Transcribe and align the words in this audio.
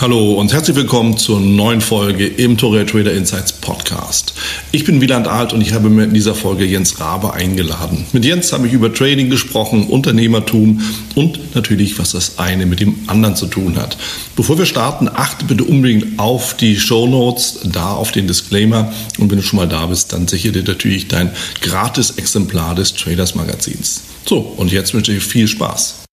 Hallo 0.00 0.34
und 0.34 0.52
herzlich 0.52 0.74
willkommen 0.74 1.16
zur 1.16 1.38
neuen 1.38 1.80
Folge 1.80 2.26
im 2.26 2.58
Torre 2.58 2.84
Trader 2.84 3.12
Insights 3.12 3.52
Podcast. 3.52 4.34
Ich 4.72 4.84
bin 4.84 5.00
Wieland 5.00 5.28
Alt 5.28 5.52
und 5.52 5.60
ich 5.60 5.72
habe 5.72 5.88
mir 5.88 6.02
in 6.02 6.12
dieser 6.12 6.34
Folge 6.34 6.64
Jens 6.64 6.98
Rabe 6.98 7.32
eingeladen. 7.32 8.04
Mit 8.12 8.24
Jens 8.24 8.52
habe 8.52 8.66
ich 8.66 8.72
über 8.72 8.92
Trading 8.92 9.30
gesprochen, 9.30 9.86
Unternehmertum 9.86 10.82
und 11.14 11.54
natürlich, 11.54 11.96
was 11.96 12.10
das 12.10 12.40
eine 12.40 12.66
mit 12.66 12.80
dem 12.80 12.96
anderen 13.06 13.36
zu 13.36 13.46
tun 13.46 13.76
hat. 13.76 13.96
Bevor 14.34 14.58
wir 14.58 14.66
starten, 14.66 15.08
achte 15.08 15.44
bitte 15.44 15.62
unbedingt 15.62 16.18
auf 16.18 16.56
die 16.56 16.76
Show 16.76 17.06
Notes, 17.06 17.60
da 17.62 17.92
auf 17.92 18.10
den 18.10 18.26
Disclaimer 18.26 18.92
und 19.18 19.30
wenn 19.30 19.38
du 19.38 19.44
schon 19.44 19.58
mal 19.58 19.68
da 19.68 19.86
bist, 19.86 20.12
dann 20.12 20.26
sichere 20.26 20.52
dir 20.54 20.64
natürlich 20.64 21.06
dein 21.06 21.30
gratis 21.60 22.10
Exemplar 22.10 22.74
des 22.74 22.94
Traders 22.94 23.36
Magazins. 23.36 24.02
So, 24.26 24.38
und 24.38 24.72
jetzt 24.72 24.92
wünsche 24.92 25.12
ich 25.12 25.22
viel 25.22 25.46
Spaß. 25.46 26.03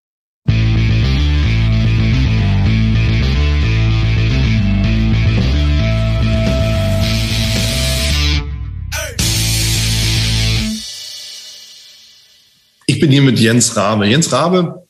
Bin 13.02 13.12
hier 13.12 13.22
mit 13.22 13.40
Jens 13.40 13.76
Rabe. 13.76 14.06
Jens 14.06 14.32
Rabe 14.32 14.88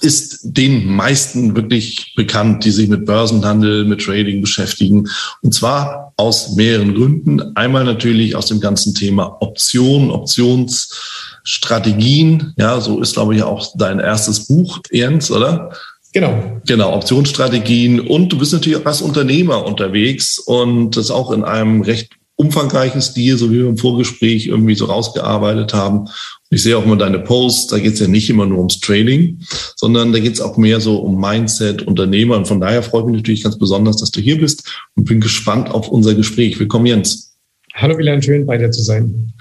ist 0.00 0.38
den 0.44 0.86
meisten 0.86 1.56
wirklich 1.56 2.14
bekannt, 2.14 2.64
die 2.64 2.70
sich 2.70 2.88
mit 2.88 3.04
Börsenhandel, 3.06 3.84
mit 3.84 4.02
Trading 4.02 4.40
beschäftigen. 4.40 5.08
Und 5.42 5.52
zwar 5.52 6.12
aus 6.16 6.54
mehreren 6.54 6.94
Gründen. 6.94 7.56
Einmal 7.56 7.82
natürlich 7.84 8.36
aus 8.36 8.46
dem 8.46 8.60
ganzen 8.60 8.94
Thema 8.94 9.38
Optionen, 9.40 10.12
Optionsstrategien. 10.12 12.54
Ja, 12.56 12.80
so 12.80 13.00
ist, 13.00 13.14
glaube 13.14 13.34
ich, 13.34 13.42
auch 13.42 13.72
dein 13.76 13.98
erstes 13.98 14.46
Buch, 14.46 14.78
Jens, 14.92 15.32
oder? 15.32 15.72
Genau. 16.12 16.60
Genau, 16.66 16.94
Optionsstrategien. 16.94 18.00
Und 18.00 18.32
du 18.32 18.38
bist 18.38 18.52
natürlich 18.52 18.80
auch 18.80 18.86
als 18.86 19.02
Unternehmer 19.02 19.66
unterwegs 19.66 20.38
und 20.38 20.96
das 20.96 21.10
auch 21.10 21.32
in 21.32 21.42
einem 21.42 21.82
recht 21.82 22.12
umfangreichen 22.36 23.02
Stil, 23.02 23.36
so 23.36 23.50
wie 23.50 23.58
wir 23.58 23.68
im 23.68 23.76
Vorgespräch 23.76 24.46
irgendwie 24.46 24.74
so 24.74 24.86
rausgearbeitet 24.86 25.74
haben. 25.74 26.08
Ich 26.52 26.64
sehe 26.64 26.76
auch 26.76 26.84
mal 26.84 26.98
deine 26.98 27.20
Posts, 27.20 27.68
da 27.68 27.78
geht 27.78 27.94
es 27.94 28.00
ja 28.00 28.08
nicht 28.08 28.28
immer 28.28 28.44
nur 28.44 28.58
ums 28.58 28.80
Trading, 28.80 29.38
sondern 29.76 30.12
da 30.12 30.18
geht 30.18 30.32
es 30.32 30.40
auch 30.40 30.56
mehr 30.56 30.80
so 30.80 30.96
um 30.96 31.20
Mindset, 31.20 31.82
Unternehmer. 31.82 32.36
Und 32.36 32.48
von 32.48 32.60
daher 32.60 32.82
freue 32.82 33.02
ich 33.02 33.06
mich 33.06 33.16
natürlich 33.18 33.44
ganz 33.44 33.56
besonders, 33.56 33.98
dass 33.98 34.10
du 34.10 34.20
hier 34.20 34.36
bist 34.40 34.68
und 34.96 35.04
bin 35.04 35.20
gespannt 35.20 35.70
auf 35.70 35.86
unser 35.88 36.16
Gespräch. 36.16 36.58
Willkommen, 36.58 36.86
Jens. 36.86 37.36
Hallo, 37.74 37.96
Wieland, 37.96 38.24
schön 38.24 38.46
bei 38.46 38.58
dir 38.58 38.72
zu 38.72 38.82
sein. 38.82 39.32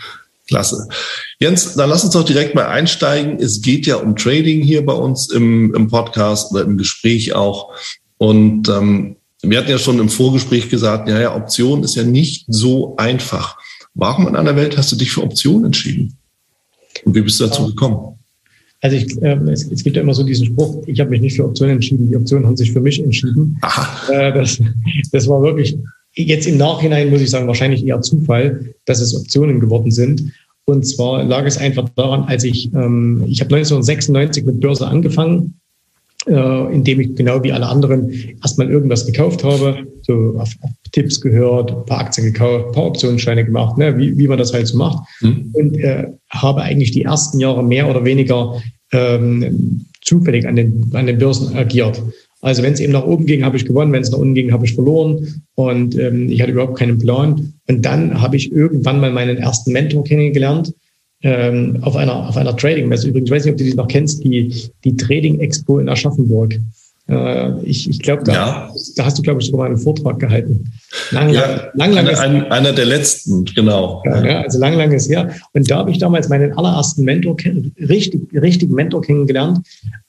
Klasse. 0.47 0.87
Jens, 1.39 1.73
dann 1.73 1.89
lass 1.89 2.03
uns 2.03 2.13
doch 2.13 2.23
direkt 2.23 2.53
mal 2.53 2.67
einsteigen. 2.67 3.39
Es 3.39 3.63
geht 3.63 3.87
ja 3.87 3.95
um 3.95 4.15
Trading 4.15 4.61
hier 4.61 4.85
bei 4.85 4.93
uns 4.93 5.31
im, 5.31 5.73
im 5.73 5.87
Podcast 5.87 6.52
oder 6.52 6.61
im 6.61 6.77
Gespräch 6.77 7.33
auch. 7.33 7.73
Und 8.19 8.69
ähm, 8.69 9.15
wir 9.41 9.57
hatten 9.57 9.71
ja 9.71 9.80
schon 9.80 9.97
im 9.97 10.09
Vorgespräch 10.09 10.69
gesagt, 10.69 11.09
ja, 11.09 11.19
ja, 11.19 11.35
Option 11.35 11.83
ist 11.83 11.95
ja 11.95 12.03
nicht 12.03 12.45
so 12.49 12.95
einfach. 12.97 13.57
Warum 13.95 14.27
in 14.27 14.35
einer 14.35 14.55
Welt 14.55 14.77
hast 14.77 14.91
du 14.91 14.95
dich 14.95 15.11
für 15.11 15.23
Optionen 15.23 15.65
entschieden? 15.65 16.18
Und 17.05 17.15
wie 17.15 17.21
bist 17.21 17.39
du 17.39 17.45
dazu 17.45 17.67
gekommen? 17.67 18.15
Also 18.81 18.95
ich, 18.95 19.21
äh, 19.21 19.37
es, 19.49 19.69
es, 19.69 19.83
gibt 19.83 19.97
ja 19.97 20.01
immer 20.01 20.13
so 20.13 20.23
diesen 20.23 20.45
Spruch, 20.45 20.83
ich 20.87 20.99
habe 20.99 21.09
mich 21.09 21.21
nicht 21.21 21.35
für 21.35 21.45
Optionen 21.45 21.75
entschieden, 21.75 22.07
die 22.07 22.15
Optionen 22.15 22.45
haben 22.45 22.55
sich 22.55 22.71
für 22.71 22.80
mich 22.80 23.03
entschieden. 23.03 23.58
Aha. 23.61 24.11
Äh, 24.11 24.33
das, 24.33 24.61
das 25.11 25.27
war 25.27 25.41
wirklich 25.41 25.77
jetzt 26.14 26.47
im 26.47 26.58
Nachhinein, 26.58 27.09
muss 27.09 27.21
ich 27.21 27.30
sagen, 27.30 27.47
wahrscheinlich 27.47 27.86
eher 27.86 28.02
Zufall, 28.02 28.73
dass 28.86 29.02
es 29.02 29.15
Optionen 29.15 29.59
geworden 29.59 29.91
sind. 29.91 30.31
Und 30.65 30.86
zwar 30.86 31.23
lag 31.23 31.45
es 31.45 31.58
einfach 31.58 31.89
daran, 31.95 32.23
als 32.23 32.43
ich, 32.43 32.71
ähm, 32.73 33.23
ich 33.27 33.41
habe 33.41 33.55
1996 33.55 34.45
mit 34.45 34.59
Börse 34.59 34.87
angefangen 34.87 35.59
äh, 36.27 36.73
indem 36.73 36.99
ich 36.99 37.15
genau 37.15 37.43
wie 37.43 37.52
alle 37.52 37.67
anderen 37.67 38.11
erstmal 38.41 38.69
irgendwas 38.69 39.05
gekauft 39.05 39.43
habe, 39.43 39.87
so 40.02 40.35
auf, 40.37 40.49
auf 40.61 40.71
Tipps 40.91 41.21
gehört, 41.21 41.71
ein 41.71 41.85
paar 41.85 41.99
Aktien 41.99 42.25
gekauft, 42.25 42.67
ein 42.67 42.71
paar 42.73 42.87
Optionsscheine 42.87 43.45
gemacht, 43.45 43.77
ne, 43.77 43.97
wie, 43.97 44.17
wie 44.17 44.27
man 44.27 44.37
das 44.37 44.53
halt 44.53 44.67
so 44.67 44.77
macht. 44.77 45.08
Mhm. 45.21 45.49
Und 45.53 45.77
äh, 45.77 46.08
habe 46.29 46.61
eigentlich 46.61 46.91
die 46.91 47.03
ersten 47.03 47.39
Jahre 47.39 47.63
mehr 47.63 47.89
oder 47.89 48.03
weniger 48.03 48.61
ähm, 48.91 49.85
zufällig 50.02 50.47
an 50.47 50.55
den, 50.55 50.89
an 50.93 51.08
den 51.08 51.17
Börsen 51.17 51.55
agiert. 51.55 52.02
Also 52.41 52.63
wenn 52.63 52.73
es 52.73 52.79
eben 52.79 52.93
nach 52.93 53.05
oben 53.05 53.25
ging, 53.25 53.43
habe 53.43 53.58
ich 53.58 53.65
gewonnen, 53.65 53.91
wenn 53.91 54.02
es 54.02 54.11
nach 54.11 54.17
unten 54.17 54.33
ging, 54.33 54.52
habe 54.53 54.65
ich 54.65 54.73
verloren 54.73 55.43
und 55.55 55.97
ähm, 55.97 56.29
ich 56.29 56.41
hatte 56.41 56.53
überhaupt 56.53 56.77
keinen 56.77 56.97
Plan. 56.97 57.53
Und 57.67 57.85
dann 57.85 58.21
habe 58.21 58.37
ich 58.37 58.52
irgendwann 58.52 59.02
mal 59.02 59.11
meinen 59.11 59.37
ersten 59.37 59.73
Mentor 59.73 60.03
kennengelernt, 60.05 60.73
ähm, 61.21 61.80
auf 61.81 61.95
einer, 61.95 62.30
auf 62.30 62.37
einer 62.37 62.55
Trading-Messe. 62.55 63.09
Übrigens, 63.09 63.30
ich 63.30 63.35
weiß 63.35 63.45
nicht, 63.45 63.53
ob 63.53 63.57
du 63.57 63.63
die 63.63 63.73
noch 63.73 63.87
kennst, 63.87 64.23
die, 64.23 64.69
die 64.83 64.95
Trading 64.95 65.39
Expo 65.39 65.80
in 65.80 65.89
Aschaffenburg. 65.89 66.59
Äh, 67.09 67.61
ich 67.63 67.89
ich 67.89 67.99
glaube, 67.99 68.23
da, 68.23 68.33
ja. 68.33 68.73
da 68.95 69.05
hast 69.05 69.17
du, 69.17 69.21
glaube 69.21 69.41
ich, 69.41 69.47
sogar 69.47 69.61
mal 69.61 69.65
einen 69.65 69.77
Vortrag 69.77 70.19
gehalten. 70.19 70.71
Lang, 71.11 71.29
ja, 71.29 71.69
lang, 71.73 71.91
lang, 71.93 72.08
eine, 72.08 72.19
ein, 72.19 72.52
einer 72.52 72.71
der 72.71 72.85
letzten, 72.85 73.45
genau. 73.45 74.02
Ja, 74.05 74.25
ja, 74.25 74.41
also 74.41 74.59
lang, 74.59 74.77
lang 74.77 74.91
ist 74.91 75.09
her. 75.09 75.33
Und 75.53 75.69
da 75.69 75.79
habe 75.79 75.91
ich 75.91 75.97
damals 75.97 76.29
meinen 76.29 76.53
allerersten 76.53 77.03
Mentor, 77.03 77.35
richtig, 77.79 78.21
richtig 78.33 78.69
Mentor 78.69 79.02
kennengelernt. 79.02 79.59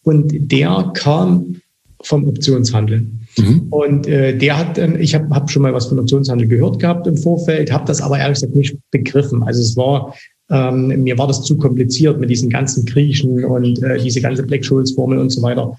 Und 0.03 0.53
der 0.53 0.91
kam 0.95 1.57
vom 2.03 2.29
Optionshandel. 2.29 3.07
Mhm. 3.39 3.67
Und 3.71 4.07
äh, 4.07 4.37
der 4.37 4.59
hat, 4.59 4.79
äh, 4.79 4.97
ich 4.99 5.15
habe 5.15 5.29
hab 5.31 5.51
schon 5.51 5.63
mal 5.63 5.73
was 5.73 5.87
von 5.87 5.99
Optionshandel 5.99 6.49
gehört 6.49 6.79
gehabt 6.79 7.07
im 7.07 7.17
Vorfeld, 7.17 7.73
habe 7.73 7.85
das 7.87 8.01
aber 8.01 8.19
ehrlich 8.19 8.37
gesagt 8.37 8.57
nicht 8.57 8.77
begriffen. 8.91 9.43
Also 9.43 9.61
es 9.61 9.77
war 9.77 10.15
ähm, 10.51 11.03
mir 11.03 11.17
war 11.17 11.27
das 11.27 11.43
zu 11.43 11.57
kompliziert 11.57 12.19
mit 12.19 12.31
diesen 12.31 12.51
ganzen 12.51 12.85
Griechen 12.85 13.45
und 13.45 13.83
äh, 13.83 13.99
diese 13.99 14.21
ganze 14.21 14.43
Black-Scholes-Formel 14.43 15.19
und 15.19 15.31
so 15.31 15.43
weiter. 15.43 15.77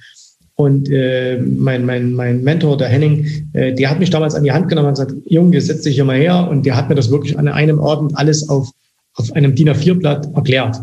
Und 0.55 0.89
äh, 0.91 1.39
mein, 1.39 1.85
mein, 1.85 2.13
mein 2.13 2.43
Mentor, 2.43 2.77
der 2.77 2.87
Henning, 2.87 3.25
äh, 3.53 3.73
der 3.73 3.89
hat 3.89 3.99
mich 3.99 4.11
damals 4.11 4.35
an 4.35 4.43
die 4.43 4.51
Hand 4.51 4.69
genommen 4.69 4.89
und 4.89 4.93
gesagt, 4.93 5.13
Junge, 5.25 5.59
setz 5.59 5.81
dich 5.81 5.95
hier 5.95 6.05
mal 6.05 6.17
her. 6.17 6.47
Und 6.49 6.65
der 6.65 6.75
hat 6.75 6.87
mir 6.87 6.95
das 6.95 7.09
wirklich 7.09 7.37
an 7.37 7.47
einem 7.47 7.79
Abend 7.79 8.17
alles 8.17 8.47
auf, 8.47 8.69
auf 9.15 9.31
einem 9.33 9.55
DIN 9.55 9.69
A4-Blatt 9.69 10.29
erklärt. 10.35 10.77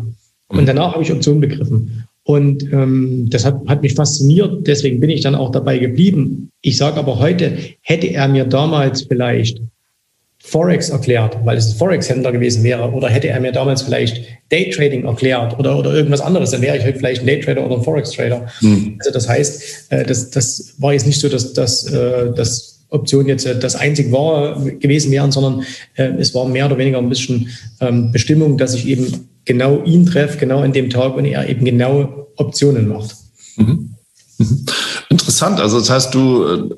Und 0.49 0.67
danach 0.67 0.93
habe 0.93 1.03
ich 1.03 1.11
Optionen 1.11 1.39
begriffen. 1.39 2.03
Und 2.23 2.63
ähm, 2.73 3.27
das 3.29 3.45
hat, 3.45 3.61
hat 3.67 3.81
mich 3.81 3.95
fasziniert, 3.95 4.67
deswegen 4.67 4.99
bin 4.99 5.09
ich 5.09 5.21
dann 5.21 5.33
auch 5.33 5.51
dabei 5.51 5.79
geblieben. 5.79 6.51
Ich 6.61 6.77
sage 6.77 6.97
aber 6.97 7.19
heute, 7.19 7.57
hätte 7.81 8.07
er 8.07 8.27
mir 8.27 8.45
damals 8.45 9.03
vielleicht 9.03 9.61
Forex 10.41 10.89
erklärt, 10.89 11.37
weil 11.43 11.57
es 11.57 11.71
ein 11.71 11.77
Forex-Händler 11.77 12.31
gewesen 12.31 12.63
wäre, 12.63 12.91
oder 12.91 13.09
hätte 13.09 13.27
er 13.27 13.39
mir 13.39 13.51
damals 13.51 13.81
vielleicht 13.81 14.23
Daytrading 14.49 15.05
erklärt 15.05 15.59
oder, 15.59 15.77
oder 15.77 15.93
irgendwas 15.93 16.21
anderes, 16.21 16.51
dann 16.51 16.61
wäre 16.61 16.77
ich 16.77 16.83
heute 16.83 16.97
vielleicht 16.97 17.21
ein 17.21 17.27
Daytrader 17.27 17.65
oder 17.65 17.75
ein 17.75 17.83
Forex-Trader. 17.83 18.47
Hm. 18.59 18.95
Also 18.99 19.11
das 19.11 19.27
heißt, 19.27 19.63
äh, 19.89 20.05
das, 20.05 20.29
das 20.31 20.73
war 20.77 20.93
jetzt 20.93 21.05
nicht 21.05 21.19
so, 21.19 21.27
dass, 21.27 21.53
dass, 21.53 21.85
äh, 21.91 22.33
dass 22.33 22.79
Option 22.89 23.27
jetzt 23.27 23.45
äh, 23.45 23.59
das 23.59 23.75
einzig 23.75 24.11
war 24.11 24.59
gewesen 24.61 25.11
wären, 25.11 25.31
sondern 25.31 25.63
es 25.95 26.33
war 26.33 26.47
mehr 26.47 26.65
oder 26.65 26.77
weniger 26.77 26.97
ein 26.97 27.09
bisschen 27.09 27.49
ähm, 27.81 28.11
Bestimmung, 28.11 28.57
dass 28.57 28.73
ich 28.73 28.87
eben 28.87 29.29
genau 29.45 29.83
ihn 29.83 30.05
treffe, 30.05 30.37
genau 30.37 30.61
an 30.61 30.73
dem 30.73 30.89
Tag 30.89 31.15
und 31.15 31.25
er 31.25 31.47
eben 31.47 31.65
genau 31.65 32.27
Optionen 32.37 32.87
macht. 32.87 33.15
Mhm. 33.57 33.95
Mhm. 34.37 34.65
Interessant. 35.09 35.59
Also 35.59 35.79
das 35.79 35.89
heißt, 35.89 36.13
du 36.15 36.73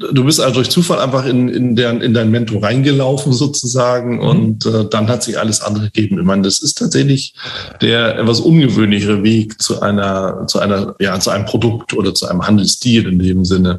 du 0.00 0.24
bist 0.24 0.40
also 0.40 0.54
durch 0.54 0.70
Zufall 0.70 0.98
einfach 0.98 1.26
in, 1.26 1.48
in, 1.48 1.76
der, 1.76 2.00
in 2.00 2.14
dein 2.14 2.30
Mentor 2.30 2.62
reingelaufen 2.62 3.32
sozusagen 3.32 4.14
mhm. 4.14 4.20
und 4.20 4.66
äh, 4.66 4.86
dann 4.88 5.08
hat 5.08 5.22
sich 5.22 5.38
alles 5.38 5.60
andere 5.60 5.90
gegeben. 5.90 6.18
Ich 6.18 6.24
meine, 6.24 6.42
das 6.42 6.60
ist 6.60 6.78
tatsächlich 6.78 7.34
der 7.82 8.18
etwas 8.18 8.40
ungewöhnlichere 8.40 9.22
Weg 9.22 9.60
zu 9.60 9.80
einer, 9.80 10.46
zu 10.46 10.58
einer, 10.58 10.94
ja, 10.98 11.18
zu 11.20 11.30
einem 11.30 11.44
Produkt 11.44 11.92
oder 11.92 12.14
zu 12.14 12.26
einem 12.26 12.46
Handelsstil 12.46 13.06
in 13.08 13.18
dem 13.18 13.44
Sinne. 13.44 13.78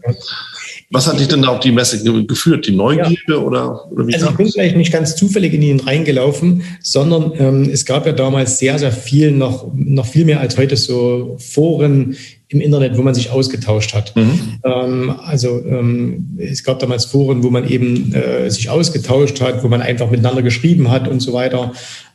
Was 0.92 1.08
hat 1.08 1.20
dich 1.20 1.28
denn 1.28 1.42
da 1.42 1.50
auf 1.50 1.62
die 1.62 1.72
Messe 1.72 2.04
geführt? 2.26 2.68
Die 2.68 2.72
Neugierde 2.72 3.16
ja. 3.28 3.38
oder, 3.38 3.92
oder 3.92 4.08
wie? 4.08 4.14
Also 4.14 4.30
ich 4.30 4.36
bin 4.36 4.52
vielleicht 4.52 4.76
nicht 4.76 4.92
ganz 4.92 5.16
zufällig 5.16 5.54
in 5.54 5.62
ihn 5.62 5.80
reingelaufen, 5.80 6.64
sondern 6.82 7.32
ähm, 7.38 7.70
es 7.72 7.86
gab 7.86 8.06
ja 8.06 8.12
damals 8.12 8.60
sehr, 8.60 8.78
sehr 8.78 8.92
viel, 8.92 9.32
noch, 9.32 9.72
noch 9.74 10.06
viel 10.06 10.26
mehr 10.26 10.42
als 10.42 10.58
heute 10.58 10.76
so 10.76 11.38
Foren, 11.40 12.16
im 12.52 12.60
Internet, 12.60 12.98
wo 12.98 13.02
man 13.02 13.14
sich 13.14 13.32
ausgetauscht 13.32 13.94
hat. 13.94 14.14
Mhm. 14.16 14.60
Ähm, 14.66 15.16
also 15.24 15.64
ähm, 15.66 16.38
es 16.38 16.64
gab 16.64 16.80
damals 16.80 17.06
Foren, 17.06 17.44
wo 17.44 17.50
man 17.50 17.68
eben 17.68 18.14
äh, 18.14 18.50
sich 18.52 18.70
ausgetauscht 18.70 19.40
hat, 19.40 19.64
wo 19.64 19.70
man 19.70 19.82
einfach 19.82 20.10
miteinander 20.12 20.42
geschrieben 20.42 20.92
hat 20.92 21.08
und 21.08 21.22
so 21.22 21.32
weiter. 21.32 21.72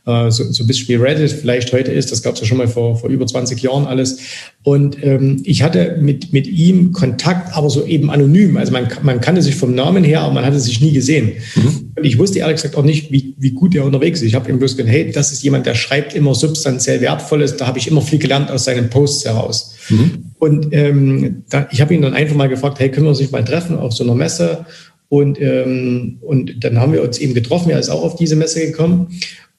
Äh, 0.06 0.30
so, 0.30 0.44
so 0.52 0.62
ein 0.62 0.68
bisschen 0.68 0.88
wie 0.88 0.94
Reddit 0.94 1.32
vielleicht 1.32 1.72
heute 1.72 1.90
ist. 1.90 2.12
Das 2.12 2.22
gab 2.22 2.34
es 2.34 2.40
ja 2.40 2.46
schon 2.46 2.58
mal 2.58 2.68
vor, 2.68 2.96
vor 2.96 3.10
über 3.10 3.26
20 3.26 3.60
Jahren 3.60 3.86
alles. 3.86 4.18
Und 4.62 5.02
ähm, 5.02 5.42
ich 5.44 5.64
hatte 5.64 5.98
mit, 6.00 6.32
mit 6.32 6.46
ihm 6.46 6.92
Kontakt, 6.92 7.56
aber 7.56 7.68
so 7.68 7.84
eben 7.84 8.10
anonym. 8.10 8.56
Also 8.56 8.70
man, 8.72 8.86
man 9.02 9.20
kannte 9.20 9.42
sich 9.42 9.56
vom 9.56 9.74
Namen 9.74 10.04
her, 10.04 10.20
aber 10.20 10.34
man 10.34 10.44
hatte 10.44 10.60
sich 10.60 10.80
nie 10.80 10.92
gesehen. 10.92 11.32
Mhm. 11.56 11.92
Und 11.96 12.04
ich 12.04 12.18
wusste 12.18 12.38
ehrlich 12.38 12.56
gesagt 12.56 12.76
auch 12.76 12.84
nicht, 12.84 13.10
wie, 13.10 13.34
wie 13.38 13.50
gut 13.50 13.74
er 13.74 13.84
unterwegs 13.84 14.20
ist. 14.20 14.28
Ich 14.28 14.36
habe 14.36 14.48
ihm 14.48 14.60
bloß 14.60 14.76
gesagt, 14.76 14.92
hey, 14.92 15.10
das 15.10 15.32
ist 15.32 15.42
jemand, 15.42 15.66
der 15.66 15.74
schreibt 15.74 16.14
immer 16.14 16.36
substanziell 16.36 17.00
Wertvolles. 17.00 17.56
Da 17.56 17.66
habe 17.66 17.78
ich 17.78 17.88
immer 17.88 18.00
viel 18.00 18.20
gelernt 18.20 18.48
aus 18.52 18.64
seinen 18.64 18.88
Posts 18.88 19.24
heraus. 19.24 19.74
Mhm. 19.88 20.32
Und 20.38 20.68
ähm, 20.70 21.42
da, 21.50 21.66
ich 21.72 21.80
habe 21.80 21.92
ihn 21.92 22.02
dann 22.02 22.14
einfach 22.14 22.36
mal 22.36 22.48
gefragt, 22.48 22.78
hey, 22.78 22.92
können 22.92 23.06
wir 23.06 23.10
uns 23.10 23.20
nicht 23.20 23.32
mal 23.32 23.44
treffen 23.44 23.76
auf 23.76 23.92
so 23.92 24.04
einer 24.04 24.14
Messe? 24.14 24.66
Und, 25.08 25.40
ähm, 25.40 26.18
und 26.20 26.64
dann 26.64 26.78
haben 26.78 26.92
wir 26.92 27.02
uns 27.02 27.18
eben 27.18 27.34
getroffen. 27.34 27.70
Er 27.70 27.78
ist 27.78 27.88
auch 27.88 28.02
auf 28.02 28.16
diese 28.16 28.36
Messe 28.36 28.66
gekommen. 28.66 29.08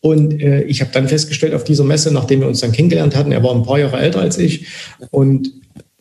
Und 0.01 0.41
äh, 0.41 0.61
ich 0.63 0.81
habe 0.81 0.91
dann 0.94 1.07
festgestellt 1.07 1.53
auf 1.53 1.63
dieser 1.63 1.83
Messe, 1.83 2.13
nachdem 2.13 2.41
wir 2.41 2.47
uns 2.47 2.59
dann 2.59 2.71
kennengelernt 2.71 3.15
hatten, 3.15 3.31
er 3.31 3.44
war 3.44 3.53
ein 3.53 3.63
paar 3.63 3.79
Jahre 3.79 3.97
älter 3.97 4.21
als 4.21 4.38
ich. 4.38 4.67
Und 5.11 5.51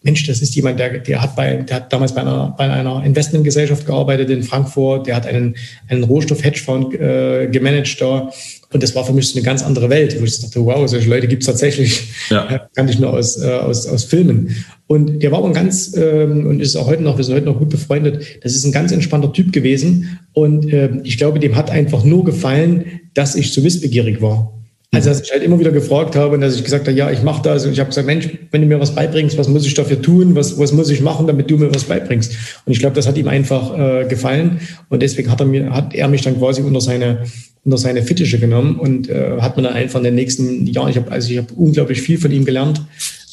Mensch, 0.07 0.25
das 0.27 0.41
ist 0.41 0.55
jemand, 0.55 0.79
der, 0.79 0.99
der, 1.01 1.21
hat, 1.21 1.35
bei, 1.35 1.57
der 1.57 1.77
hat 1.77 1.93
damals 1.93 2.15
bei 2.15 2.21
einer, 2.21 2.55
bei 2.57 2.71
einer 2.71 3.05
Investmentgesellschaft 3.05 3.87
gearbeitet 3.87 4.31
in 4.31 4.45
Frankfurt, 4.45 5.09
der 5.09 5.17
hat 5.17 5.27
einen, 5.27 5.57
einen 5.89 6.05
Rohstoff-Hedgefonds 6.05 6.95
äh, 6.95 7.49
gemanagt 7.49 8.01
da. 8.01 8.31
Und 8.73 8.83
das 8.83 8.95
war 8.95 9.05
für 9.05 9.13
mich 9.13 9.29
so 9.29 9.37
eine 9.37 9.45
ganz 9.45 9.65
andere 9.65 9.91
Welt, 9.91 10.17
wo 10.21 10.25
ich 10.25 10.41
dachte, 10.41 10.65
wow, 10.65 10.89
solche 10.89 11.09
Leute 11.11 11.27
gibt 11.27 11.43
es 11.43 11.47
tatsächlich. 11.47 12.05
Ja. 12.31 12.69
Kannte 12.75 12.93
ich 12.93 12.99
nur 13.01 13.13
aus, 13.13 13.43
äh, 13.43 13.51
aus, 13.51 13.87
aus 13.87 14.05
Filmen. 14.05 14.55
Und 14.87 15.23
der 15.23 15.33
war 15.33 15.39
aber 15.39 15.49
ein 15.49 15.55
ganz, 15.55 15.97
ähm, 15.97 16.47
und 16.47 16.61
ist 16.61 16.77
auch 16.77 16.87
heute 16.87 17.03
noch, 17.03 17.17
wir 17.17 17.25
sind 17.25 17.35
heute 17.35 17.47
noch 17.47 17.59
gut 17.59 17.71
befreundet, 17.71 18.25
das 18.43 18.55
ist 18.55 18.65
ein 18.65 18.73
ganz 18.73 18.93
entspannter 18.93 19.33
Typ 19.33 19.53
gewesen. 19.53 20.21
Und 20.33 20.73
äh, 20.73 20.91
ich 21.03 21.19
glaube, 21.19 21.41
dem 21.41 21.57
hat 21.57 21.71
einfach 21.71 22.05
nur 22.05 22.25
gefallen, 22.25 23.01
dass 23.17 23.35
ich 23.35 23.53
zu 23.53 23.65
wissbegierig 23.65 24.21
war. 24.21 24.53
Also, 24.93 25.11
dass 25.11 25.21
ich 25.21 25.31
halt 25.33 25.43
immer 25.43 25.59
wieder 25.59 25.73
gefragt 25.73 26.17
habe 26.17 26.35
und 26.35 26.41
dass 26.41 26.55
ich 26.55 26.65
gesagt 26.65 26.87
habe, 26.87 26.97
ja, 26.97 27.11
ich 27.11 27.23
mache 27.23 27.43
das. 27.43 27.67
Und 27.67 27.73
ich 27.73 27.81
habe 27.81 27.89
gesagt, 27.89 28.07
Mensch, 28.07 28.29
wenn 28.51 28.63
du 28.63 28.67
mir 28.67 28.81
was 28.81 28.95
beibringst, 28.95 29.37
was 29.37 29.49
muss 29.49 29.67
ich 29.67 29.75
dafür 29.75 30.01
tun? 30.01 30.35
Was, 30.35 30.59
was 30.59 30.73
muss 30.73 30.89
ich 30.91 31.01
machen, 31.01 31.27
damit 31.27 31.51
du 31.51 31.59
mir 31.59 31.75
was 31.75 31.85
beibringst? 31.85 32.35
Und 32.65 32.73
ich 32.73 32.79
glaube, 32.79 32.95
das 32.95 33.07
hat 33.07 33.19
ihm 33.19 33.29
einfach 33.29 33.77
äh, 33.77 34.07
gefallen. 34.07 34.61
Und 34.89 35.03
deswegen 35.03 35.31
hat 35.31 35.41
er, 35.41 35.47
mir, 35.47 35.71
hat 35.73 35.95
er 35.95 36.09
mich 36.09 36.23
dann 36.23 36.39
quasi 36.39 36.63
unter 36.63 36.81
seine, 36.81 37.25
unter 37.65 37.79
seine 37.79 38.03
Fittiche 38.03 38.39
genommen 38.39 38.79
und 38.79 39.09
äh, 39.09 39.39
hat 39.41 39.57
mir 39.57 39.65
dann 39.65 39.75
einfach 39.75 39.99
in 39.99 40.05
den 40.05 40.15
nächsten 40.15 40.67
Jahren, 40.67 40.91
ich 40.91 40.97
habe 40.97 41.11
also 41.11 41.37
habe 41.37 41.53
unglaublich 41.55 42.01
viel 42.01 42.19
von 42.19 42.31
ihm 42.31 42.45
gelernt, 42.45 42.81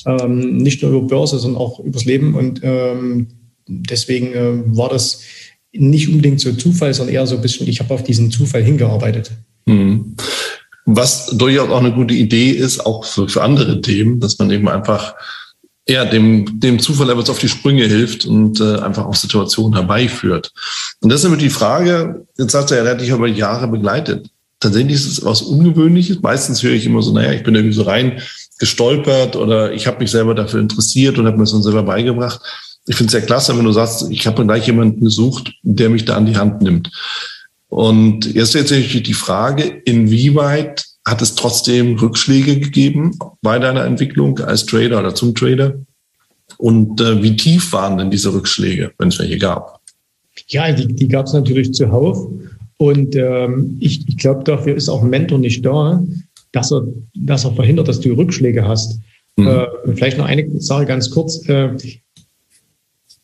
ähm, 0.06 0.58
nicht 0.58 0.82
nur 0.82 0.92
über 0.92 1.08
Börse, 1.08 1.40
sondern 1.40 1.62
auch 1.62 1.80
übers 1.80 2.06
Leben. 2.06 2.36
Und 2.36 2.62
ähm, 2.64 3.28
deswegen 3.68 4.34
äh, 4.34 4.76
war 4.76 4.90
das 4.90 5.22
nicht 5.72 6.10
unbedingt 6.10 6.40
so 6.40 6.52
Zufall, 6.54 6.94
sondern 6.94 7.16
eher 7.16 7.28
so 7.28 7.36
ein 7.36 7.42
bisschen, 7.42 7.68
ich 7.68 7.80
habe 7.80 7.94
auf 7.94 8.04
diesen 8.04 8.32
Zufall 8.32 8.64
hingearbeitet. 8.64 9.32
Mhm. 9.66 10.16
Was 10.86 11.28
durchaus 11.28 11.70
auch 11.70 11.80
eine 11.80 11.94
gute 11.94 12.14
Idee 12.14 12.52
ist, 12.52 12.86
auch 12.86 13.06
für, 13.06 13.30
für 13.30 13.42
andere 13.42 13.82
Themen, 13.82 14.20
dass 14.20 14.38
man 14.38 14.52
eben 14.52 14.68
einfach 14.68 15.16
ja, 15.88 16.06
dem, 16.06 16.60
dem 16.60 16.80
Zufall 16.80 17.10
etwas 17.10 17.30
auf 17.30 17.40
die 17.40 17.50
Sprünge 17.50 17.86
hilft 17.86 18.26
und 18.26 18.60
äh, 18.62 18.78
einfach 18.78 19.06
auch 19.06 19.16
Situationen 19.16 19.74
herbeiführt. 19.74 20.52
Und 21.02 21.10
das 21.10 21.20
ist 21.20 21.24
nämlich 21.26 21.44
die 21.44 21.50
Frage, 21.50 22.26
jetzt 22.38 22.54
hast 22.54 22.72
du 22.72 22.76
ja 22.76 22.84
relativ 22.84 23.14
über 23.14 23.28
Jahre 23.28 23.68
begleitet. 23.68 24.30
Tatsächlich 24.60 24.96
ist 24.96 25.08
es 25.08 25.26
was 25.26 25.42
Ungewöhnliches. 25.42 26.22
Meistens 26.22 26.64
höre 26.64 26.72
ich 26.72 26.86
immer 26.86 27.02
so, 27.02 27.12
naja, 27.12 27.34
ich 27.34 27.44
bin 27.44 27.54
irgendwie 27.54 27.76
so 27.76 27.84
rein 27.84 28.22
gestolpert 28.60 29.36
oder 29.36 29.74
ich 29.74 29.88
habe 29.88 30.00
mich 30.00 30.12
selber 30.12 30.34
dafür 30.34 30.62
interessiert 30.62 31.18
und 31.18 31.26
habe 31.26 31.36
mir 31.36 31.44
das 31.44 31.52
dann 31.52 31.64
selber 31.64 31.84
beigebracht. 31.84 32.40
Ich 32.86 32.96
finde 32.96 33.08
es 33.08 33.12
sehr 33.12 33.26
klasse, 33.26 33.58
wenn 33.58 33.66
du 33.66 33.74
sagst, 33.74 34.06
ich 34.10 34.26
habe 34.26 34.46
gleich 34.46 34.68
jemanden 34.68 35.04
gesucht, 35.04 35.52
der 35.64 35.90
mich 35.90 36.06
da 36.06 36.16
an 36.16 36.26
die 36.26 36.38
Hand 36.38 36.62
nimmt. 36.62 36.92
Und 37.74 38.32
jetzt 38.36 38.52
sich 38.52 39.02
die 39.02 39.14
Frage, 39.16 39.64
inwieweit 39.86 40.86
hat 41.08 41.24
es 41.24 41.34
trotzdem 41.34 41.96
Rückschläge 41.98 42.60
gegeben 42.60 43.18
bei 43.42 43.58
deiner 43.58 43.84
Entwicklung 43.86 44.38
als 44.38 44.68
Trader 44.68 45.00
oder 45.00 45.16
zum 45.16 45.34
Trader? 45.34 45.74
Und 46.60 47.02
äh, 47.02 47.24
wie 47.24 47.36
tief 47.36 47.74
waren 47.74 47.98
denn 47.98 48.12
diese 48.12 48.32
Rückschläge, 48.32 48.92
wenn 49.00 49.08
es 49.08 49.18
welche 49.18 49.40
gab? 49.40 49.82
Ja, 50.50 50.72
die, 50.72 50.86
die 50.86 51.08
gab 51.08 51.26
es 51.26 51.34
natürlich 51.34 51.74
zuhauf. 51.74 52.28
Und 52.78 53.16
ähm, 53.16 53.78
ich, 53.80 54.08
ich 54.08 54.18
glaube, 54.18 54.44
dafür 54.44 54.76
ist 54.76 54.88
auch 54.88 55.02
ein 55.02 55.10
Mentor 55.10 55.40
nicht 55.40 55.66
da, 55.66 56.04
dass 56.52 56.72
er, 56.72 56.86
dass 57.16 57.44
er 57.44 57.54
verhindert, 57.54 57.88
dass 57.88 58.00
du 58.00 58.14
Rückschläge 58.14 58.68
hast. 58.68 59.00
Mhm. 59.36 59.48
Äh, 59.48 59.66
vielleicht 59.96 60.20
noch 60.20 60.26
eine 60.26 60.48
Sache 60.62 60.86
ganz 60.86 61.10
kurz. 61.10 61.50
Äh, 61.50 61.72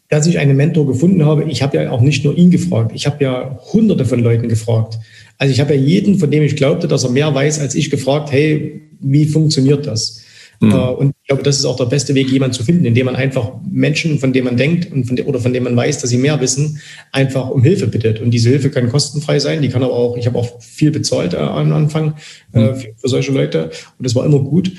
dass 0.09 0.27
ich 0.27 0.39
einen 0.39 0.57
Mentor 0.57 0.88
gefunden 0.88 1.25
habe, 1.25 1.44
ich 1.44 1.61
habe 1.61 1.77
ja 1.77 1.91
auch 1.91 2.01
nicht 2.01 2.25
nur 2.25 2.38
ihn 2.38 2.51
gefragt, 2.51 2.91
ich 2.94 3.06
habe 3.06 3.23
ja 3.23 3.59
hunderte 3.71 4.06
von 4.06 4.19
Leuten 4.19 4.50
gefragt. 4.50 5.00
Also 5.38 5.53
ich 5.53 5.59
habe 5.59 5.75
ja 5.75 5.79
jeden, 5.79 6.19
von 6.19 6.29
dem 6.29 6.44
ich 6.44 6.56
glaubte, 6.56 6.88
dass 6.88 7.03
er 7.03 7.11
mehr 7.11 7.33
weiß 7.33 7.59
als 7.59 7.75
ich, 7.75 7.89
gefragt, 7.89 8.31
hey, 8.31 8.81
wie 9.00 9.25
funktioniert 9.25 9.88
das? 9.88 10.21
Mhm. 10.61 10.73
Und 10.73 11.15
ich 11.21 11.27
glaube, 11.27 11.44
das 11.44 11.57
ist 11.57 11.65
auch 11.65 11.77
der 11.77 11.85
beste 11.85 12.15
Weg, 12.15 12.29
jemanden 12.29 12.53
zu 12.53 12.63
finden, 12.63 12.83
indem 12.83 13.06
man 13.06 13.15
einfach 13.15 13.53
Menschen, 13.69 14.19
von 14.19 14.33
denen 14.33 14.45
man 14.45 14.57
denkt 14.57 14.91
und 14.91 15.06
von 15.06 15.15
de 15.15 15.25
oder 15.25 15.39
von 15.39 15.53
denen 15.53 15.63
man 15.63 15.75
weiß, 15.75 16.00
dass 16.00 16.09
sie 16.09 16.17
mehr 16.17 16.41
wissen, 16.41 16.81
einfach 17.13 17.50
um 17.50 17.63
Hilfe 17.63 17.88
bittet. 17.88 18.19
Und 18.19 18.31
diese 18.31 18.50
Hilfe 18.50 18.69
kann 18.69 18.89
kostenfrei 18.89 19.39
sein, 19.39 19.61
die 19.61 19.69
kann 19.69 19.83
aber 19.83 19.94
auch, 19.94 20.17
ich 20.17 20.27
habe 20.27 20.38
auch 20.38 20.61
viel 20.61 20.91
bezahlt 20.91 21.33
äh, 21.33 21.38
am 21.38 21.71
Anfang 21.71 22.15
äh, 22.53 22.59
mhm. 22.59 22.75
für, 22.75 22.88
für, 22.97 23.07
solche 23.07 23.31
Leute 23.31 23.65
und 23.97 24.06
das 24.06 24.15
war 24.15 24.25
immer 24.25 24.39
gut. 24.39 24.71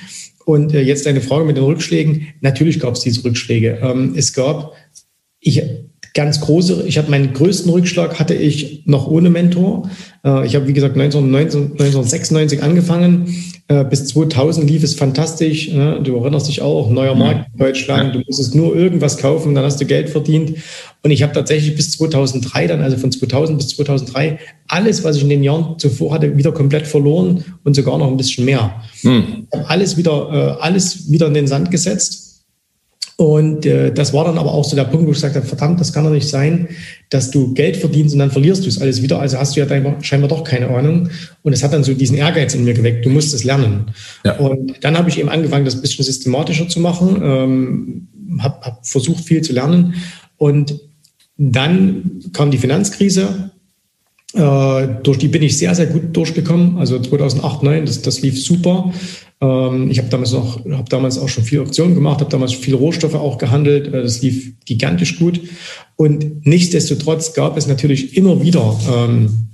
Und 0.45 0.75
äh, 0.75 0.83
jetzt 0.83 1.07
deine 1.07 1.21
Frage 1.21 1.45
mit 1.45 1.57
den 1.57 1.65
Rückschlägen. 1.65 2.27
Natürlich 2.41 2.81
gab 2.81 2.95
es 2.95 3.01
diese 3.01 3.25
Rückschläge. 3.25 3.79
Ähm, 3.83 4.15
es 4.17 4.33
gab 4.33 4.75
ich 5.41 5.63
ganz 6.15 6.41
große, 6.41 6.85
ich 6.87 6.99
habe 6.99 7.11
meinen 7.11 7.33
größten 7.33 7.71
Rückschlag 7.71 8.19
hatte 8.19 8.35
ich 8.35 8.83
noch 8.85 9.07
ohne 9.07 9.31
Mentor. 9.31 9.89
Äh, 10.25 10.47
ich 10.47 10.57
habe, 10.57 10.67
wie 10.67 10.73
gesagt, 10.73 10.97
19, 10.97 11.33
1996 11.33 12.63
angefangen. 12.63 13.35
Äh, 13.69 13.85
bis 13.85 14.07
2000 14.07 14.69
lief 14.69 14.83
es 14.83 14.95
fantastisch. 14.95 15.71
Ne? 15.71 16.01
Du 16.03 16.17
erinnerst 16.17 16.49
dich 16.49 16.63
auch, 16.63 16.91
neuer 16.91 17.15
Markt 17.15 17.49
in 17.53 17.59
Deutschland. 17.59 18.15
Du 18.15 18.23
musstest 18.27 18.55
nur 18.55 18.75
irgendwas 18.75 19.19
kaufen, 19.19 19.55
dann 19.55 19.65
hast 19.65 19.81
du 19.81 19.87
Geld 19.87 20.11
verdient. 20.11 20.55
Und 21.03 21.13
ich 21.13 21.23
habe 21.23 21.33
tatsächlich 21.33 21.77
bis 21.77 21.93
2003 21.93 22.67
dann, 22.67 22.83
also 22.83 22.97
von 22.97 23.13
2000 23.13 23.59
bis 23.59 23.69
2003, 23.69 24.39
alles, 24.67 25.05
was 25.05 25.17
ich 25.17 25.23
in 25.23 25.29
den 25.29 25.45
Jahren 25.45 25.79
zuvor 25.79 26.13
hatte, 26.13 26.37
wieder 26.37 26.53
komplett 26.53 26.89
verloren 26.89 27.45
und 27.63 27.75
sogar 27.75 27.97
noch 27.99 28.09
ein 28.09 28.17
bisschen 28.17 28.45
mehr. 28.45 28.83
Hm. 29.03 29.47
Ich 29.51 29.59
habe 29.59 29.71
alles 29.71 29.97
wieder, 29.97 30.57
äh, 30.59 30.63
alles 30.63 31.11
wieder 31.11 31.29
in 31.29 31.35
den 31.35 31.47
Sand 31.47 31.71
gesetzt 31.71 32.30
und 33.21 33.67
äh, 33.67 33.93
das 33.93 34.15
war 34.15 34.25
dann 34.25 34.39
aber 34.39 34.55
auch 34.55 34.65
so 34.65 34.75
der 34.75 34.85
Punkt, 34.85 35.07
wo 35.07 35.11
ich 35.11 35.19
sagte, 35.19 35.43
verdammt, 35.43 35.79
das 35.79 35.93
kann 35.93 36.05
doch 36.05 36.11
nicht 36.11 36.27
sein, 36.27 36.69
dass 37.11 37.31
du 37.31 37.53
Geld 37.53 37.77
verdienst 37.77 38.15
und 38.15 38.19
dann 38.19 38.31
verlierst 38.31 38.65
du 38.65 38.69
es 38.71 38.81
alles 38.81 39.03
wieder. 39.03 39.21
Also 39.21 39.37
hast 39.37 39.55
du 39.55 39.61
ja 39.61 39.67
scheinbar 40.01 40.29
doch 40.31 40.43
keine 40.43 40.69
Ahnung. 40.69 41.11
Und 41.43 41.53
es 41.53 41.63
hat 41.63 41.75
dann 41.75 41.85
so 41.85 41.93
diesen 41.93 42.17
Ehrgeiz 42.17 42.55
in 42.55 42.65
mir 42.65 42.73
geweckt, 42.73 43.05
du 43.05 43.11
musst 43.11 43.35
es 43.35 43.45
lernen. 43.45 43.91
Ja. 44.25 44.39
Und 44.39 44.73
dann 44.81 44.97
habe 44.97 45.11
ich 45.11 45.19
eben 45.19 45.29
angefangen, 45.29 45.67
das 45.67 45.75
ein 45.75 45.83
bisschen 45.83 46.03
systematischer 46.03 46.67
zu 46.71 46.81
machen, 46.81 47.21
ähm, 47.23 48.09
habe 48.39 48.65
hab 48.65 48.87
versucht, 48.87 49.23
viel 49.23 49.43
zu 49.43 49.53
lernen. 49.53 49.97
Und 50.39 50.81
dann 51.37 52.23
kam 52.33 52.51
die 52.51 52.57
Finanzkrise. 52.57 53.51
Äh, 54.33 54.89
durch 55.03 55.19
die 55.19 55.29
bin 55.29 55.43
ich 55.43 55.59
sehr, 55.59 55.75
sehr 55.75 55.89
gut 55.89 56.17
durchgekommen. 56.17 56.79
Also 56.79 56.99
2008, 56.99 57.61
2009, 57.61 57.85
das, 57.85 58.01
das 58.01 58.23
lief 58.23 58.43
super. 58.43 58.95
Ähm, 59.41 59.91
ich 59.91 59.99
habe 59.99 60.09
damals 60.09 60.33
noch, 60.33 60.65
habe 60.65 60.89
damals 60.89 61.19
auch 61.19 61.29
schon 61.29 61.45
viel 61.45 61.61
Optionen 61.61 61.95
gemacht, 61.95 62.21
habe 62.21 62.31
damals 62.31 62.53
viel 62.53 62.75
Rohstoffe 62.75 63.15
auch 63.15 63.39
gehandelt. 63.39 63.89
Äh, 63.89 64.03
das 64.03 64.23
lief 64.23 64.53
gigantisch 64.65 65.19
gut. 65.19 65.41
Und 65.97 66.47
nichtsdestotrotz 66.47 67.33
gab 67.33 67.57
es 67.57 67.67
natürlich 67.67 68.17
immer 68.17 68.43
wieder 68.43 68.79
ähm, 68.93 69.49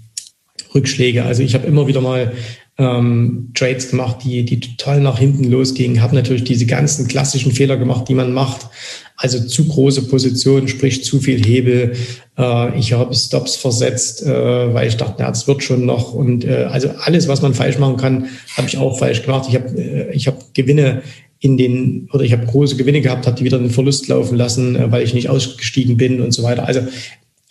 Rückschläge. 0.75 1.25
Also 1.25 1.43
ich 1.43 1.55
habe 1.55 1.66
immer 1.66 1.87
wieder 1.87 2.00
mal 2.00 2.33
ähm, 2.78 3.50
Trades 3.54 3.90
gemacht, 3.90 4.18
die, 4.25 4.45
die 4.45 4.61
total 4.61 5.00
nach 5.00 5.18
hinten 5.18 5.45
losgingen, 5.45 6.02
habe 6.02 6.14
natürlich 6.14 6.45
diese 6.45 6.66
ganzen 6.66 7.09
klassischen 7.09 7.52
Fehler 7.52 7.76
gemacht, 7.76 8.09
die 8.09 8.14
man 8.14 8.33
macht. 8.33 8.68
Also 9.16 9.40
zu 9.47 9.66
große 9.66 10.09
Positionen, 10.09 10.68
sprich 10.68 11.02
zu 11.02 11.21
viel 11.21 11.42
Hebel. 11.42 11.97
Äh, 12.37 12.78
ich 12.78 12.92
habe 12.92 13.14
Stops 13.14 13.56
versetzt, 13.56 14.23
äh, 14.23 14.75
weil 14.75 14.88
ich 14.88 14.99
dachte, 14.99 15.16
na, 15.18 15.28
das 15.28 15.49
wird 15.49 15.62
schon 15.62 15.87
noch. 15.87 16.12
Und 16.12 16.45
äh, 16.45 16.64
also 16.71 16.90
alles, 17.00 17.26
was 17.26 17.40
man 17.40 17.54
falsch 17.54 17.78
machen 17.78 17.97
kann, 17.97 18.28
habe 18.56 18.68
ich 18.68 18.76
auch 18.76 18.99
falsch 18.99 19.23
gemacht. 19.23 19.47
Ich 19.49 19.54
habe 19.54 19.68
äh, 19.80 20.12
ich 20.12 20.26
hab 20.26 20.52
Gewinne 20.52 21.02
in 21.40 21.56
den, 21.56 22.09
oder 22.12 22.25
ich 22.25 22.33
habe 22.33 22.45
große 22.45 22.76
Gewinne 22.76 23.00
gehabt, 23.00 23.26
habe 23.26 23.37
die 23.37 23.45
wieder 23.45 23.56
in 23.56 23.64
den 23.64 23.73
Verlust 23.73 24.06
laufen 24.09 24.37
lassen, 24.37 24.76
äh, 24.76 24.92
weil 24.92 25.02
ich 25.02 25.14
nicht 25.14 25.30
ausgestiegen 25.30 25.97
bin 25.97 26.21
und 26.21 26.33
so 26.33 26.42
weiter. 26.42 26.66
Also 26.66 26.80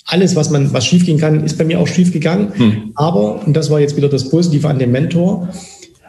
alles, 0.06 0.36
was 0.36 0.50
man, 0.50 0.72
was 0.72 0.86
schiefgehen 0.86 1.18
kann, 1.18 1.44
ist 1.44 1.58
bei 1.58 1.64
mir 1.64 1.80
auch 1.80 1.88
schiefgegangen. 1.88 2.54
Hm. 2.54 2.92
Aber, 2.96 3.46
und 3.46 3.54
das 3.54 3.70
war 3.70 3.80
jetzt 3.80 3.98
wieder 3.98 4.10
das 4.10 4.30
Positive 4.30 4.68
an 4.68 4.80
dem 4.80 4.92
Mentor, 4.92 5.50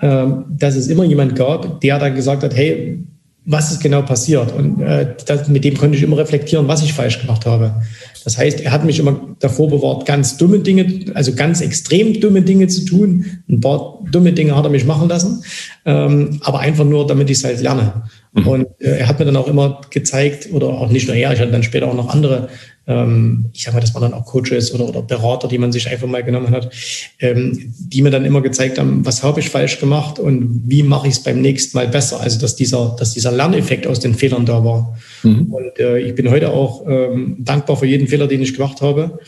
äh, 0.01 0.27
dass 0.51 0.77
es 0.77 0.89
immer 0.89 1.05
jemand 1.05 1.35
gab, 1.35 1.81
der 1.81 1.99
dann 1.99 2.15
gesagt 2.15 2.43
hat, 2.43 2.55
hey, 2.55 2.99
was 3.47 3.71
ist 3.71 3.81
genau 3.81 4.03
passiert. 4.03 4.53
Und 4.53 4.81
äh, 4.83 5.15
das, 5.25 5.49
mit 5.49 5.65
dem 5.65 5.77
konnte 5.77 5.97
ich 5.97 6.03
immer 6.03 6.19
reflektieren, 6.19 6.67
was 6.67 6.83
ich 6.83 6.93
falsch 6.93 7.21
gemacht 7.21 7.47
habe. 7.47 7.77
Das 8.25 8.37
heißt, 8.37 8.61
er 8.61 8.73
hat 8.73 8.85
mich 8.85 8.99
immer 8.99 9.21
davor 9.39 9.71
bewahrt, 9.71 10.05
ganz 10.05 10.37
dumme 10.37 10.59
Dinge, 10.59 11.13
also 11.15 11.33
ganz 11.33 11.61
extrem 11.61 12.21
dumme 12.21 12.43
Dinge 12.43 12.67
zu 12.67 12.85
tun. 12.85 13.25
Ein 13.49 13.61
paar 13.61 14.01
dumme 14.11 14.33
Dinge 14.33 14.57
hat 14.57 14.65
er 14.65 14.71
mich 14.71 14.85
machen 14.85 15.09
lassen, 15.09 15.45
ähm, 15.85 16.41
aber 16.43 16.59
einfach 16.59 16.85
nur, 16.85 17.07
damit 17.07 17.31
ich 17.31 17.39
es 17.39 17.45
halt 17.45 17.63
lerne. 17.63 18.03
Mhm. 18.33 18.47
Und 18.49 18.67
äh, 18.81 18.99
er 18.99 19.09
hat 19.09 19.21
mir 19.21 19.27
dann 19.27 19.37
auch 19.37 19.47
immer 19.47 19.81
gezeigt, 19.91 20.49
oder 20.53 20.67
auch 20.67 20.91
nicht 20.91 21.07
nur 21.07 21.17
er, 21.17 21.33
ich 21.33 21.39
hatte 21.39 21.53
dann 21.53 21.63
später 21.63 21.87
auch 21.87 21.95
noch 21.95 22.13
andere 22.13 22.49
ähm, 22.87 23.47
ich 23.53 23.65
sag 23.65 23.75
mal, 23.75 23.81
das 23.81 23.95
waren 23.95 24.03
dann 24.03 24.15
auch 24.15 24.25
Coaches 24.25 24.73
oder, 24.73 24.89
oder 24.89 25.03
Berater, 25.03 25.49
die 25.49 25.59
man 25.59 25.73
sich 25.73 25.89
einfach 25.89 26.07
mal 26.07 26.23
genommen 26.23 26.51
hat, 26.51 26.73
ähm, 27.19 27.75
die 27.79 28.03
mir 28.03 28.11
dann 28.11 28.25
immer 28.25 28.43
gezeigt 28.43 28.79
haben, 28.79 29.05
was 29.05 29.23
habe 29.23 29.41
ich 29.41 29.51
falsch 29.51 29.81
gemacht 29.81 30.19
und 30.19 30.63
wie 30.67 30.83
mache 30.83 31.09
ich 31.09 31.15
es 31.15 31.23
beim 31.23 31.41
nächsten 31.41 31.77
Mal 31.77 31.89
besser. 31.89 32.21
Also 32.21 32.39
dass 32.39 32.57
dieser, 32.57 32.95
dass 32.99 33.13
dieser 33.13 33.33
Lerneffekt 33.33 33.87
aus 33.87 34.01
den 34.01 34.15
Fehlern 34.15 34.47
da 34.47 34.65
war. 34.65 34.97
Mhm. 35.23 35.53
Und 35.53 35.79
äh, 35.79 35.99
ich 35.99 36.15
bin 36.15 36.31
heute 36.31 36.51
auch 36.51 36.87
ähm, 36.87 37.37
dankbar 37.41 37.77
für 37.77 37.87
jeden 37.87 38.07
Fehler, 38.09 38.29
den 38.29 38.43
ich 38.43 38.55
gemacht 38.55 38.81
habe 38.81 39.19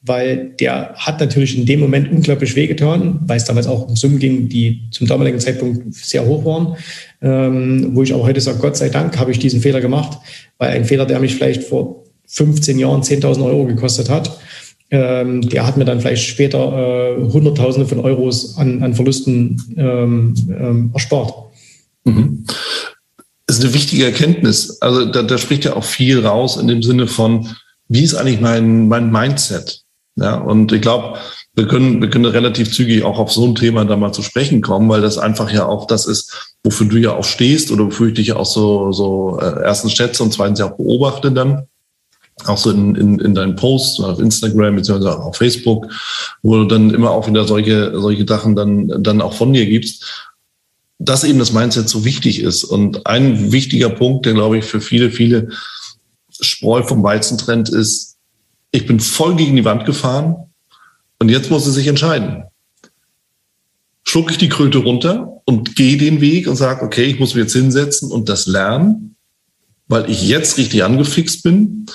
weil 0.00 0.54
der 0.60 0.94
hat 0.94 1.18
natürlich 1.20 1.58
in 1.58 1.66
dem 1.66 1.80
Moment 1.80 2.10
unglaublich 2.10 2.54
wehgetan, 2.54 3.18
weil 3.26 3.36
es 3.36 3.44
damals 3.44 3.66
auch 3.66 3.88
um 3.88 3.96
Summen 3.96 4.18
ging, 4.18 4.48
die 4.48 4.88
zum 4.92 5.06
damaligen 5.06 5.40
Zeitpunkt 5.40 5.92
sehr 5.92 6.24
hoch 6.24 6.44
waren, 6.44 6.76
ähm, 7.20 7.90
wo 7.94 8.02
ich 8.02 8.14
auch 8.14 8.24
heute 8.24 8.40
sage, 8.40 8.58
Gott 8.58 8.76
sei 8.76 8.90
Dank 8.90 9.18
habe 9.18 9.32
ich 9.32 9.40
diesen 9.40 9.60
Fehler 9.60 9.80
gemacht, 9.80 10.18
weil 10.56 10.70
ein 10.70 10.84
Fehler, 10.84 11.04
der 11.04 11.18
mich 11.18 11.34
vielleicht 11.34 11.64
vor 11.64 12.04
15 12.28 12.78
Jahren 12.78 13.02
10.000 13.02 13.44
Euro 13.44 13.66
gekostet 13.66 14.08
hat. 14.08 14.38
Ähm, 14.90 15.42
der 15.42 15.66
hat 15.66 15.76
mir 15.76 15.84
dann 15.84 16.00
vielleicht 16.00 16.24
später 16.24 17.18
äh, 17.18 17.30
Hunderttausende 17.30 17.86
von 17.86 18.00
Euros 18.00 18.56
an, 18.56 18.82
an 18.82 18.94
Verlusten 18.94 19.62
ähm, 19.76 20.34
ähm, 20.48 20.90
erspart. 20.94 21.34
Mhm. 22.04 22.44
Das 23.46 23.58
ist 23.58 23.64
eine 23.64 23.74
wichtige 23.74 24.04
Erkenntnis. 24.04 24.80
Also 24.80 25.06
da, 25.06 25.22
da 25.22 25.38
spricht 25.38 25.64
ja 25.64 25.74
auch 25.74 25.84
viel 25.84 26.24
raus 26.24 26.56
in 26.56 26.68
dem 26.68 26.82
Sinne 26.82 27.06
von, 27.06 27.48
wie 27.88 28.02
ist 28.02 28.14
eigentlich 28.14 28.40
mein, 28.40 28.88
mein 28.88 29.10
Mindset? 29.10 29.82
Ja, 30.16 30.36
und 30.36 30.72
ich 30.72 30.80
glaube, 30.80 31.18
wir 31.54 31.66
können, 31.66 32.00
wir 32.00 32.10
können 32.10 32.24
relativ 32.24 32.72
zügig 32.72 33.04
auch 33.04 33.18
auf 33.18 33.32
so 33.32 33.44
ein 33.46 33.54
Thema 33.54 33.84
da 33.84 33.96
mal 33.96 34.12
zu 34.12 34.22
sprechen 34.22 34.62
kommen, 34.62 34.88
weil 34.88 35.00
das 35.00 35.18
einfach 35.18 35.50
ja 35.52 35.66
auch 35.66 35.86
das 35.86 36.06
ist, 36.06 36.54
wofür 36.62 36.86
du 36.86 36.96
ja 36.96 37.12
auch 37.12 37.24
stehst 37.24 37.70
oder 37.70 37.86
wofür 37.86 38.08
ich 38.08 38.14
dich 38.14 38.32
auch 38.32 38.46
so, 38.46 38.92
so 38.92 39.38
äh, 39.40 39.64
erstens 39.64 39.92
schätze 39.92 40.22
und 40.22 40.32
zweitens 40.32 40.58
ja 40.58 40.66
auch 40.66 40.76
beobachte 40.76 41.30
dann 41.30 41.66
auch 42.46 42.58
so 42.58 42.70
in, 42.70 42.94
in, 42.94 43.18
in 43.18 43.34
deinen 43.34 43.56
Posts 43.56 44.00
auf 44.00 44.20
Instagram 44.20 44.76
beziehungsweise 44.76 45.18
auf 45.18 45.36
Facebook, 45.36 45.88
wo 46.42 46.56
du 46.56 46.64
dann 46.64 46.90
immer 46.90 47.10
auch 47.10 47.26
wieder 47.26 47.46
solche, 47.46 47.98
solche 47.98 48.26
Sachen 48.26 48.54
dann, 48.54 49.02
dann 49.02 49.20
auch 49.20 49.34
von 49.34 49.52
dir 49.52 49.66
gibst, 49.66 50.28
dass 50.98 51.24
eben 51.24 51.38
das 51.38 51.52
Mindset 51.52 51.88
so 51.88 52.04
wichtig 52.04 52.40
ist. 52.40 52.64
Und 52.64 53.06
ein 53.06 53.52
wichtiger 53.52 53.90
Punkt, 53.90 54.26
der, 54.26 54.34
glaube 54.34 54.58
ich, 54.58 54.64
für 54.64 54.80
viele, 54.80 55.10
viele 55.10 55.48
Spreu 56.40 56.82
vom 56.82 57.02
Weizen 57.02 57.38
trennt, 57.38 57.68
ist, 57.68 58.16
ich 58.70 58.86
bin 58.86 59.00
voll 59.00 59.36
gegen 59.36 59.56
die 59.56 59.64
Wand 59.64 59.86
gefahren 59.86 60.36
und 61.18 61.30
jetzt 61.30 61.50
muss 61.50 61.64
sie 61.64 61.72
sich 61.72 61.86
entscheiden. 61.86 62.44
Schluck 64.04 64.30
ich 64.30 64.38
die 64.38 64.48
Kröte 64.48 64.78
runter 64.78 65.40
und 65.44 65.76
gehe 65.76 65.96
den 65.96 66.20
Weg 66.20 66.48
und 66.48 66.56
sage, 66.56 66.84
okay, 66.84 67.04
ich 67.04 67.18
muss 67.18 67.34
mich 67.34 67.44
jetzt 67.44 67.52
hinsetzen 67.52 68.10
und 68.10 68.28
das 68.28 68.46
lernen, 68.46 69.16
weil 69.86 70.10
ich 70.10 70.26
jetzt 70.28 70.58
richtig 70.58 70.84
angefixt 70.84 71.42
bin 71.42 71.86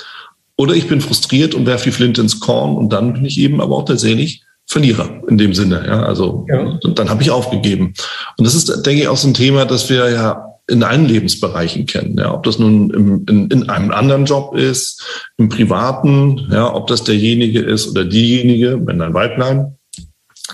oder 0.58 0.76
ich 0.76 0.88
bin 0.88 1.02
frustriert 1.02 1.56
und 1.56 1.66
werfe 1.66 1.86
die 1.86 1.92
Flinte 1.92 2.22
ins 2.22 2.40
Korn 2.40 2.76
und 2.76 2.94
dann 2.94 3.14
bin 3.14 3.26
ich 3.26 3.40
eben 3.40 3.62
aber 3.62 3.76
auch 3.76 3.86
tatsächlich 3.86 4.44
Verlierer 4.66 5.22
in 5.28 5.38
dem 5.38 5.54
Sinne. 5.54 5.84
Ja, 5.86 6.04
also 6.04 6.46
ja. 6.50 6.80
dann 6.96 7.10
habe 7.10 7.22
ich 7.22 7.32
aufgegeben. 7.32 7.94
Und 8.38 8.46
das 8.46 8.56
ist, 8.56 8.86
denke 8.86 9.02
ich, 9.04 9.08
auch 9.08 9.18
so 9.18 9.28
ein 9.28 9.34
Thema, 9.34 9.66
das 9.66 9.90
wir 9.90 10.10
ja 10.10 10.54
in 10.68 10.84
allen 10.84 11.06
Lebensbereichen 11.06 11.86
kennen. 11.86 12.18
Ja, 12.18 12.34
ob 12.34 12.44
das 12.44 12.60
nun 12.60 12.90
im, 12.92 13.26
in, 13.28 13.48
in 13.50 13.70
einem 13.70 13.92
anderen 13.92 14.26
Job 14.26 14.56
ist, 14.56 15.04
im 15.38 15.50
privaten, 15.50 16.48
ja, 16.50 16.74
ob 16.74 16.88
das 16.88 17.04
derjenige 17.04 17.60
ist 17.60 17.90
oder 17.90 18.06
diejenige, 18.06 18.80
wenn 18.86 19.02
ein 19.02 19.14
Weiblein, 19.14 19.78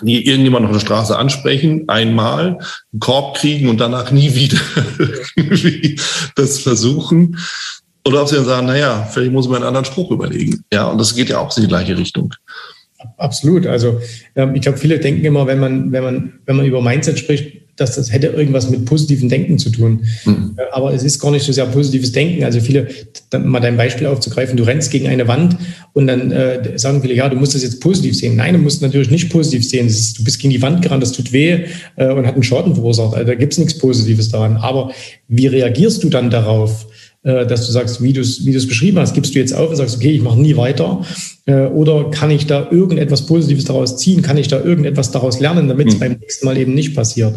die 0.01 0.25
irgendjemand 0.25 0.65
auf 0.65 0.71
der 0.71 0.79
Straße 0.79 1.17
ansprechen, 1.17 1.87
einmal 1.87 2.57
einen 2.91 2.99
Korb 2.99 3.37
kriegen 3.37 3.69
und 3.69 3.79
danach 3.79 4.11
nie 4.11 4.33
wieder 4.33 4.59
das 6.35 6.59
versuchen. 6.59 7.37
Oder 8.05 8.21
ob 8.21 8.29
sie 8.29 8.35
dann 8.35 8.45
sagen, 8.45 8.67
naja, 8.67 9.07
vielleicht 9.11 9.31
muss 9.31 9.45
ich 9.45 9.51
mir 9.51 9.57
einen 9.57 9.65
anderen 9.65 9.85
Spruch 9.85 10.11
überlegen. 10.11 10.63
Ja, 10.73 10.87
und 10.87 10.97
das 10.99 11.15
geht 11.15 11.29
ja 11.29 11.39
auch 11.39 11.55
in 11.57 11.63
die 11.63 11.69
gleiche 11.69 11.97
Richtung. 11.97 12.33
Absolut. 13.17 13.65
Also 13.65 13.99
ähm, 14.35 14.55
ich 14.55 14.61
glaube, 14.61 14.77
viele 14.77 14.99
denken 14.99 15.23
immer, 15.25 15.47
wenn 15.47 15.59
man, 15.59 15.91
wenn 15.91 16.03
man, 16.03 16.33
wenn 16.45 16.55
man 16.57 16.65
über 16.65 16.81
Mindset 16.81 17.17
spricht, 17.19 17.59
dass 17.79 17.95
das 17.95 18.11
hätte 18.11 18.27
irgendwas 18.27 18.69
mit 18.69 18.85
positivem 18.85 19.29
Denken 19.29 19.57
zu 19.57 19.69
tun. 19.69 20.05
Mhm. 20.25 20.55
Äh, 20.57 20.63
aber 20.71 20.93
es 20.93 21.03
ist 21.03 21.19
gar 21.19 21.31
nicht 21.31 21.45
so 21.45 21.51
sehr 21.51 21.65
positives 21.65 22.11
Denken. 22.11 22.43
Also 22.43 22.59
viele, 22.59 22.87
mal 23.37 23.61
dein 23.61 23.77
Beispiel 23.77 24.07
aufzugreifen, 24.07 24.57
du 24.57 24.63
rennst 24.63 24.91
gegen 24.91 25.07
eine 25.07 25.27
Wand 25.27 25.55
und 25.93 26.07
dann 26.07 26.31
äh, 26.31 26.77
sagen 26.77 27.01
viele, 27.01 27.13
ja, 27.13 27.29
du 27.29 27.37
musst 27.37 27.55
das 27.55 27.63
jetzt 27.63 27.79
positiv 27.79 28.17
sehen. 28.17 28.35
Nein, 28.35 28.55
du 28.55 28.59
musst 28.59 28.81
natürlich 28.81 29.09
nicht 29.09 29.29
positiv 29.29 29.67
sehen. 29.67 29.87
Ist, 29.87 30.19
du 30.19 30.23
bist 30.23 30.39
gegen 30.39 30.51
die 30.51 30.61
Wand 30.61 30.81
gerannt, 30.81 31.03
das 31.03 31.13
tut 31.13 31.31
weh 31.31 31.65
äh, 31.95 32.11
und 32.11 32.27
hat 32.27 32.33
einen 32.33 32.43
Schaden 32.43 32.75
verursacht. 32.75 33.13
Also, 33.13 33.27
da 33.27 33.35
gibt 33.35 33.53
es 33.53 33.59
nichts 33.59 33.77
Positives 33.77 34.29
daran. 34.29 34.57
Aber 34.57 34.91
wie 35.29 35.47
reagierst 35.47 36.03
du 36.03 36.09
dann 36.09 36.29
darauf? 36.29 36.85
Äh, 37.21 37.45
dass 37.45 37.65
du 37.65 37.73
sagst, 37.73 38.01
wie 38.01 38.13
du 38.13 38.21
es 38.21 38.45
wie 38.45 38.53
beschrieben 38.53 38.97
hast, 38.97 39.13
gibst 39.13 39.35
du 39.35 39.39
jetzt 39.39 39.53
auf 39.53 39.69
und 39.69 39.75
sagst, 39.75 39.97
okay, 39.97 40.11
ich 40.11 40.21
mache 40.21 40.39
nie 40.39 40.55
weiter? 40.55 41.05
Äh, 41.45 41.65
oder 41.65 42.11
kann 42.11 42.31
ich 42.31 42.47
da 42.47 42.69
irgendetwas 42.71 43.25
Positives 43.25 43.65
daraus 43.65 43.97
ziehen? 43.97 44.21
Kann 44.21 44.37
ich 44.37 44.47
da 44.47 44.61
irgendetwas 44.63 45.11
daraus 45.11 45.41
lernen, 45.41 45.67
damit 45.67 45.89
es 45.89 45.95
mhm. 45.95 45.99
beim 45.99 46.11
nächsten 46.13 46.45
Mal 46.45 46.57
eben 46.57 46.73
nicht 46.73 46.95
passiert? 46.95 47.35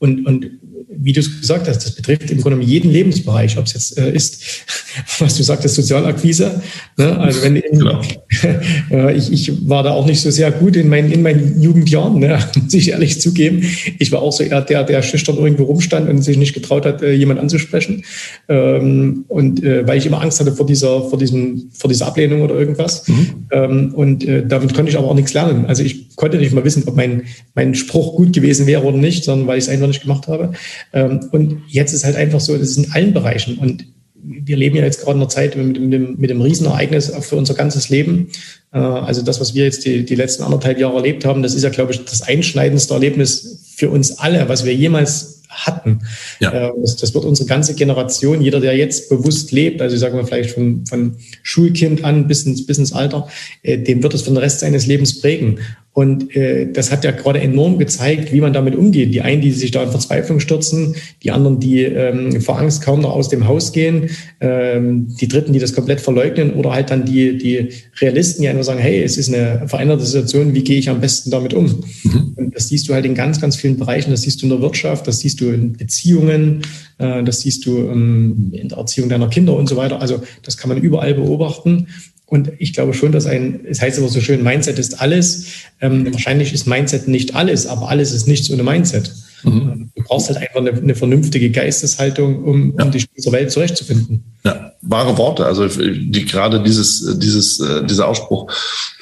Und, 0.00 0.26
und 0.26 0.50
wie 0.92 1.12
du 1.12 1.20
es 1.20 1.40
gesagt 1.40 1.68
hast, 1.68 1.84
das 1.84 1.92
betrifft 1.92 2.30
im 2.30 2.40
Grunde 2.40 2.64
jeden 2.64 2.90
Lebensbereich, 2.90 3.56
ob 3.58 3.66
es 3.66 3.74
jetzt 3.74 3.98
äh, 3.98 4.12
ist, 4.12 4.42
was 5.18 5.36
du 5.36 5.42
sagtest, 5.42 5.76
Sozialakquise. 5.76 6.62
Ne? 6.96 7.18
Also 7.18 7.42
wenn 7.42 7.54
genau. 7.54 8.00
äh, 8.90 9.16
ich, 9.16 9.32
ich 9.32 9.68
war 9.68 9.82
da 9.82 9.90
auch 9.90 10.06
nicht 10.06 10.20
so 10.20 10.30
sehr 10.30 10.50
gut 10.50 10.76
in 10.76 10.88
meinen, 10.88 11.12
in 11.12 11.22
meinen 11.22 11.60
Jugendjahren, 11.62 12.18
ne? 12.18 12.38
muss 12.62 12.74
ich 12.74 12.90
ehrlich 12.90 13.20
zugeben. 13.20 13.62
Ich 13.98 14.10
war 14.10 14.22
auch 14.22 14.32
so 14.32 14.42
eher 14.42 14.62
der, 14.62 14.84
der 14.84 15.02
schüchtern 15.02 15.36
irgendwo 15.36 15.64
rumstand 15.64 16.08
und 16.08 16.22
sich 16.22 16.36
nicht 16.36 16.54
getraut 16.54 16.84
hat, 16.84 17.02
äh, 17.02 17.12
jemand 17.12 17.40
anzusprechen. 17.40 18.04
Ähm, 18.48 19.24
und 19.28 19.62
äh, 19.62 19.86
weil 19.86 19.98
ich 19.98 20.06
immer 20.06 20.20
Angst 20.20 20.40
hatte 20.40 20.52
vor 20.52 20.66
dieser, 20.66 21.08
vor 21.08 21.18
diesem, 21.18 21.70
vor 21.72 21.88
dieser 21.88 22.06
Ablehnung 22.06 22.42
oder 22.42 22.54
irgendwas. 22.54 23.06
Mhm. 23.06 23.46
Ähm, 23.52 23.94
und 23.94 24.24
äh, 24.24 24.46
damit 24.46 24.74
konnte 24.74 24.90
ich 24.90 24.98
aber 24.98 25.08
auch 25.08 25.14
nichts 25.14 25.34
lernen. 25.34 25.66
Also 25.66 25.82
ich 25.82 26.09
konnte 26.20 26.36
nicht 26.36 26.52
mal 26.52 26.64
wissen, 26.64 26.84
ob 26.86 26.94
mein, 26.94 27.24
mein 27.54 27.74
Spruch 27.74 28.14
gut 28.14 28.34
gewesen 28.34 28.66
wäre 28.66 28.84
oder 28.84 28.98
nicht, 28.98 29.24
sondern 29.24 29.48
weil 29.48 29.58
ich 29.58 29.64
es 29.64 29.70
einfach 29.70 29.86
nicht 29.88 30.02
gemacht 30.02 30.28
habe. 30.28 30.52
Ähm, 30.92 31.20
und 31.32 31.62
jetzt 31.66 31.94
ist 31.94 32.04
halt 32.04 32.14
einfach 32.14 32.40
so, 32.40 32.56
das 32.56 32.68
ist 32.68 32.76
in 32.76 32.92
allen 32.92 33.14
Bereichen. 33.14 33.56
Und 33.58 33.86
wir 34.22 34.56
leben 34.56 34.76
ja 34.76 34.84
jetzt 34.84 35.00
gerade 35.00 35.16
in 35.16 35.22
einer 35.22 35.30
Zeit 35.30 35.56
mit, 35.56 35.76
dem, 35.76 36.16
mit 36.18 36.28
dem 36.28 36.42
Riesenereignis 36.42 37.10
für 37.22 37.36
unser 37.36 37.54
ganzes 37.54 37.88
Leben. 37.88 38.28
Äh, 38.72 38.78
also 38.78 39.22
das, 39.22 39.40
was 39.40 39.54
wir 39.54 39.64
jetzt 39.64 39.86
die, 39.86 40.04
die 40.04 40.14
letzten 40.14 40.42
anderthalb 40.42 40.78
Jahre 40.78 40.96
erlebt 40.96 41.24
haben, 41.24 41.42
das 41.42 41.54
ist 41.54 41.62
ja, 41.62 41.70
glaube 41.70 41.92
ich, 41.92 42.04
das 42.04 42.22
einschneidendste 42.22 42.92
Erlebnis 42.92 43.72
für 43.74 43.88
uns 43.88 44.18
alle, 44.18 44.46
was 44.48 44.66
wir 44.66 44.74
jemals 44.74 45.40
hatten. 45.50 46.00
Ja. 46.38 46.68
Äh, 46.68 46.72
das, 46.80 46.96
das, 46.96 47.14
wird 47.14 47.24
unsere 47.24 47.48
ganze 47.48 47.74
Generation, 47.74 48.40
jeder, 48.40 48.60
der 48.60 48.76
jetzt 48.76 49.08
bewusst 49.08 49.52
lebt, 49.52 49.82
also 49.82 49.94
ich 49.94 50.00
sage 50.00 50.16
mal 50.16 50.24
vielleicht 50.24 50.52
von, 50.52 50.86
von 50.86 51.16
Schulkind 51.42 52.04
an 52.04 52.28
bis 52.28 52.44
ins, 52.44 52.66
bis 52.66 52.78
ins 52.78 52.92
Alter, 52.92 53.28
äh, 53.62 53.78
dem 53.78 54.02
wird 54.02 54.14
es 54.14 54.22
für 54.22 54.30
den 54.30 54.36
Rest 54.36 54.60
seines 54.60 54.86
Lebens 54.86 55.20
prägen. 55.20 55.58
Und 55.92 56.36
äh, 56.36 56.70
das 56.70 56.92
hat 56.92 57.04
ja 57.04 57.10
gerade 57.10 57.40
enorm 57.40 57.76
gezeigt, 57.76 58.32
wie 58.32 58.40
man 58.40 58.52
damit 58.52 58.76
umgeht. 58.76 59.12
Die 59.12 59.22
einen, 59.22 59.42
die 59.42 59.50
sich 59.50 59.72
da 59.72 59.82
in 59.82 59.90
Verzweiflung 59.90 60.38
stürzen, 60.38 60.94
die 61.24 61.32
anderen, 61.32 61.58
die 61.58 61.82
ähm, 61.82 62.40
vor 62.40 62.58
Angst 62.58 62.82
kaum 62.82 63.00
noch 63.00 63.10
aus 63.10 63.28
dem 63.28 63.48
Haus 63.48 63.72
gehen, 63.72 64.08
ähm, 64.40 65.08
die 65.20 65.26
Dritten, 65.26 65.52
die 65.52 65.58
das 65.58 65.74
komplett 65.74 66.00
verleugnen 66.00 66.54
oder 66.54 66.72
halt 66.72 66.90
dann 66.90 67.04
die, 67.04 67.36
die 67.36 67.70
Realisten, 68.00 68.42
die 68.42 68.48
einfach 68.48 68.62
sagen, 68.62 68.78
hey, 68.78 69.02
es 69.02 69.16
ist 69.16 69.34
eine 69.34 69.66
veränderte 69.66 70.04
Situation, 70.04 70.54
wie 70.54 70.62
gehe 70.62 70.78
ich 70.78 70.88
am 70.88 71.00
besten 71.00 71.32
damit 71.32 71.54
um? 71.54 71.82
Mhm. 72.04 72.34
Und 72.36 72.54
das 72.54 72.68
siehst 72.68 72.88
du 72.88 72.94
halt 72.94 73.04
in 73.04 73.16
ganz, 73.16 73.40
ganz 73.40 73.56
vielen 73.56 73.76
Bereichen. 73.76 74.12
Das 74.12 74.22
siehst 74.22 74.40
du 74.42 74.46
in 74.46 74.50
der 74.50 74.62
Wirtschaft, 74.62 75.08
das 75.08 75.18
siehst 75.18 75.40
du 75.40 75.50
in 75.50 75.72
Beziehungen, 75.72 76.62
äh, 76.98 77.24
das 77.24 77.40
siehst 77.40 77.66
du 77.66 77.78
ähm, 77.78 78.52
in 78.52 78.68
der 78.68 78.78
Erziehung 78.78 79.08
deiner 79.08 79.28
Kinder 79.28 79.56
und 79.56 79.68
so 79.68 79.76
weiter. 79.76 80.00
Also 80.00 80.22
das 80.44 80.56
kann 80.56 80.68
man 80.68 80.78
überall 80.78 81.14
beobachten. 81.14 81.88
Und 82.30 82.52
ich 82.58 82.72
glaube 82.72 82.94
schon, 82.94 83.10
dass 83.10 83.26
ein, 83.26 83.60
es 83.66 83.82
heißt 83.82 83.98
aber 83.98 84.08
so 84.08 84.20
schön, 84.20 84.44
Mindset 84.44 84.78
ist 84.78 85.00
alles. 85.00 85.46
Ähm, 85.80 86.12
wahrscheinlich 86.12 86.52
ist 86.52 86.66
Mindset 86.66 87.08
nicht 87.08 87.34
alles, 87.34 87.66
aber 87.66 87.88
alles 87.88 88.12
ist 88.12 88.28
nichts 88.28 88.48
ohne 88.50 88.62
Mindset. 88.62 89.12
Mhm. 89.42 89.90
Du 89.96 90.04
brauchst 90.04 90.28
halt 90.28 90.38
einfach 90.38 90.60
eine, 90.60 90.70
eine 90.70 90.94
vernünftige 90.94 91.50
Geisteshaltung, 91.50 92.44
um, 92.44 92.74
ja. 92.78 92.84
um 92.84 92.92
dich 92.92 93.02
in 93.02 93.08
dieser 93.16 93.32
Welt 93.32 93.50
zurechtzufinden. 93.50 94.22
Ja, 94.44 94.72
wahre 94.80 95.18
Worte. 95.18 95.44
Also 95.44 95.66
die, 95.66 96.24
gerade 96.24 96.62
dieses, 96.62 97.18
dieses, 97.18 97.58
äh, 97.58 97.84
dieser 97.84 98.06
Ausspruch 98.06 98.52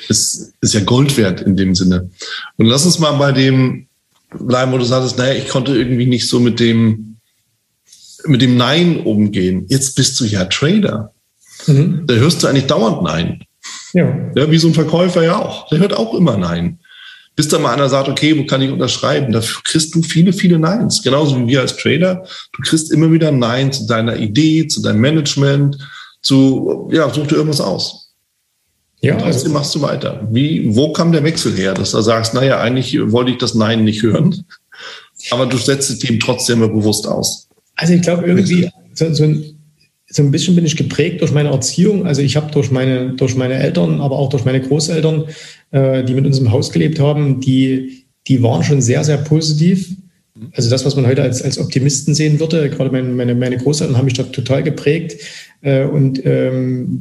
ist, 0.08 0.54
ist 0.62 0.72
ja 0.72 0.80
Gold 0.80 1.14
wert 1.18 1.42
in 1.42 1.54
dem 1.54 1.74
Sinne. 1.74 2.08
Und 2.56 2.64
lass 2.64 2.86
uns 2.86 2.98
mal 2.98 3.12
bei 3.12 3.32
dem 3.32 3.88
bleiben, 4.38 4.72
wo 4.72 4.78
du 4.78 4.84
sagst, 4.84 5.18
naja, 5.18 5.34
ich 5.34 5.48
konnte 5.48 5.76
irgendwie 5.76 6.06
nicht 6.06 6.28
so 6.28 6.40
mit 6.40 6.60
dem, 6.60 7.16
mit 8.24 8.40
dem 8.40 8.56
Nein 8.56 9.00
umgehen. 9.00 9.66
Jetzt 9.68 9.96
bist 9.96 10.18
du 10.18 10.24
ja 10.24 10.46
Trader. 10.46 11.12
Mhm. 11.68 12.04
Da 12.06 12.14
hörst 12.14 12.42
du 12.42 12.46
eigentlich 12.46 12.66
dauernd 12.66 13.02
Nein. 13.02 13.44
Ja. 13.92 14.14
ja. 14.34 14.50
Wie 14.50 14.58
so 14.58 14.68
ein 14.68 14.74
Verkäufer 14.74 15.22
ja 15.22 15.38
auch. 15.38 15.68
Der 15.68 15.78
hört 15.78 15.94
auch 15.94 16.14
immer 16.14 16.36
Nein. 16.36 16.78
bis 17.36 17.48
dann 17.48 17.62
mal 17.62 17.72
einer 17.72 17.88
sagt, 17.88 18.08
okay, 18.08 18.36
wo 18.36 18.44
kann 18.46 18.62
ich 18.62 18.70
unterschreiben? 18.70 19.32
Dafür 19.32 19.60
kriegst 19.62 19.94
du 19.94 20.02
viele, 20.02 20.32
viele 20.32 20.58
Neins. 20.58 21.02
Genauso 21.02 21.38
wie 21.38 21.46
wir 21.46 21.60
als 21.60 21.76
Trader. 21.76 22.24
Du 22.52 22.62
kriegst 22.62 22.90
immer 22.90 23.12
wieder 23.12 23.30
Nein 23.30 23.72
zu 23.72 23.86
deiner 23.86 24.16
Idee, 24.16 24.66
zu 24.66 24.82
deinem 24.82 25.00
Management, 25.00 25.78
zu, 26.20 26.88
ja, 26.92 27.08
such 27.12 27.28
dir 27.28 27.36
irgendwas 27.36 27.60
aus. 27.60 28.08
Ja, 29.00 29.14
und 29.14 29.20
trotzdem 29.20 29.42
also, 29.42 29.50
machst 29.50 29.74
du 29.74 29.82
weiter. 29.82 30.28
Wie, 30.32 30.74
wo 30.74 30.92
kam 30.92 31.12
der 31.12 31.22
Wechsel 31.22 31.56
her, 31.56 31.74
dass 31.74 31.92
du 31.92 32.00
sagst, 32.00 32.34
naja, 32.34 32.60
eigentlich 32.60 32.98
wollte 33.12 33.30
ich 33.30 33.38
das 33.38 33.54
Nein 33.54 33.84
nicht 33.84 34.02
hören, 34.02 34.44
aber 35.30 35.46
du 35.46 35.56
setzt 35.56 35.90
es 35.90 36.02
ihm 36.08 36.18
trotzdem 36.18 36.60
bewusst 36.60 37.06
aus? 37.06 37.48
Also 37.76 37.92
ich 37.92 38.02
glaube 38.02 38.26
irgendwie, 38.26 38.68
so, 38.94 39.14
so, 39.14 39.22
ein, 39.22 39.57
so 40.10 40.22
ein 40.22 40.30
bisschen 40.30 40.54
bin 40.54 40.64
ich 40.64 40.76
geprägt 40.76 41.20
durch 41.20 41.32
meine 41.32 41.50
Erziehung. 41.50 42.06
Also 42.06 42.22
ich 42.22 42.36
habe 42.36 42.50
durch 42.50 42.70
meine, 42.70 43.14
durch 43.14 43.36
meine 43.36 43.54
Eltern, 43.54 44.00
aber 44.00 44.18
auch 44.18 44.30
durch 44.30 44.44
meine 44.44 44.60
Großeltern, 44.60 45.24
äh, 45.70 46.02
die 46.04 46.14
mit 46.14 46.24
uns 46.24 46.38
im 46.38 46.50
Haus 46.50 46.72
gelebt 46.72 46.98
haben, 46.98 47.40
die, 47.40 48.04
die 48.26 48.42
waren 48.42 48.64
schon 48.64 48.80
sehr, 48.80 49.04
sehr 49.04 49.18
positiv. 49.18 49.90
Also 50.52 50.70
das, 50.70 50.86
was 50.86 50.96
man 50.96 51.06
heute 51.06 51.22
als, 51.22 51.42
als 51.42 51.58
Optimisten 51.58 52.14
sehen 52.14 52.40
würde, 52.40 52.70
gerade 52.70 52.90
meine, 52.90 53.08
meine, 53.08 53.34
meine 53.34 53.58
Großeltern 53.58 53.96
haben 53.96 54.06
mich 54.06 54.14
da 54.14 54.22
total 54.22 54.62
geprägt. 54.62 55.16
Äh, 55.60 55.84
und 55.84 56.24
ähm, 56.24 57.00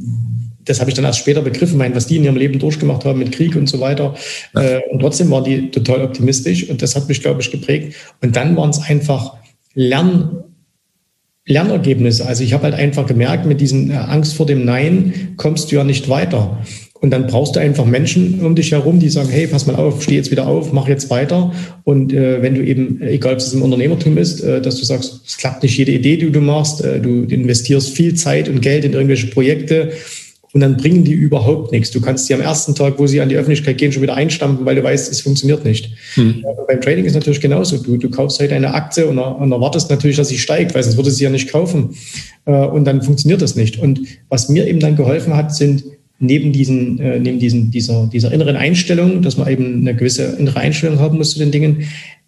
das 0.64 0.80
habe 0.80 0.90
ich 0.90 0.94
dann 0.94 1.06
erst 1.06 1.20
später 1.20 1.40
begriffen, 1.40 1.78
mein, 1.78 1.94
was 1.94 2.06
die 2.06 2.16
in 2.16 2.24
ihrem 2.24 2.36
Leben 2.36 2.58
durchgemacht 2.58 3.06
haben 3.06 3.20
mit 3.20 3.32
Krieg 3.32 3.56
und 3.56 3.68
so 3.68 3.80
weiter. 3.80 4.14
Äh, 4.54 4.80
und 4.90 5.00
trotzdem 5.00 5.30
waren 5.30 5.44
die 5.44 5.70
total 5.70 6.02
optimistisch 6.02 6.68
und 6.68 6.82
das 6.82 6.94
hat 6.94 7.08
mich, 7.08 7.22
glaube 7.22 7.40
ich, 7.40 7.50
geprägt. 7.50 7.94
Und 8.20 8.36
dann 8.36 8.54
waren 8.54 8.68
es 8.68 8.80
einfach 8.82 9.36
Lern, 9.74 10.44
Lernergebnisse. 11.48 12.26
Also 12.26 12.44
ich 12.44 12.52
habe 12.52 12.64
halt 12.64 12.74
einfach 12.74 13.06
gemerkt, 13.06 13.46
mit 13.46 13.60
diesen 13.60 13.90
äh, 13.90 13.94
Angst 13.94 14.34
vor 14.34 14.46
dem 14.46 14.64
Nein 14.64 15.34
kommst 15.36 15.72
du 15.72 15.76
ja 15.76 15.84
nicht 15.84 16.08
weiter. 16.08 16.58
Und 17.00 17.10
dann 17.10 17.28
brauchst 17.28 17.54
du 17.54 17.60
einfach 17.60 17.84
Menschen 17.84 18.40
um 18.40 18.56
dich 18.56 18.72
herum, 18.72 18.98
die 18.98 19.08
sagen, 19.08 19.28
hey, 19.30 19.46
pass 19.46 19.66
mal 19.66 19.76
auf, 19.76 20.02
steh 20.02 20.16
jetzt 20.16 20.32
wieder 20.32 20.48
auf, 20.48 20.72
mach 20.72 20.88
jetzt 20.88 21.10
weiter. 21.10 21.52
Und 21.84 22.12
äh, 22.12 22.42
wenn 22.42 22.54
du 22.54 22.64
eben, 22.64 23.00
egal 23.02 23.34
ob 23.34 23.38
es 23.38 23.52
im 23.52 23.62
Unternehmertum 23.62 24.18
ist, 24.18 24.40
äh, 24.40 24.60
dass 24.60 24.76
du 24.76 24.84
sagst, 24.84 25.22
es 25.24 25.36
klappt 25.36 25.62
nicht 25.62 25.78
jede 25.78 25.92
Idee, 25.92 26.16
die 26.16 26.30
du 26.30 26.40
machst, 26.40 26.84
äh, 26.84 27.00
du 27.00 27.22
investierst 27.22 27.90
viel 27.90 28.14
Zeit 28.14 28.48
und 28.48 28.60
Geld 28.62 28.84
in 28.84 28.94
irgendwelche 28.94 29.28
Projekte, 29.28 29.92
und 30.52 30.60
dann 30.60 30.76
bringen 30.76 31.04
die 31.04 31.12
überhaupt 31.12 31.72
nichts. 31.72 31.90
Du 31.90 32.00
kannst 32.00 32.26
sie 32.26 32.34
am 32.34 32.40
ersten 32.40 32.74
Tag, 32.74 32.98
wo 32.98 33.06
sie 33.06 33.20
an 33.20 33.28
die 33.28 33.36
Öffentlichkeit 33.36 33.76
gehen, 33.78 33.92
schon 33.92 34.02
wieder 34.02 34.14
einstampfen, 34.14 34.64
weil 34.64 34.76
du 34.76 34.82
weißt, 34.82 35.10
es 35.12 35.20
funktioniert 35.20 35.64
nicht. 35.64 35.90
Hm. 36.14 36.44
beim 36.66 36.80
Trading 36.80 37.04
ist 37.04 37.14
natürlich 37.14 37.40
genauso. 37.40 37.78
Du, 37.78 37.96
du 37.96 38.08
kaufst 38.08 38.40
halt 38.40 38.52
eine 38.52 38.72
Aktie 38.72 39.06
und, 39.06 39.18
und 39.18 39.52
erwartest 39.52 39.90
natürlich, 39.90 40.16
dass 40.16 40.28
sie 40.28 40.38
steigt, 40.38 40.74
weil 40.74 40.82
sonst 40.82 40.96
würde 40.96 41.10
sie 41.10 41.24
ja 41.24 41.30
nicht 41.30 41.50
kaufen. 41.50 41.94
Äh, 42.46 42.52
und 42.52 42.84
dann 42.84 43.02
funktioniert 43.02 43.42
das 43.42 43.56
nicht. 43.56 43.78
Und 43.78 44.00
was 44.28 44.48
mir 44.48 44.66
eben 44.66 44.80
dann 44.80 44.96
geholfen 44.96 45.36
hat, 45.36 45.54
sind 45.54 45.84
neben 46.18 46.52
diesen, 46.52 46.98
äh, 46.98 47.18
neben 47.18 47.38
diesen, 47.38 47.70
dieser, 47.70 48.08
dieser 48.12 48.32
inneren 48.32 48.56
Einstellung, 48.56 49.22
dass 49.22 49.36
man 49.36 49.48
eben 49.48 49.80
eine 49.80 49.94
gewisse 49.94 50.36
innere 50.38 50.60
Einstellung 50.60 50.98
haben 50.98 51.18
muss 51.18 51.32
zu 51.32 51.38
den 51.38 51.50
Dingen, 51.50 51.84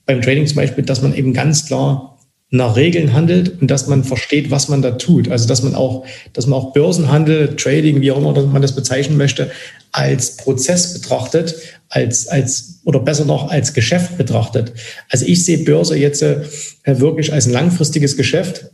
beim 0.07 0.23
Trading 0.23 0.47
zum 0.47 0.57
Beispiel, 0.57 0.85
dass 0.85 1.03
man 1.03 1.15
eben 1.15 1.33
ganz 1.33 1.67
klar 1.67 2.10
nach 2.51 2.75
Regeln 2.75 3.13
handelt 3.13 3.61
und 3.61 3.71
dass 3.71 3.87
man 3.87 4.03
versteht, 4.03 4.51
was 4.51 4.69
man 4.69 4.83
da 4.83 4.93
tut. 4.93 5.29
Also 5.31 5.47
dass 5.47 5.63
man 5.63 5.75
auch, 5.75 6.05
dass 6.33 6.47
man 6.47 6.59
auch 6.59 6.73
Börsenhandel, 6.73 7.55
Trading, 7.57 8.01
wie 8.01 8.11
auch 8.11 8.19
immer 8.19 8.33
man 8.43 8.63
das 8.63 8.75
bezeichnen 8.75 9.17
möchte, 9.17 9.51
als 9.93 10.37
Prozess 10.37 10.95
betrachtet, 10.95 11.55
als, 11.89 12.27
als 12.29 12.81
oder 12.85 13.01
besser 13.01 13.25
noch 13.25 13.51
als 13.51 13.73
Geschäft 13.73 14.19
betrachtet. 14.19 14.73
Also 15.11 15.27
ich 15.27 15.45
sehe 15.45 15.59
Börse 15.59 15.97
jetzt 15.97 16.23
äh, 16.23 16.43
wirklich 16.85 17.33
als 17.33 17.47
ein 17.47 17.53
langfristiges 17.53 18.17
Geschäft 18.17 18.71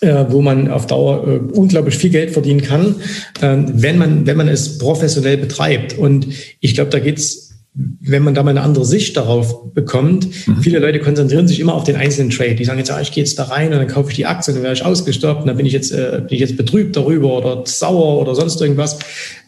äh, 0.00 0.26
wo 0.28 0.42
man 0.42 0.70
auf 0.70 0.86
Dauer 0.86 1.26
äh, 1.26 1.38
unglaublich 1.52 1.96
viel 1.96 2.10
Geld 2.10 2.32
verdienen 2.32 2.60
kann, 2.60 2.96
äh, 3.40 3.56
wenn, 3.72 3.96
man, 3.96 4.26
wenn 4.26 4.36
man 4.36 4.48
es 4.48 4.78
professionell 4.78 5.38
betreibt. 5.38 5.96
Und 5.96 6.26
ich 6.60 6.74
glaube, 6.74 6.90
da 6.90 6.98
geht's 6.98 7.43
wenn 7.76 8.22
man 8.22 8.34
da 8.34 8.42
mal 8.44 8.50
eine 8.50 8.60
andere 8.60 8.84
Sicht 8.84 9.16
darauf 9.16 9.72
bekommt, 9.72 10.28
mhm. 10.46 10.58
viele 10.62 10.78
Leute 10.78 11.00
konzentrieren 11.00 11.48
sich 11.48 11.58
immer 11.58 11.74
auf 11.74 11.82
den 11.82 11.96
einzelnen 11.96 12.30
Trade. 12.30 12.54
Die 12.54 12.64
sagen 12.64 12.78
jetzt, 12.78 12.88
ja, 12.88 13.00
ich 13.00 13.10
gehe 13.10 13.24
jetzt 13.24 13.36
da 13.36 13.44
rein 13.44 13.72
und 13.72 13.78
dann 13.78 13.88
kaufe 13.88 14.10
ich 14.10 14.16
die 14.16 14.26
Aktie, 14.26 14.54
dann 14.54 14.62
werde 14.62 14.76
ich 14.76 14.84
ausgestoppt 14.84 15.40
und 15.40 15.48
dann 15.48 15.56
bin 15.56 15.66
ich 15.66 15.72
jetzt, 15.72 15.90
äh, 15.90 16.18
bin 16.20 16.34
ich 16.34 16.40
jetzt 16.40 16.56
betrübt 16.56 16.94
darüber 16.94 17.36
oder 17.36 17.62
sauer 17.66 18.20
oder 18.20 18.36
sonst 18.36 18.60
irgendwas. 18.60 18.98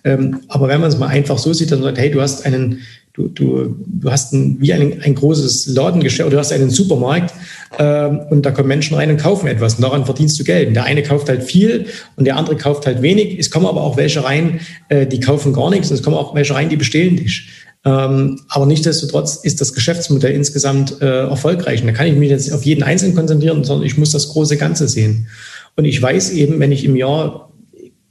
Ähm, 0.03 0.41
aber 0.49 0.67
wenn 0.67 0.81
man 0.81 0.89
es 0.89 0.99
mal 0.99 1.07
einfach 1.07 1.39
so 1.39 1.53
sieht, 1.53 1.71
dann 1.71 1.83
sagt, 1.83 1.99
hey, 1.99 2.11
du 2.11 2.21
hast 2.21 2.45
einen, 2.45 2.81
du, 3.13 3.29
du, 3.29 3.77
du 3.87 4.11
hast 4.11 4.33
ein, 4.33 4.57
wie 4.59 4.73
ein, 4.73 5.03
ein 5.03 5.15
großes 5.15 5.69
Ladengeschäft 5.69 6.27
oder 6.27 6.37
du 6.37 6.41
hast 6.41 6.53
einen 6.53 6.71
Supermarkt 6.71 7.33
ähm, 7.79 8.23
und 8.31 8.45
da 8.45 8.51
kommen 8.51 8.67
Menschen 8.67 8.97
rein 8.97 9.09
und 9.09 9.19
kaufen 9.19 9.47
etwas 9.47 9.77
und 9.77 9.83
daran 9.83 10.05
verdienst 10.05 10.37
du 10.41 10.43
Geld. 10.43 10.67
Und 10.67 10.75
der 10.75 10.85
eine 10.85 11.05
kauft 11.05 11.29
halt 11.29 11.45
viel 11.45 11.87
und 12.17 12.25
der 12.25 12.37
andere 12.37 12.57
kauft 12.57 12.87
halt 12.87 13.03
wenig. 13.03 13.39
Es 13.39 13.53
kommen 13.53 13.67
aber 13.67 13.83
auch 13.83 13.97
welche 13.97 14.25
rein, 14.25 14.59
äh, 14.89 15.07
die 15.07 15.21
kaufen 15.21 15.53
gar 15.53 15.71
nichts 15.71 15.91
und 15.91 15.97
es 15.97 16.03
kommen 16.03 16.17
auch 16.17 16.35
welche 16.35 16.55
rein, 16.55 16.69
die 16.69 16.77
bestehlen 16.77 17.15
dich. 17.15 17.49
Ähm, 17.87 18.41
aber 18.49 18.67
nichtsdestotrotz 18.67 19.37
ist 19.37 19.61
das 19.61 19.73
Geschäftsmodell 19.73 20.33
insgesamt 20.33 21.01
äh, 21.01 21.29
erfolgreich. 21.29 21.81
Und 21.81 21.87
da 21.87 21.93
kann 21.93 22.09
ich 22.09 22.17
mich 22.17 22.31
jetzt 22.31 22.53
auf 22.53 22.65
jeden 22.65 22.83
Einzelnen 22.83 23.15
konzentrieren, 23.15 23.63
sondern 23.63 23.87
ich 23.87 23.97
muss 23.97 24.11
das 24.11 24.29
große 24.31 24.57
Ganze 24.57 24.89
sehen. 24.89 25.29
Und 25.77 25.85
ich 25.85 26.03
weiß 26.03 26.33
eben, 26.33 26.59
wenn 26.59 26.73
ich 26.73 26.85
im 26.85 26.97
Jahr, 26.97 27.53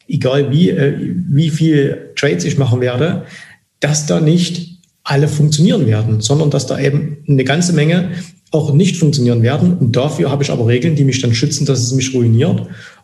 egal 0.07 0.49
wie, 0.49 0.69
äh, 0.69 0.93
wie 1.29 1.49
viel 1.49 2.11
Trades 2.15 2.45
ich 2.45 2.57
machen 2.57 2.79
werde, 2.79 3.23
dass 3.81 4.05
da 4.05 4.21
nicht 4.21 4.79
alle 5.03 5.27
funktionieren 5.27 5.85
werden, 5.85 6.21
sondern 6.21 6.49
dass 6.49 6.67
da 6.67 6.79
eben 6.79 7.17
eine 7.27 7.43
ganze 7.43 7.73
Menge 7.73 8.11
auch 8.51 8.73
nicht 8.73 8.95
funktionieren 8.95 9.43
werden. 9.43 9.77
Und 9.77 9.93
dafür 9.97 10.31
habe 10.31 10.41
ich 10.41 10.51
aber 10.51 10.67
Regeln, 10.67 10.95
die 10.95 11.03
mich 11.03 11.21
dann 11.21 11.35
schützen, 11.35 11.65
dass 11.65 11.79
es 11.79 11.91
mich 11.91 12.13
ruiniert. 12.13 12.61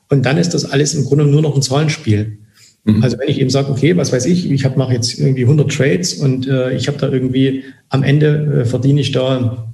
Und 0.09 0.25
dann 0.25 0.37
ist 0.37 0.53
das 0.53 0.63
alles 0.63 0.93
im 0.93 1.03
Grunde 1.03 1.25
nur 1.25 1.41
noch 1.41 1.53
ein 1.53 1.61
Zahlenspiel. 1.61 2.37
Mhm. 2.83 3.03
Also 3.03 3.17
wenn 3.19 3.29
ich 3.29 3.39
eben 3.39 3.49
sage, 3.49 3.69
okay, 3.71 3.95
was 3.97 4.11
weiß 4.11 4.25
ich, 4.25 4.49
ich 4.49 4.75
mache 4.75 4.93
jetzt 4.93 5.19
irgendwie 5.19 5.43
100 5.43 5.71
Trades 5.71 6.15
und 6.15 6.47
äh, 6.47 6.73
ich 6.73 6.87
habe 6.87 6.97
da 6.97 7.09
irgendwie 7.09 7.63
am 7.89 8.03
Ende 8.03 8.61
äh, 8.61 8.65
verdiene 8.65 9.01
ich 9.01 9.11
da 9.11 9.67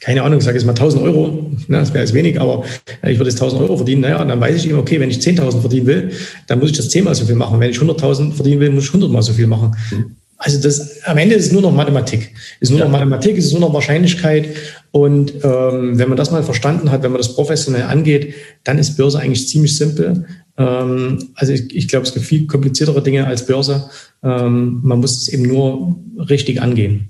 keine 0.00 0.22
Ahnung, 0.22 0.38
ich 0.38 0.44
sage 0.44 0.56
jetzt 0.56 0.64
mal 0.64 0.72
1000 0.72 1.02
Euro, 1.02 1.50
ne, 1.68 1.78
das 1.78 1.92
wäre 1.92 2.02
jetzt 2.02 2.14
wenig, 2.14 2.40
aber 2.40 2.64
ich 3.02 3.18
würde 3.18 3.30
jetzt 3.30 3.40
1000 3.40 3.60
Euro 3.60 3.76
verdienen, 3.76 4.00
naja, 4.00 4.24
dann 4.24 4.40
weiß 4.40 4.56
ich 4.56 4.70
eben, 4.70 4.78
okay, 4.78 4.98
wenn 4.98 5.10
ich 5.10 5.18
10.000 5.18 5.60
verdienen 5.60 5.86
will, 5.86 6.10
dann 6.46 6.58
muss 6.58 6.70
ich 6.70 6.76
das 6.76 6.88
zehnmal 6.88 7.14
so 7.14 7.26
viel 7.26 7.34
machen. 7.34 7.60
Wenn 7.60 7.70
ich 7.70 7.76
100.000 7.76 8.32
verdienen 8.32 8.60
will, 8.60 8.70
muss 8.70 8.84
ich 8.84 8.90
100 8.90 9.10
mal 9.10 9.20
so 9.20 9.34
viel 9.34 9.46
machen. 9.46 9.76
Mhm. 9.90 10.16
Also 10.38 10.58
das, 10.58 11.02
am 11.04 11.18
Ende 11.18 11.34
ist 11.34 11.46
es 11.46 11.52
nur 11.52 11.60
noch 11.60 11.70
Mathematik. 11.70 12.32
Es 12.60 12.68
ist 12.68 12.70
nur 12.70 12.78
ja. 12.78 12.86
noch 12.86 12.92
Mathematik, 12.92 13.36
es 13.36 13.44
ist 13.44 13.52
nur 13.52 13.60
noch 13.60 13.74
Wahrscheinlichkeit. 13.74 14.48
Und 14.90 15.34
ähm, 15.44 15.98
wenn 15.98 16.08
man 16.08 16.16
das 16.16 16.30
mal 16.30 16.42
verstanden 16.42 16.90
hat, 16.90 17.02
wenn 17.02 17.12
man 17.12 17.20
das 17.20 17.34
professionell 17.34 17.82
angeht, 17.82 18.32
dann 18.64 18.78
ist 18.78 18.96
Börse 18.96 19.18
eigentlich 19.18 19.48
ziemlich 19.48 19.76
simpel. 19.76 20.24
Ähm, 20.60 21.30
also 21.34 21.52
ich, 21.52 21.74
ich 21.74 21.88
glaube, 21.88 22.06
es 22.06 22.12
gibt 22.12 22.26
viel 22.26 22.46
kompliziertere 22.46 23.02
Dinge 23.02 23.26
als 23.26 23.46
Börse. 23.46 23.88
Ähm, 24.22 24.80
man 24.82 25.00
muss 25.00 25.22
es 25.22 25.28
eben 25.28 25.44
nur 25.44 25.96
richtig 26.28 26.60
angehen. 26.60 27.08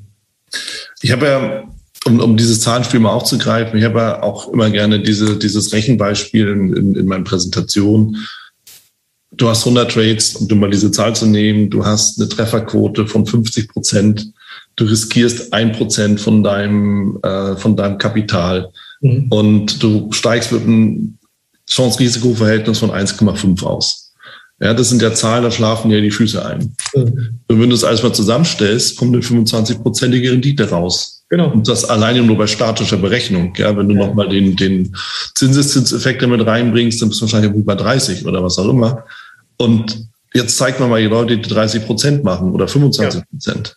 Ich 1.02 1.10
habe 1.10 1.26
ja, 1.26 1.64
um, 2.06 2.20
um 2.20 2.36
dieses 2.36 2.60
Zahlenspiel 2.60 3.00
mal 3.00 3.10
aufzugreifen, 3.10 3.78
ich 3.78 3.84
habe 3.84 3.98
ja 3.98 4.22
auch 4.22 4.52
immer 4.52 4.70
gerne 4.70 5.00
diese, 5.00 5.36
dieses 5.36 5.72
Rechenbeispiel 5.72 6.48
in, 6.48 6.76
in, 6.76 6.94
in 6.94 7.06
meinen 7.06 7.24
Präsentationen. 7.24 8.16
Du 9.32 9.48
hast 9.48 9.64
100 9.64 9.90
Trades, 9.90 10.36
um 10.36 10.58
mal 10.58 10.70
diese 10.70 10.92
Zahl 10.92 11.16
zu 11.16 11.26
nehmen, 11.26 11.70
du 11.70 11.84
hast 11.84 12.20
eine 12.20 12.28
Trefferquote 12.28 13.06
von 13.06 13.26
50 13.26 13.68
Prozent, 13.68 14.32
du 14.76 14.84
riskierst 14.84 15.52
ein 15.52 15.72
Prozent 15.72 16.20
von 16.20 16.42
deinem, 16.42 17.18
äh, 17.22 17.56
von 17.56 17.76
deinem 17.76 17.98
Kapital 17.98 18.70
mhm. 19.00 19.26
und 19.30 19.82
du 19.82 20.12
steigst 20.12 20.52
mit 20.52 20.62
einem 20.62 21.18
Chance-Risiko-Verhältnis 21.70 22.78
von 22.78 22.90
1,5 22.90 23.62
aus. 23.64 24.12
Ja, 24.62 24.74
das 24.74 24.90
sind 24.90 25.00
ja 25.00 25.14
Zahlen, 25.14 25.42
da 25.42 25.50
schlafen 25.50 25.90
ja 25.90 26.00
die 26.00 26.10
Füße 26.10 26.44
ein. 26.44 26.74
Mhm. 26.94 27.40
Und 27.48 27.60
wenn 27.60 27.70
du 27.70 27.74
das 27.74 27.84
alles 27.84 28.02
mal 28.02 28.12
zusammenstellst, 28.12 28.96
kommt 28.96 29.14
eine 29.14 29.22
25-prozentige 29.22 30.32
Rendite 30.32 30.68
raus. 30.68 31.24
Genau. 31.30 31.50
Und 31.50 31.66
das 31.66 31.84
alleine 31.84 32.22
nur 32.22 32.36
bei 32.36 32.46
statischer 32.46 32.98
Berechnung. 32.98 33.54
Ja, 33.56 33.74
wenn 33.76 33.88
du 33.88 33.94
ja. 33.94 34.06
nochmal 34.06 34.28
den, 34.28 34.56
den 34.56 34.94
Zinseszinseffekt 35.34 36.20
damit 36.20 36.44
reinbringst, 36.44 37.00
dann 37.00 37.08
bist 37.08 37.20
du 37.20 37.24
wahrscheinlich 37.24 37.52
bei 37.64 37.74
30 37.74 38.26
oder 38.26 38.42
was 38.42 38.58
auch 38.58 38.68
immer. 38.68 39.04
Und 39.56 40.06
jetzt 40.34 40.58
zeigt 40.58 40.78
man 40.78 40.90
mal 40.90 41.00
die 41.00 41.08
Leute, 41.08 41.38
die 41.38 41.48
30 41.48 41.86
Prozent 41.86 42.24
machen 42.24 42.52
oder 42.52 42.68
25 42.68 43.22
Prozent. 43.30 43.76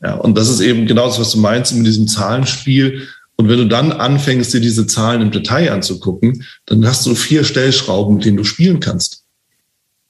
Ja. 0.00 0.10
ja, 0.10 0.14
und 0.14 0.38
das 0.38 0.48
ist 0.48 0.60
eben 0.60 0.86
genau 0.86 1.06
das, 1.06 1.20
was 1.20 1.32
du 1.32 1.38
meinst 1.38 1.74
mit 1.74 1.86
diesem 1.86 2.08
Zahlenspiel. 2.08 3.06
Und 3.36 3.48
wenn 3.48 3.58
du 3.58 3.66
dann 3.66 3.92
anfängst, 3.92 4.54
dir 4.54 4.60
diese 4.60 4.86
Zahlen 4.86 5.20
im 5.20 5.30
Detail 5.30 5.72
anzugucken, 5.72 6.44
dann 6.64 6.86
hast 6.86 7.04
du 7.06 7.14
vier 7.14 7.44
Stellschrauben, 7.44 8.16
mit 8.16 8.24
denen 8.24 8.38
du 8.38 8.44
spielen 8.44 8.80
kannst. 8.80 9.24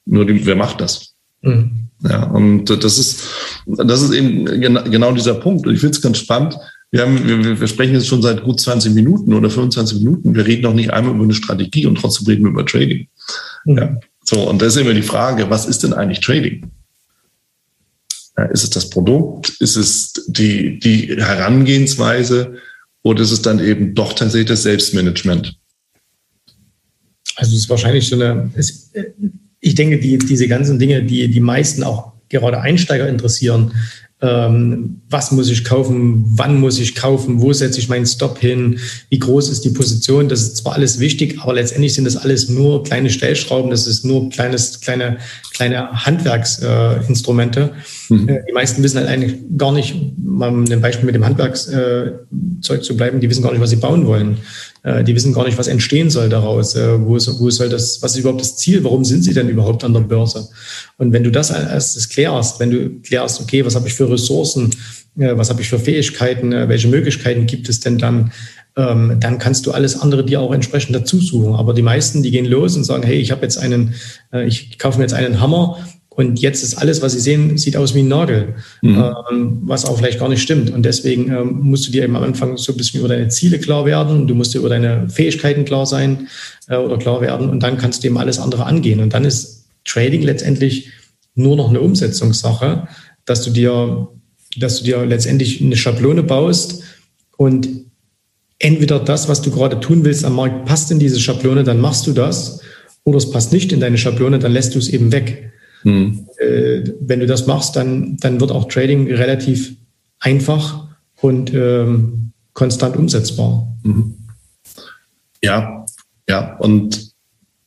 Nur 0.05 0.25
die, 0.25 0.47
wer 0.47 0.57
macht 0.57 0.81
das? 0.81 1.15
Mhm. 1.43 1.89
Ja, 2.03 2.25
und 2.25 2.67
das 2.67 2.99
ist, 2.99 3.23
das 3.67 4.03
ist 4.03 4.13
eben 4.13 4.45
genau 4.45 5.13
dieser 5.13 5.35
Punkt. 5.35 5.67
Und 5.67 5.75
ich 5.75 5.81
finde 5.81 5.97
es 5.97 6.03
ganz 6.03 6.19
spannend. 6.19 6.57
Wir, 6.91 7.03
haben, 7.03 7.27
wir, 7.27 7.61
wir 7.61 7.67
sprechen 7.67 7.95
jetzt 7.95 8.07
schon 8.07 8.23
seit 8.23 8.45
gut 8.45 8.61
20 8.61 8.95
Minuten 8.95 9.35
oder 9.35 9.51
25 9.51 9.99
Minuten. 9.99 10.35
Wir 10.35 10.47
reden 10.47 10.63
noch 10.63 10.75
nicht 10.75 10.93
einmal 10.93 11.15
über 11.15 11.25
eine 11.25 11.35
Strategie 11.35 11.87
und 11.87 11.97
trotzdem 11.97 12.27
reden 12.27 12.45
wir 12.45 12.51
über 12.51 12.65
Trading. 12.65 13.09
Mhm. 13.65 13.79
Ja, 13.79 13.97
so, 14.25 14.49
und 14.49 14.61
da 14.61 14.67
ist 14.67 14.77
immer 14.77 14.95
die 14.95 15.03
Frage, 15.03 15.51
was 15.51 15.67
ist 15.67 15.83
denn 15.83 15.93
eigentlich 15.93 16.21
Trading? 16.21 16.71
Ja, 18.37 18.45
ist 18.45 18.65
es 18.65 18.71
das 18.71 18.91
Produkt? 18.91 19.51
Ist 19.61 19.77
es 19.77 20.13
die, 20.27 20.79
die 20.79 21.17
Herangehensweise? 21.17 22.57
Oder 23.07 23.23
ist 23.23 23.31
es 23.31 23.41
dann 23.41 23.61
eben 23.61 23.95
doch 23.95 24.15
tatsächlich 24.15 24.49
das 24.49 24.65
Selbstmanagement? 24.65 25.57
Also 27.37 27.53
es 27.53 27.59
ist 27.59 27.71
wahrscheinlich 27.71 28.09
so 28.09 28.17
eine, 28.17 28.51
es, 28.57 28.91
ich 29.61 29.77
denke, 29.77 30.01
die, 30.01 30.19
diese 30.19 30.49
ganzen 30.49 30.81
Dinge, 30.81 31.05
die 31.05 31.29
die 31.29 31.39
meisten 31.39 31.85
auch 31.85 32.15
gerade 32.29 32.61
Einsteiger 32.61 33.09
interessieren, 33.09 33.77
ähm, 34.23 35.03
was 35.11 35.31
muss 35.31 35.51
ich 35.51 35.65
kaufen, 35.65 36.25
wann 36.37 36.59
muss 36.59 36.79
ich 36.79 36.95
kaufen, 36.95 37.43
wo 37.43 37.53
setze 37.53 37.79
ich 37.79 37.91
meinen 37.91 38.07
Stop 38.07 38.39
hin, 38.39 38.79
wie 39.11 39.19
groß 39.19 39.51
ist 39.51 39.65
die 39.65 39.71
Position. 39.71 40.29
Das 40.29 40.41
ist 40.41 40.57
zwar 40.59 40.73
alles 40.73 41.01
wichtig, 41.01 41.39
aber 41.41 41.53
letztendlich 41.53 41.93
sind 41.95 42.05
das 42.05 42.17
alles 42.17 42.49
nur 42.49 42.83
kleine 42.83 43.11
Stellschrauben, 43.11 43.71
das 43.71 43.87
ist 43.87 44.05
nur 44.05 44.31
kleines, 44.31 44.81
kleine, 44.81 45.19
kleine 45.53 46.07
Handwerksinstrumente. 46.07 47.73
Äh, 48.11 48.15
mhm. 48.15 48.29
Äh, 48.29 48.41
die 48.49 48.53
meisten 48.55 48.83
wissen 48.83 48.99
halt 48.99 49.09
eigentlich 49.09 49.37
gar 49.57 49.73
nicht, 49.73 49.95
mal 50.19 50.51
ein 50.51 50.81
Beispiel 50.81 51.05
mit 51.05 51.15
dem 51.15 51.25
Handwerkszeug 51.25 52.21
äh, 52.79 52.81
zu 52.81 52.97
bleiben, 52.97 53.21
die 53.21 53.29
wissen 53.29 53.43
gar 53.43 53.53
nicht, 53.53 53.61
was 53.61 53.71
sie 53.71 53.77
bauen 53.77 54.07
wollen. 54.07 54.39
Äh, 54.87 55.03
die 55.03 55.17
wissen 55.17 55.33
gar 55.33 55.45
nicht, 55.45 55.59
was 55.59 55.67
entstehen 55.67 56.11
soll 56.11 56.29
daraus. 56.29 56.77
Äh, 56.77 57.05
wo, 57.05 57.17
ist, 57.17 57.29
wo 57.41 57.51
soll 57.51 57.69
das, 57.69 58.01
was 58.03 58.13
ist 58.13 58.21
überhaupt 58.21 58.41
das 58.41 58.57
Ziel? 58.57 58.85
Warum 58.85 59.05
sind 59.05 59.25
sie 59.25 59.35
denn 59.35 59.49
überhaupt 59.49 59.83
an 59.83 59.93
der 59.93 60.01
Börse? 60.01 60.49
Und 60.97 61.13
wenn 61.13 61.25
du 61.25 61.33
das 61.33 61.51
als 61.51 61.69
erstes 61.69 62.09
klärst, 62.09 62.61
wenn 62.61 62.71
du 62.71 63.01
klärst, 63.01 63.41
okay, 63.41 63.65
was 63.67 63.75
habe 63.75 63.89
ich 63.89 63.95
für 63.95 64.09
Ressourcen, 64.09 64.71
äh, 65.19 65.37
was 65.37 65.51
habe 65.51 65.61
ich 65.61 65.69
für 65.69 65.81
Fähigkeiten, 65.81 66.53
welche 66.53 66.87
Möglichkeiten 66.87 67.47
gibt 67.47 67.69
es 67.69 67.81
denn 67.81 67.99
dann, 67.99 68.31
ähm, 68.77 69.17
dann 69.19 69.39
kannst 69.39 69.67
du 69.67 69.73
alles 69.73 70.01
andere 70.01 70.25
dir 70.25 70.41
auch 70.41 70.53
entsprechend 70.53 70.95
dazu 70.95 71.19
suchen. 71.21 71.55
Aber 71.55 71.75
die 71.75 71.83
meisten, 71.83 72.23
die 72.23 72.31
gehen 72.31 72.47
los 72.47 72.77
und 72.77 72.85
sagen, 72.85 73.03
hey, 73.03 73.17
ich 73.17 73.33
habe 73.33 73.43
jetzt 73.43 73.59
einen, 73.59 73.95
ich 74.47 74.79
kaufe 74.79 74.99
mir 74.99 75.05
jetzt 75.05 75.15
einen 75.15 75.41
Hammer 75.41 75.79
und 76.17 76.41
jetzt 76.41 76.63
ist 76.63 76.79
alles, 76.79 77.03
was 77.03 77.13
Sie 77.13 77.21
sehen, 77.21 77.59
sieht 77.59 77.77
aus 77.77 77.95
wie 77.95 77.99
ein 77.99 78.09
Nagel, 78.09 78.55
mhm. 78.81 79.05
ähm, 79.31 79.59
was 79.67 79.85
auch 79.85 79.99
vielleicht 79.99 80.19
gar 80.19 80.31
nicht 80.31 80.41
stimmt. 80.41 80.71
Und 80.71 80.83
deswegen 80.83 81.31
ähm, 81.31 81.61
musst 81.61 81.87
du 81.87 81.93
dir 81.93 82.05
eben 82.05 82.17
am 82.17 82.23
Anfang 82.23 82.57
so 82.57 82.73
ein 82.73 82.79
bisschen 82.79 83.01
über 83.01 83.09
deine 83.09 83.29
Ziele 83.29 83.59
klar 83.59 83.85
werden. 83.85 84.27
Du 84.27 84.35
musst 84.35 84.55
dir 84.55 84.61
über 84.61 84.71
deine 84.71 85.11
Fähigkeiten 85.11 85.67
klar 85.67 85.85
sein 85.85 86.29
äh, 86.69 86.77
oder 86.77 86.97
klar 86.97 87.21
werden. 87.21 87.51
Und 87.51 87.63
dann 87.63 87.77
kannst 87.77 88.03
du 88.03 88.07
eben 88.07 88.17
alles 88.17 88.39
andere 88.39 88.65
angehen. 88.65 89.01
Und 89.01 89.13
dann 89.13 89.27
ist 89.27 89.67
Trading 89.85 90.23
letztendlich 90.23 90.89
nur 91.35 91.55
noch 91.55 91.69
eine 91.69 91.83
Umsetzungssache, 91.83 92.89
dass 93.27 93.43
du 93.43 93.51
dir, 93.51 94.09
dass 94.57 94.79
du 94.79 94.85
dir 94.85 95.05
letztendlich 95.05 95.61
eine 95.61 95.77
Schablone 95.77 96.23
baust 96.23 96.83
und 97.37 97.69
entweder 98.59 99.01
das, 99.01 99.29
was 99.29 99.43
du 99.43 99.51
gerade 99.51 99.81
tun 99.81 100.03
willst 100.03 100.25
am 100.25 100.37
Markt, 100.37 100.65
passt 100.65 100.91
in 100.91 100.99
diese 100.99 101.21
Schablone, 101.21 101.63
dann 101.63 101.79
machst 101.79 102.07
du 102.07 102.13
das. 102.13 102.61
Oder 103.05 103.19
es 103.19 103.31
passt 103.31 103.53
nicht 103.53 103.71
in 103.71 103.81
deine 103.81 103.99
Schablone, 103.99 104.39
dann 104.39 104.53
lässt 104.53 104.75
du 104.75 104.79
es 104.79 104.89
eben 104.89 105.13
weg. 105.13 105.46
Mhm. 105.87 106.27
Äh, 106.39 106.83
wenn 107.01 107.21
du 107.21 107.27
das 107.27 107.47
machst, 107.47 107.77
dann, 107.77 108.17
dann 108.17 108.41
wird 108.41 108.51
auch 108.51 108.67
Trading 108.67 109.07
relativ 109.07 109.77
einfach 110.19 110.89
und 111.21 111.55
ähm, 111.55 112.33
konstant 112.55 112.97
umsetzbar. 112.97 113.69
Mhm. 113.85 114.17
Ja, 115.45 115.87
ja. 116.29 116.57
Und 116.57 117.13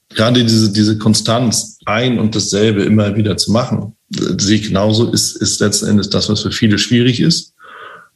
gerade 0.09 0.43
diese, 0.43 0.73
diese 0.73 0.97
Konstanz, 0.97 1.79
ein 1.85 2.19
und 2.19 2.35
dasselbe 2.35 2.83
immer 2.83 3.15
wieder 3.15 3.37
zu 3.37 3.53
machen, 3.53 3.93
sehe 4.09 4.57
ich 4.57 4.67
genauso, 4.67 5.11
ist, 5.13 5.37
ist 5.37 5.61
letzten 5.61 5.87
Endes 5.87 6.09
das, 6.09 6.27
was 6.27 6.41
für 6.41 6.51
viele 6.51 6.77
schwierig 6.77 7.21
ist 7.21 7.53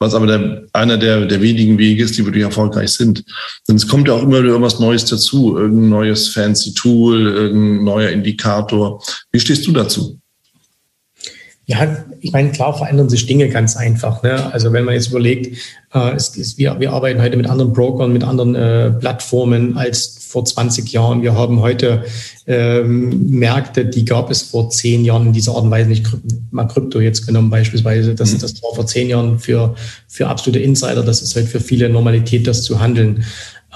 was 0.04 0.14
aber 0.14 0.28
der, 0.28 0.64
einer 0.74 0.98
der, 0.98 1.26
der 1.26 1.42
wenigen 1.42 1.78
Wege 1.78 2.04
ist, 2.04 2.18
die 2.18 2.26
wirklich 2.26 2.44
erfolgreich 2.44 2.92
sind. 2.92 3.24
Denn 3.68 3.78
es 3.78 3.88
kommt 3.88 4.08
ja 4.08 4.14
auch 4.14 4.24
immer 4.24 4.40
wieder 4.40 4.50
irgendwas 4.50 4.80
Neues 4.80 5.06
dazu, 5.06 5.58
irgendein 5.58 5.90
neues 5.90 6.30
fancy 6.30 6.74
Tool, 6.74 7.28
irgendein 7.28 7.84
neuer 7.84 8.10
Indikator. 8.10 9.02
Wie 9.32 9.40
stehst 9.40 9.66
du 9.66 9.72
dazu? 9.72 10.20
Ja, 11.66 12.06
ich 12.20 12.34
meine, 12.34 12.52
klar 12.52 12.78
verändern 12.78 13.08
sich 13.08 13.26
Dinge 13.26 13.48
ganz 13.48 13.78
einfach. 13.78 14.22
Ne? 14.22 14.52
Also 14.52 14.74
wenn 14.74 14.84
man 14.84 14.96
jetzt 14.96 15.08
überlegt, 15.08 15.58
äh, 15.94 16.14
es, 16.14 16.36
es, 16.36 16.58
wir, 16.58 16.78
wir 16.80 16.92
arbeiten 16.92 17.22
heute 17.22 17.38
mit 17.38 17.50
anderen 17.50 17.72
Brokern, 17.72 18.12
mit 18.12 18.26
anderen 18.26 18.54
äh, 18.54 18.92
Plattformen 18.92 19.78
als 19.78 20.18
vor 20.20 20.44
20 20.44 20.92
Jahren. 20.92 21.22
Wir 21.22 21.36
haben 21.36 21.62
heute 21.62 22.04
ähm, 22.48 23.30
Märkte, 23.30 23.86
die 23.86 24.04
gab 24.04 24.30
es 24.30 24.42
vor 24.42 24.70
zehn 24.72 25.06
Jahren 25.06 25.28
in 25.28 25.34
dieser 25.34 25.56
Art 25.56 25.64
und 25.64 25.72
Weise 25.72 25.90
nicht. 25.90 26.06
Mal 26.52 26.66
Krypto 26.66 27.00
jetzt 27.00 27.26
genommen 27.26 27.50
beispielsweise. 27.50 28.14
Das, 28.14 28.34
mhm. 28.34 28.40
das 28.40 28.62
war 28.62 28.76
vor 28.76 28.86
zehn 28.86 29.08
Jahren 29.08 29.40
für, 29.40 29.76
für 30.08 30.28
absolute 30.28 30.60
Insider. 30.60 31.04
Das 31.04 31.22
ist 31.22 31.34
heute 31.36 31.48
für 31.48 31.62
viele 31.62 31.88
Normalität, 31.88 32.46
das 32.46 32.64
zu 32.64 32.82
handeln. 32.82 33.24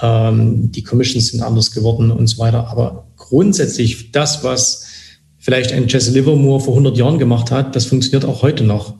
Ähm, 0.02 0.70
die 0.72 0.82
Commissions 0.82 1.28
sind 1.28 1.42
anders 1.42 1.70
geworden 1.70 2.10
und 2.10 2.26
so 2.26 2.38
weiter. 2.38 2.68
Aber 2.68 3.06
grundsätzlich 3.16 4.12
das, 4.12 4.44
was 4.44 4.87
vielleicht 5.38 5.72
ein 5.72 5.88
Jesse 5.88 6.12
Livermore 6.12 6.60
vor 6.60 6.74
100 6.74 6.96
Jahren 6.96 7.18
gemacht 7.18 7.50
hat, 7.50 7.76
das 7.76 7.86
funktioniert 7.86 8.24
auch 8.24 8.42
heute 8.42 8.64
noch. 8.64 8.94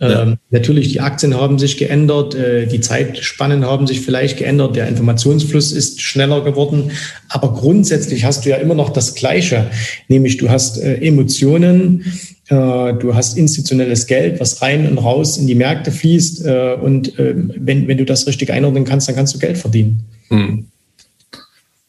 Ja. 0.00 0.22
Ähm, 0.22 0.38
natürlich, 0.50 0.88
die 0.88 1.00
Aktien 1.00 1.36
haben 1.36 1.60
sich 1.60 1.76
geändert, 1.76 2.34
äh, 2.34 2.66
die 2.66 2.80
Zeitspannen 2.80 3.64
haben 3.64 3.86
sich 3.86 4.00
vielleicht 4.00 4.36
geändert, 4.36 4.74
der 4.74 4.88
Informationsfluss 4.88 5.70
ist 5.70 6.00
schneller 6.00 6.42
geworden, 6.42 6.90
aber 7.28 7.54
grundsätzlich 7.54 8.24
hast 8.24 8.44
du 8.44 8.50
ja 8.50 8.56
immer 8.56 8.74
noch 8.74 8.90
das 8.90 9.14
Gleiche, 9.14 9.70
nämlich 10.08 10.38
du 10.38 10.50
hast 10.50 10.80
äh, 10.80 10.94
Emotionen, 10.96 12.04
äh, 12.48 12.94
du 12.94 13.14
hast 13.14 13.38
institutionelles 13.38 14.08
Geld, 14.08 14.40
was 14.40 14.60
rein 14.60 14.88
und 14.88 14.98
raus 14.98 15.38
in 15.38 15.46
die 15.46 15.54
Märkte 15.54 15.92
fließt 15.92 16.46
äh, 16.46 16.74
und 16.82 17.16
ähm, 17.20 17.52
wenn, 17.56 17.86
wenn 17.86 17.98
du 17.98 18.04
das 18.04 18.26
richtig 18.26 18.50
einordnen 18.50 18.84
kannst, 18.84 19.06
dann 19.06 19.14
kannst 19.14 19.34
du 19.34 19.38
Geld 19.38 19.56
verdienen. 19.56 20.02
Hm. 20.30 20.66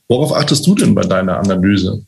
Worauf 0.08 0.36
achtest 0.36 0.68
du 0.68 0.76
denn 0.76 0.94
bei 0.94 1.02
deiner 1.02 1.40
Analyse? 1.40 2.06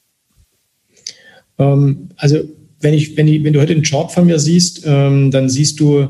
Ähm, 1.58 2.10
also 2.18 2.40
wenn, 2.82 2.94
ich, 2.94 3.18
wenn, 3.18 3.28
ich, 3.28 3.44
wenn 3.44 3.54
du 3.54 3.62
heute 3.62 3.74
den 3.74 3.84
Chart 3.84 4.12
von 4.12 4.26
mir 4.26 4.40
siehst, 4.40 4.84
ähm, 4.86 5.32
dann 5.32 5.50
siehst 5.50 5.80
du 5.80 6.10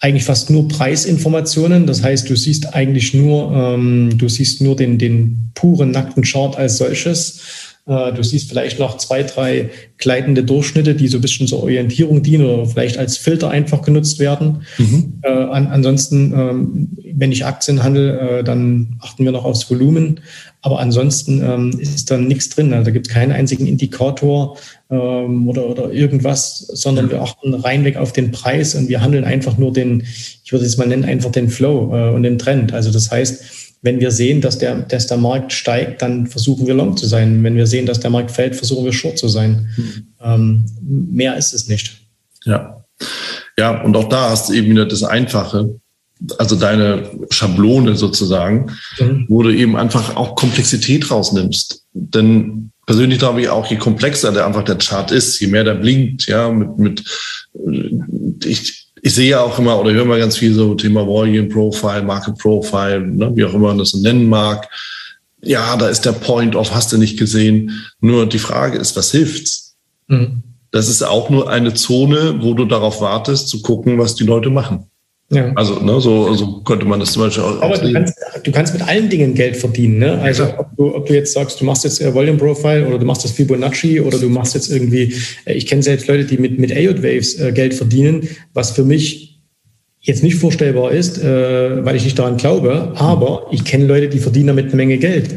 eigentlich 0.00 0.24
fast 0.24 0.50
nur 0.50 0.68
Preisinformationen. 0.68 1.86
Das 1.86 2.02
heißt, 2.02 2.30
du 2.30 2.36
siehst 2.36 2.74
eigentlich 2.74 3.14
nur, 3.14 3.52
ähm, 3.52 4.16
du 4.16 4.28
siehst 4.28 4.60
nur 4.60 4.76
den, 4.76 4.98
den 4.98 5.50
puren 5.54 5.90
nackten 5.90 6.22
Chart 6.22 6.56
als 6.56 6.78
solches. 6.78 7.40
Äh, 7.86 8.12
du 8.12 8.22
siehst 8.22 8.48
vielleicht 8.48 8.78
noch 8.78 8.98
zwei, 8.98 9.22
drei 9.22 9.70
gleitende 9.96 10.44
Durchschnitte, 10.44 10.94
die 10.94 11.08
so 11.08 11.18
ein 11.18 11.20
bisschen 11.22 11.48
zur 11.48 11.62
Orientierung 11.62 12.22
dienen 12.22 12.44
oder 12.44 12.66
vielleicht 12.66 12.98
als 12.98 13.16
Filter 13.16 13.50
einfach 13.50 13.82
genutzt 13.82 14.18
werden. 14.18 14.62
Mhm. 14.76 15.14
Äh, 15.22 15.28
an, 15.28 15.66
ansonsten, 15.66 16.32
ähm, 16.32 16.88
wenn 17.14 17.32
ich 17.32 17.44
Aktien 17.44 17.82
handle, 17.82 18.38
äh, 18.40 18.44
dann 18.44 18.98
achten 19.00 19.24
wir 19.24 19.32
noch 19.32 19.44
aufs 19.44 19.68
Volumen. 19.68 20.20
Aber 20.62 20.80
ansonsten 20.80 21.42
ähm, 21.42 21.78
ist 21.78 22.10
da 22.10 22.16
nichts 22.16 22.48
drin. 22.48 22.72
Also 22.72 22.86
da 22.86 22.90
gibt 22.90 23.06
es 23.08 23.12
keinen 23.12 23.32
einzigen 23.32 23.66
Indikator 23.66 24.56
ähm, 24.90 25.48
oder, 25.48 25.68
oder 25.68 25.92
irgendwas, 25.92 26.58
sondern 26.58 27.10
wir 27.10 27.22
achten 27.22 27.54
reinweg 27.54 27.96
auf 27.96 28.12
den 28.12 28.32
Preis 28.32 28.74
und 28.74 28.88
wir 28.88 29.00
handeln 29.00 29.24
einfach 29.24 29.56
nur 29.56 29.72
den, 29.72 30.02
ich 30.44 30.52
würde 30.52 30.64
es 30.64 30.76
mal 30.76 30.88
nennen, 30.88 31.04
einfach 31.04 31.30
den 31.30 31.48
Flow 31.48 31.94
äh, 31.94 32.14
und 32.14 32.24
den 32.24 32.38
Trend. 32.38 32.72
Also 32.72 32.90
das 32.90 33.10
heißt, 33.10 33.42
wenn 33.82 34.00
wir 34.00 34.10
sehen, 34.10 34.40
dass 34.40 34.58
der, 34.58 34.80
dass 34.80 35.06
der 35.06 35.18
Markt 35.18 35.52
steigt, 35.52 36.02
dann 36.02 36.26
versuchen 36.26 36.66
wir 36.66 36.74
long 36.74 36.96
zu 36.96 37.06
sein. 37.06 37.44
Wenn 37.44 37.54
wir 37.54 37.66
sehen, 37.66 37.86
dass 37.86 38.00
der 38.00 38.10
Markt 38.10 38.32
fällt, 38.32 38.56
versuchen 38.56 38.84
wir 38.84 38.92
short 38.92 39.18
zu 39.18 39.28
sein. 39.28 39.68
Mhm. 39.76 40.06
Ähm, 40.20 40.64
mehr 40.80 41.36
ist 41.36 41.54
es 41.54 41.68
nicht. 41.68 42.00
Ja. 42.44 42.84
Ja, 43.56 43.82
und 43.82 43.96
auch 43.96 44.08
da 44.08 44.30
hast 44.30 44.48
du 44.48 44.54
eben 44.54 44.70
wieder 44.70 44.86
das 44.86 45.04
Einfache 45.04 45.78
also 46.38 46.56
deine 46.56 47.10
Schablone 47.30 47.96
sozusagen, 47.96 48.72
mhm. 48.98 49.26
wo 49.28 49.42
du 49.42 49.54
eben 49.54 49.76
einfach 49.76 50.16
auch 50.16 50.34
Komplexität 50.34 51.10
rausnimmst. 51.10 51.84
Denn 51.92 52.70
persönlich 52.86 53.18
glaube 53.18 53.42
ich 53.42 53.48
auch, 53.48 53.66
je 53.66 53.76
komplexer 53.76 54.32
der 54.32 54.46
einfach 54.46 54.64
der 54.64 54.78
Chart 54.78 55.10
ist, 55.10 55.40
je 55.40 55.46
mehr 55.46 55.64
der 55.64 55.74
blinkt, 55.74 56.26
ja, 56.26 56.50
mit, 56.50 56.78
mit 56.78 57.04
ich, 58.44 58.86
ich 59.02 59.14
sehe 59.14 59.30
ja 59.30 59.40
auch 59.40 59.58
immer 59.58 59.78
oder 59.78 59.92
höre 59.92 60.04
mal 60.04 60.18
ganz 60.18 60.36
viel 60.36 60.54
so 60.54 60.74
Thema 60.74 61.06
Volume 61.06 61.48
Profile, 61.48 62.02
Market 62.02 62.38
Profile, 62.38 63.00
ne, 63.00 63.30
wie 63.34 63.44
auch 63.44 63.54
immer 63.54 63.68
man 63.68 63.78
das 63.78 63.94
nennen 63.94 64.28
mag. 64.28 64.68
Ja, 65.40 65.76
da 65.76 65.88
ist 65.88 66.04
der 66.04 66.12
Point 66.12 66.56
of, 66.56 66.74
hast 66.74 66.92
du 66.92 66.98
nicht 66.98 67.18
gesehen. 67.18 67.86
Nur 68.00 68.26
die 68.26 68.40
Frage 68.40 68.78
ist, 68.78 68.96
was 68.96 69.12
hilft's? 69.12 69.76
Mhm. 70.08 70.42
Das 70.70 70.88
ist 70.88 71.02
auch 71.02 71.30
nur 71.30 71.48
eine 71.48 71.74
Zone, 71.74 72.38
wo 72.40 72.54
du 72.54 72.64
darauf 72.64 73.00
wartest, 73.00 73.48
zu 73.48 73.62
gucken, 73.62 73.98
was 73.98 74.16
die 74.16 74.24
Leute 74.24 74.50
machen. 74.50 74.86
Ja. 75.30 75.52
Also, 75.56 75.80
ne, 75.80 76.00
so, 76.00 76.32
so 76.32 76.60
könnte 76.62 76.86
man 76.86 77.00
das 77.00 77.12
zum 77.12 77.22
Beispiel 77.22 77.44
auch. 77.44 77.60
Aber 77.60 77.76
du 77.76 77.92
kannst, 77.92 78.14
du 78.44 78.50
kannst 78.50 78.72
mit 78.72 78.82
allen 78.88 79.10
Dingen 79.10 79.34
Geld 79.34 79.58
verdienen. 79.58 79.98
Ne? 79.98 80.18
Also, 80.22 80.44
ob 80.56 80.74
du, 80.76 80.94
ob 80.94 81.06
du 81.06 81.14
jetzt 81.14 81.34
sagst, 81.34 81.60
du 81.60 81.66
machst 81.66 81.84
jetzt 81.84 82.00
äh, 82.00 82.14
Volume 82.14 82.38
Profile 82.38 82.86
oder 82.86 82.98
du 82.98 83.04
machst 83.04 83.24
das 83.24 83.32
Fibonacci 83.32 84.00
oder 84.00 84.18
du 84.18 84.30
machst 84.30 84.54
jetzt 84.54 84.70
irgendwie, 84.70 85.14
äh, 85.44 85.52
ich 85.52 85.66
kenne 85.66 85.82
selbst 85.82 86.08
Leute, 86.08 86.24
die 86.24 86.38
mit, 86.38 86.58
mit 86.58 86.72
AOD 86.72 87.02
Waves 87.02 87.38
äh, 87.38 87.52
Geld 87.52 87.74
verdienen, 87.74 88.26
was 88.54 88.70
für 88.70 88.84
mich 88.84 89.38
jetzt 90.00 90.22
nicht 90.22 90.36
vorstellbar 90.36 90.92
ist, 90.92 91.22
weil 91.22 91.96
ich 91.96 92.04
nicht 92.04 92.18
daran 92.18 92.36
glaube. 92.38 92.92
Aber 92.94 93.48
ich 93.50 93.64
kenne 93.64 93.84
Leute, 93.84 94.08
die 94.08 94.20
verdienen 94.20 94.46
damit 94.46 94.66
eine 94.66 94.76
Menge 94.76 94.96
Geld. 94.96 95.34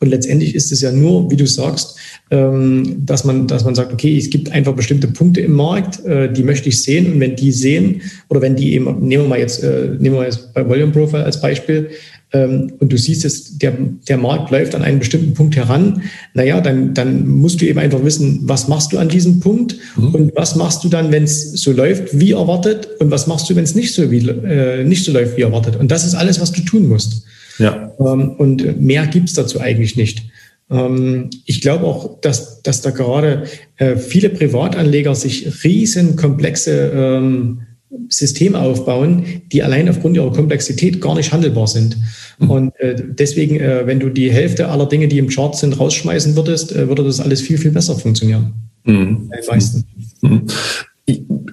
Und 0.00 0.08
letztendlich 0.08 0.54
ist 0.54 0.72
es 0.72 0.80
ja 0.80 0.92
nur, 0.92 1.30
wie 1.30 1.36
du 1.36 1.46
sagst, 1.46 1.96
ähm, 2.30 3.02
dass 3.04 3.24
man, 3.24 3.46
dass 3.46 3.64
man 3.64 3.74
sagt, 3.74 3.92
okay, 3.92 4.16
es 4.16 4.30
gibt 4.30 4.50
einfach 4.50 4.74
bestimmte 4.74 5.08
Punkte 5.08 5.40
im 5.40 5.52
Markt, 5.52 6.04
äh, 6.04 6.32
die 6.32 6.42
möchte 6.42 6.68
ich 6.68 6.82
sehen. 6.82 7.12
Und 7.12 7.20
wenn 7.20 7.36
die 7.36 7.52
sehen, 7.52 8.02
oder 8.28 8.40
wenn 8.40 8.56
die 8.56 8.74
eben, 8.74 9.06
nehmen 9.06 9.24
wir 9.24 9.28
mal 9.28 9.38
jetzt, 9.38 9.62
äh, 9.62 9.90
nehmen 9.98 10.16
wir 10.16 10.24
jetzt 10.24 10.52
bei 10.54 10.66
Volume 10.68 10.92
Profile 10.92 11.24
als 11.24 11.40
Beispiel, 11.40 11.90
ähm, 12.34 12.72
und 12.80 12.92
du 12.92 12.98
siehst 12.98 13.24
es, 13.24 13.58
der, 13.58 13.72
der 14.08 14.18
Markt 14.18 14.50
läuft 14.50 14.74
an 14.74 14.82
einen 14.82 14.98
bestimmten 14.98 15.34
Punkt 15.34 15.56
heran, 15.56 16.02
naja, 16.34 16.60
dann, 16.60 16.92
dann 16.92 17.28
musst 17.28 17.60
du 17.60 17.66
eben 17.66 17.78
einfach 17.78 18.04
wissen, 18.04 18.40
was 18.42 18.66
machst 18.66 18.92
du 18.92 18.98
an 18.98 19.08
diesem 19.08 19.40
Punkt 19.40 19.76
mhm. 19.96 20.14
und 20.14 20.36
was 20.36 20.56
machst 20.56 20.82
du 20.82 20.88
dann, 20.88 21.12
wenn 21.12 21.24
es 21.24 21.52
so 21.52 21.70
läuft, 21.72 22.18
wie 22.18 22.32
erwartet 22.32 22.88
und 22.98 23.10
was 23.10 23.26
machst 23.28 23.48
du, 23.48 23.56
wenn 23.56 23.64
es 23.64 23.76
nicht 23.76 23.94
so, 23.94 24.10
wie, 24.10 24.28
äh, 24.28 24.84
nicht 24.84 25.04
so 25.04 25.12
läuft, 25.12 25.36
wie 25.36 25.42
erwartet. 25.42 25.76
Und 25.76 25.90
das 25.90 26.04
ist 26.04 26.14
alles, 26.14 26.40
was 26.40 26.50
du 26.50 26.62
tun 26.62 26.88
musst. 26.88 27.22
Ja. 27.58 27.92
Ähm, 27.98 28.30
und 28.32 28.80
mehr 28.80 29.06
gibt 29.06 29.28
es 29.28 29.34
dazu 29.34 29.60
eigentlich 29.60 29.96
nicht. 29.96 30.24
Ähm, 30.70 31.30
ich 31.44 31.60
glaube 31.60 31.84
auch, 31.84 32.20
dass, 32.20 32.62
dass 32.62 32.80
da 32.80 32.90
gerade 32.90 33.44
äh, 33.76 33.96
viele 33.96 34.30
Privatanleger 34.30 35.14
sich 35.14 35.64
riesen 35.64 36.16
komplexe 36.16 36.90
ähm, 36.94 37.62
Systeme 38.08 38.58
aufbauen, 38.58 39.42
die 39.52 39.62
allein 39.62 39.88
aufgrund 39.88 40.16
ihrer 40.16 40.32
Komplexität 40.32 41.00
gar 41.00 41.14
nicht 41.14 41.32
handelbar 41.32 41.66
sind. 41.66 41.96
Mhm. 42.38 42.50
Und 42.50 42.80
äh, 42.80 42.96
deswegen, 42.96 43.60
äh, 43.60 43.86
wenn 43.86 44.00
du 44.00 44.08
die 44.08 44.32
Hälfte 44.32 44.68
aller 44.68 44.86
Dinge, 44.86 45.08
die 45.08 45.18
im 45.18 45.28
Chart 45.28 45.56
sind, 45.56 45.78
rausschmeißen 45.78 46.36
würdest, 46.36 46.72
äh, 46.72 46.88
würde 46.88 47.04
das 47.04 47.20
alles 47.20 47.40
viel, 47.40 47.58
viel 47.58 47.70
besser 47.70 47.96
funktionieren. 47.96 48.54
Mhm. 48.84 49.30
Den 49.30 49.46
meisten. 49.48 49.84
Mhm. 50.22 50.46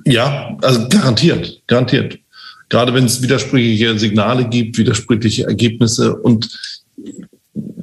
Ja, 0.05 0.57
also 0.61 0.87
garantiert, 0.89 1.61
garantiert. 1.67 2.19
Gerade 2.71 2.93
wenn 2.93 3.03
es 3.03 3.21
widersprüchliche 3.21 3.99
Signale 3.99 4.47
gibt, 4.47 4.77
widersprüchliche 4.77 5.43
Ergebnisse 5.43 6.15
und 6.15 6.57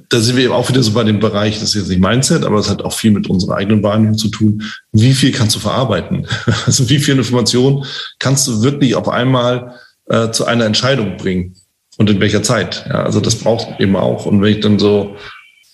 da 0.08 0.18
sind 0.18 0.36
wir 0.36 0.44
eben 0.44 0.54
auch 0.54 0.70
wieder 0.70 0.82
so 0.82 0.92
bei 0.92 1.04
dem 1.04 1.20
Bereich, 1.20 1.60
das 1.60 1.70
ist 1.70 1.74
jetzt 1.74 1.88
nicht 1.90 2.00
Mindset, 2.00 2.46
aber 2.46 2.58
es 2.58 2.70
hat 2.70 2.80
auch 2.80 2.94
viel 2.94 3.10
mit 3.10 3.28
unserer 3.28 3.56
eigenen 3.56 3.82
Wahrnehmung 3.82 4.16
zu 4.16 4.28
tun. 4.28 4.62
Wie 4.92 5.12
viel 5.12 5.30
kannst 5.30 5.56
du 5.56 5.60
verarbeiten? 5.60 6.26
Also 6.66 6.88
wie 6.88 6.98
viel 6.98 7.18
Information 7.18 7.84
kannst 8.18 8.48
du 8.48 8.62
wirklich 8.62 8.94
auf 8.94 9.10
einmal 9.10 9.74
äh, 10.06 10.30
zu 10.30 10.46
einer 10.46 10.64
Entscheidung 10.64 11.18
bringen? 11.18 11.54
Und 11.98 12.08
in 12.08 12.18
welcher 12.18 12.42
Zeit? 12.42 12.86
Ja, 12.88 13.02
also 13.02 13.20
das 13.20 13.34
braucht 13.34 13.78
eben 13.80 13.94
auch. 13.94 14.24
Und 14.24 14.40
wenn 14.40 14.54
ich 14.54 14.60
dann 14.60 14.78
so 14.78 15.16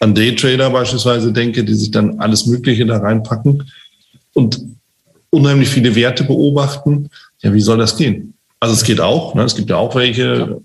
an 0.00 0.16
Daytrader 0.16 0.70
beispielsweise 0.70 1.32
denke, 1.32 1.62
die 1.62 1.74
sich 1.74 1.92
dann 1.92 2.18
alles 2.18 2.46
Mögliche 2.46 2.84
da 2.84 2.96
reinpacken 2.96 3.70
und 4.32 4.60
unheimlich 5.30 5.68
viele 5.68 5.94
Werte 5.94 6.24
beobachten, 6.24 7.10
ja, 7.42 7.54
wie 7.54 7.60
soll 7.60 7.78
das 7.78 7.96
gehen? 7.96 8.33
Also 8.64 8.72
es 8.72 8.84
geht 8.84 9.02
auch. 9.02 9.34
Ne? 9.34 9.42
Es 9.42 9.54
gibt 9.54 9.68
ja 9.68 9.76
auch 9.76 9.94
welche, 9.94 10.62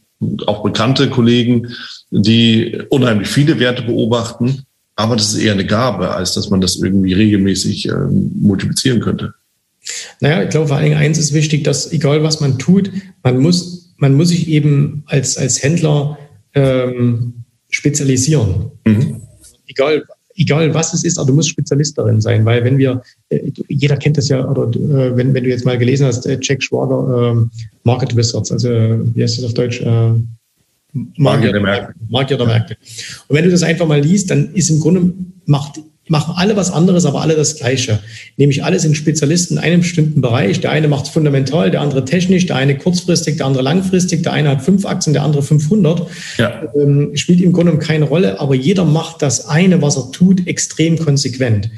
auch 0.48 0.64
bekannte 0.64 1.10
Kollegen, 1.10 1.76
die 2.12 2.82
unheimlich 2.88 3.28
viele 3.28 3.60
Werte 3.60 3.82
beobachten. 3.82 4.64
Aber 4.96 5.18
das 5.18 5.34
ist 5.34 5.42
eher 5.42 5.52
eine 5.52 5.66
Gabe, 5.66 6.12
als 6.12 6.34
dass 6.34 6.50
man 6.50 6.62
das 6.62 6.78
irgendwie 6.78 7.12
regelmäßig 7.12 7.90
äh, 7.90 7.94
multiplizieren 8.40 9.02
könnte. 9.02 9.34
Naja, 10.22 10.44
ich 10.44 10.50
glaube, 10.50 10.68
vor 10.70 10.78
allen 10.78 10.86
Dingen 10.86 10.98
eins 10.98 11.18
ist 11.18 11.34
wichtig, 11.34 11.66
dass 11.66 11.92
egal 11.92 12.24
was 12.24 12.40
man 12.40 12.58
tut, 12.58 12.90
man 13.22 13.38
muss, 13.38 13.94
man 13.98 14.14
muss 14.14 14.30
sich 14.30 14.48
eben 14.48 15.04
als, 15.08 15.38
als 15.38 15.62
Händler 15.62 16.18
ähm, 16.54 17.44
spezialisieren. 17.70 18.72
Mhm. 18.86 19.24
Egal, 19.68 20.06
egal 20.39 20.73
was 20.73 20.93
es 20.93 21.04
ist, 21.04 21.19
aber 21.19 21.28
du 21.28 21.34
musst 21.34 21.49
Spezialist 21.49 21.97
darin 21.97 22.21
sein, 22.21 22.45
weil 22.45 22.63
wenn 22.63 22.78
wir, 22.78 23.02
äh, 23.30 23.52
jeder 23.67 23.97
kennt 23.97 24.17
das 24.17 24.30
ja, 24.30 24.47
oder 24.47 24.63
äh, 24.63 25.15
wenn, 25.15 25.34
wenn 25.34 25.43
du 25.43 25.49
jetzt 25.49 25.65
mal 25.65 25.78
gelesen 25.78 26.08
hast, 26.08 26.25
äh, 26.25 26.39
Jack 26.41 26.63
Schwager, 26.63 27.34
äh, 27.34 27.60
Market 27.84 28.15
Wizards, 28.15 28.52
also 28.52 28.69
wie 28.69 29.21
heißt 29.21 29.38
das 29.38 29.45
auf 29.45 29.54
Deutsch? 29.54 29.84
Magier 31.17 31.52
der 31.52 31.62
Märkte. 31.62 31.93
Magier 32.10 32.38
der 32.38 32.47
Märkte. 32.47 32.78
Und 33.28 33.36
wenn 33.36 33.45
du 33.45 33.52
das 33.52 33.62
einfach 33.62 33.88
mal 33.88 34.02
liest, 34.02 34.32
dann 34.32 34.54
ist 34.54 34.71
im 34.71 34.80
Grunde, 34.80 35.13
macht, 35.45 35.80
machen 36.10 36.34
alle 36.36 36.56
was 36.56 36.72
anderes, 36.72 37.06
aber 37.06 37.22
alle 37.22 37.36
das 37.36 37.56
Gleiche. 37.56 38.00
Nämlich 38.38 38.63
alle 38.63 38.80
sind 38.80 38.98
Spezialisten 38.98 39.58
in 39.58 39.63
einem 39.63 39.82
bestimmten 39.82 40.22
Bereich. 40.22 40.60
Der 40.60 40.72
eine 40.72 40.88
macht 40.88 41.06
es 41.06 41.12
fundamental, 41.12 41.72
der 41.72 41.82
andere 41.82 42.04
technisch, 42.04 42.45
der 42.48 42.56
eine 42.56 42.78
kurzfristig, 42.78 43.38
der 43.38 43.45
andere 43.45 43.63
langfristig, 43.63 44.24
der 44.24 44.34
eine 44.34 44.50
hat 44.50 44.62
fünf 44.62 44.86
Aktien, 44.86 45.13
der 45.13 45.24
andere 45.24 45.43
500. 45.43 46.08
Ja. 46.38 46.63
Ähm, 46.76 47.12
spielt 47.15 47.41
im 47.41 47.54
Grunde 47.54 47.78
keine 47.78 48.06
Rolle, 48.06 48.39
aber 48.39 48.56
jeder 48.56 48.86
macht 48.86 49.22
das 49.22 49.48
eine, 49.48 49.82
was 49.82 49.98
er 49.98 50.12
tut, 50.12 50.48
extrem 50.48 50.98
konsequent 50.98 51.69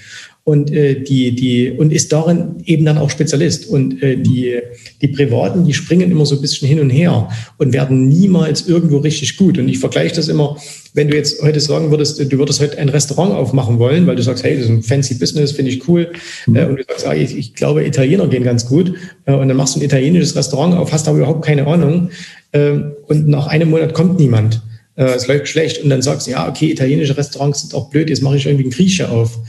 und 0.44 0.72
äh, 0.72 1.00
die 1.02 1.36
die 1.36 1.70
und 1.70 1.94
ist 1.94 2.12
darin 2.12 2.56
eben 2.66 2.84
dann 2.84 2.98
auch 2.98 3.12
Spezialist 3.12 3.68
und 3.68 4.02
äh, 4.02 4.18
die 4.18 4.60
die 5.02 5.08
Privaten 5.10 5.66
die 5.66 5.74
springen 5.74 6.10
immer 6.10 6.26
so 6.26 6.36
ein 6.36 6.42
bisschen 6.42 6.68
hin 6.68 6.80
und 6.80 6.90
her 6.90 7.30
und 7.58 7.74
werden 7.74 8.08
niemals 8.08 8.68
irgendwo 8.68 8.98
richtig 8.98 9.38
gut 9.38 9.60
und 9.60 9.68
ich 9.70 9.78
vergleiche 9.78 10.16
das 10.16 10.30
immer 10.30 10.58
wenn 10.94 11.08
du 11.08 11.16
jetzt 11.16 11.42
heute 11.42 11.60
sagen 11.60 11.92
würdest 11.92 12.20
du 12.20 12.38
würdest 12.38 12.62
heute 12.62 12.78
ein 12.78 12.90
Restaurant 12.90 13.34
aufmachen 13.34 13.80
wollen 13.80 14.08
weil 14.08 14.16
du 14.16 14.24
sagst 14.24 14.44
hey 14.44 14.56
das 14.56 14.66
ist 14.66 14.70
ein 14.70 14.84
fancy 14.84 15.16
Business 15.16 15.52
finde 15.52 15.72
ich 15.72 15.88
cool 15.88 16.12
mhm. 16.48 16.56
äh, 16.56 16.66
und 16.66 16.78
du 16.78 16.84
sagst 16.88 17.08
ah, 17.08 17.14
ich, 17.14 17.38
ich 17.38 17.56
glaube 17.56 17.86
Italiener 17.86 18.28
gehen 18.28 18.44
ganz 18.44 18.66
gut 18.66 18.94
äh, 19.26 19.34
und 19.34 19.48
dann 19.48 19.58
machst 19.58 19.76
du 19.76 19.80
ein 19.80 19.84
italienisches 19.84 20.36
Restaurant 20.36 20.76
auf 20.76 20.92
hast 20.92 21.08
aber 21.08 21.20
überhaupt 21.20 21.46
keine 21.46 21.68
Ahnung 21.68 22.10
äh, 22.52 22.72
und 23.08 23.28
nach 23.28 23.48
einem 23.48 23.70
Monat 23.70 23.94
kommt 23.94 24.20
niemand 24.20 24.62
äh, 24.96 25.06
es 25.06 25.28
läuft 25.28 25.48
schlecht 25.48 25.84
und 25.84 25.90
dann 25.90 26.02
sagst 26.02 26.28
du 26.28 26.32
ja 26.32 26.48
okay 26.48 26.72
italienische 26.72 27.18
Restaurants 27.18 27.62
sind 27.62 27.74
auch 27.74 27.90
blöd 27.90 28.10
jetzt 28.10 28.22
mache 28.22 28.38
ich 28.38 28.46
irgendwie 28.46 28.66
einen 28.66 28.74
Grieche 28.74 29.10
auf 29.10 29.40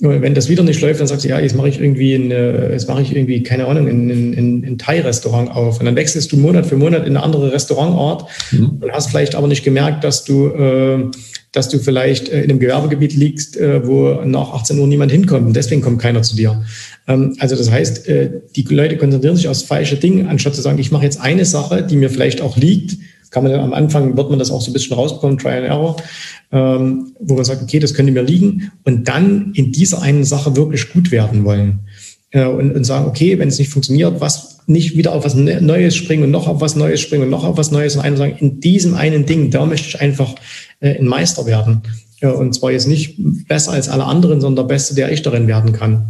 wenn 0.00 0.34
das 0.34 0.48
wieder 0.48 0.62
nicht 0.62 0.80
läuft, 0.80 1.00
dann 1.00 1.06
sagst 1.06 1.24
du, 1.24 1.28
ja, 1.28 1.38
jetzt 1.38 1.54
mache 1.54 1.68
ich 1.68 1.80
irgendwie, 1.80 2.14
ein, 2.14 2.30
jetzt 2.30 2.88
mache 2.88 3.02
ich 3.02 3.14
irgendwie, 3.14 3.42
keine 3.42 3.66
Ahnung, 3.66 3.86
ein, 3.86 4.10
ein, 4.10 4.64
ein 4.64 4.78
Thai-Restaurant 4.78 5.50
auf. 5.50 5.78
Und 5.78 5.84
dann 5.86 5.96
wechselst 5.96 6.32
du 6.32 6.38
Monat 6.38 6.66
für 6.66 6.76
Monat 6.76 7.06
in 7.06 7.16
eine 7.16 7.22
andere 7.22 7.52
Restaurantart 7.52 8.24
mhm. 8.50 8.78
und 8.80 8.92
hast 8.92 9.10
vielleicht 9.10 9.34
aber 9.34 9.46
nicht 9.46 9.62
gemerkt, 9.62 10.02
dass 10.02 10.24
du, 10.24 10.46
äh, 10.48 11.10
dass 11.52 11.68
du 11.68 11.78
vielleicht 11.78 12.28
äh, 12.28 12.42
in 12.42 12.50
einem 12.50 12.60
Gewerbegebiet 12.60 13.14
liegst, 13.14 13.56
äh, 13.56 13.86
wo 13.86 14.22
nach 14.24 14.52
18 14.54 14.78
Uhr 14.78 14.86
niemand 14.86 15.12
hinkommt. 15.12 15.46
Und 15.46 15.56
deswegen 15.56 15.82
kommt 15.82 16.00
keiner 16.00 16.22
zu 16.22 16.36
dir. 16.36 16.62
Ähm, 17.06 17.36
also 17.38 17.56
das 17.56 17.70
heißt, 17.70 18.08
äh, 18.08 18.30
die 18.56 18.62
Leute 18.62 18.96
konzentrieren 18.96 19.36
sich 19.36 19.48
aufs 19.48 19.62
falsche 19.62 19.96
Ding, 19.96 20.26
anstatt 20.26 20.54
zu 20.54 20.62
sagen, 20.62 20.78
ich 20.78 20.92
mache 20.92 21.04
jetzt 21.04 21.20
eine 21.20 21.44
Sache, 21.44 21.82
die 21.82 21.96
mir 21.96 22.10
vielleicht 22.10 22.40
auch 22.40 22.56
liegt, 22.56 22.96
kann 23.30 23.44
man 23.44 23.54
am 23.54 23.72
Anfang, 23.72 24.16
wird 24.16 24.30
man 24.30 24.38
das 24.38 24.50
auch 24.50 24.60
so 24.60 24.70
ein 24.70 24.72
bisschen 24.72 24.96
rausbekommen, 24.96 25.38
Try 25.38 25.50
and 25.50 25.66
Error, 25.66 25.96
ähm, 26.52 27.12
wo 27.20 27.34
man 27.34 27.44
sagt, 27.44 27.62
okay, 27.62 27.78
das 27.78 27.94
könnte 27.94 28.12
mir 28.12 28.22
liegen 28.22 28.72
und 28.84 29.08
dann 29.08 29.52
in 29.54 29.72
dieser 29.72 30.02
einen 30.02 30.24
Sache 30.24 30.56
wirklich 30.56 30.92
gut 30.92 31.10
werden 31.10 31.44
wollen. 31.44 31.80
Äh, 32.30 32.46
und, 32.46 32.72
und 32.74 32.84
sagen, 32.84 33.06
okay, 33.06 33.38
wenn 33.38 33.48
es 33.48 33.58
nicht 33.58 33.70
funktioniert, 33.70 34.20
was 34.20 34.58
nicht 34.66 34.96
wieder 34.96 35.12
auf 35.12 35.24
was 35.24 35.34
ne-, 35.34 35.60
Neues 35.60 35.96
springen 35.96 36.24
und 36.24 36.30
noch 36.30 36.46
auf 36.46 36.60
was 36.60 36.76
Neues 36.76 37.00
springen 37.00 37.24
und 37.24 37.30
noch 37.30 37.44
auf 37.44 37.56
was 37.56 37.70
Neues 37.70 37.96
und 37.96 38.02
einen 38.02 38.16
sagen, 38.16 38.36
in 38.38 38.60
diesem 38.60 38.94
einen 38.94 39.26
Ding, 39.26 39.50
da 39.50 39.66
möchte 39.66 39.88
ich 39.88 40.00
einfach 40.00 40.34
äh, 40.80 40.98
ein 40.98 41.06
Meister 41.06 41.46
werden. 41.46 41.82
Ja, 42.20 42.30
und 42.30 42.54
zwar 42.54 42.70
jetzt 42.70 42.86
nicht 42.86 43.16
besser 43.48 43.72
als 43.72 43.88
alle 43.88 44.04
anderen, 44.04 44.40
sondern 44.40 44.66
der 44.66 44.74
Beste, 44.74 44.94
der 44.94 45.10
ich 45.10 45.22
darin 45.22 45.46
werden 45.46 45.72
kann. 45.72 46.06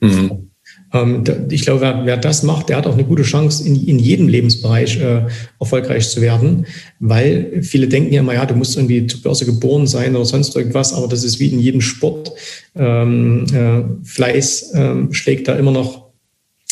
Mhm. 0.00 0.45
Ähm, 0.92 1.24
ich 1.50 1.62
glaube, 1.62 1.80
wer, 1.80 2.02
wer, 2.04 2.16
das 2.16 2.42
macht, 2.42 2.68
der 2.68 2.76
hat 2.76 2.86
auch 2.86 2.94
eine 2.94 3.04
gute 3.04 3.22
Chance, 3.22 3.66
in, 3.66 3.86
in 3.86 3.98
jedem 3.98 4.28
Lebensbereich 4.28 5.00
äh, 5.00 5.22
erfolgreich 5.58 6.08
zu 6.08 6.20
werden, 6.20 6.66
weil 7.00 7.62
viele 7.62 7.88
denken 7.88 8.12
ja 8.12 8.20
immer, 8.20 8.34
ja, 8.34 8.46
du 8.46 8.54
musst 8.54 8.76
irgendwie 8.76 9.06
zur 9.06 9.22
Börse 9.22 9.46
geboren 9.46 9.86
sein 9.86 10.14
oder 10.14 10.24
sonst 10.24 10.54
irgendwas, 10.56 10.92
aber 10.92 11.08
das 11.08 11.24
ist 11.24 11.40
wie 11.40 11.48
in 11.48 11.60
jedem 11.60 11.80
Sport. 11.80 12.32
Ähm, 12.74 13.46
äh, 13.52 14.06
Fleiß 14.06 14.72
äh, 14.74 14.94
schlägt 15.10 15.48
da 15.48 15.56
immer 15.56 15.72
noch 15.72 16.06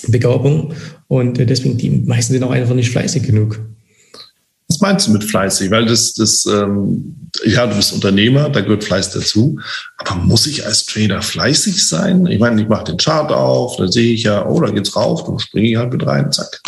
Begabung 0.09 0.75
und 1.09 1.39
äh, 1.39 1.47
deswegen 1.47 1.77
die 1.79 1.91
meisten 1.91 2.33
sind 2.33 2.43
auch 2.43 2.51
einfach 2.51 2.75
nicht 2.75 2.91
fleißig 2.91 3.23
genug. 3.23 3.61
Was 4.75 4.81
meinst 4.81 5.07
du 5.07 5.13
mit 5.13 5.23
fleißig? 5.23 5.71
Weil 5.71 5.87
das, 5.87 6.15
das 6.15 6.45
ähm, 6.47 7.15
ja, 7.45 7.67
du 7.67 7.77
bist 7.77 7.93
Unternehmer, 7.93 8.49
da 8.49 8.61
gehört 8.61 8.83
Fleiß 8.83 9.11
dazu. 9.11 9.61
Aber 9.99 10.17
muss 10.17 10.49
ich 10.49 10.67
als 10.67 10.85
Trader 10.87 11.23
fleißig 11.23 11.87
sein? 11.87 12.27
Ich 12.27 12.41
meine, 12.41 12.61
ich 12.61 12.69
mache 12.69 12.85
den 12.85 12.97
Chart 12.97 13.31
auf, 13.31 13.77
da 13.77 13.87
sehe 13.87 14.13
ich 14.15 14.25
ja, 14.25 14.45
oh, 14.47 14.61
da 14.61 14.71
geht's 14.71 14.97
rauf, 14.97 15.25
dann 15.25 15.39
springe 15.39 15.69
ich 15.69 15.77
halt 15.77 15.93
mit 15.93 16.05
rein, 16.05 16.33
zack. 16.33 16.61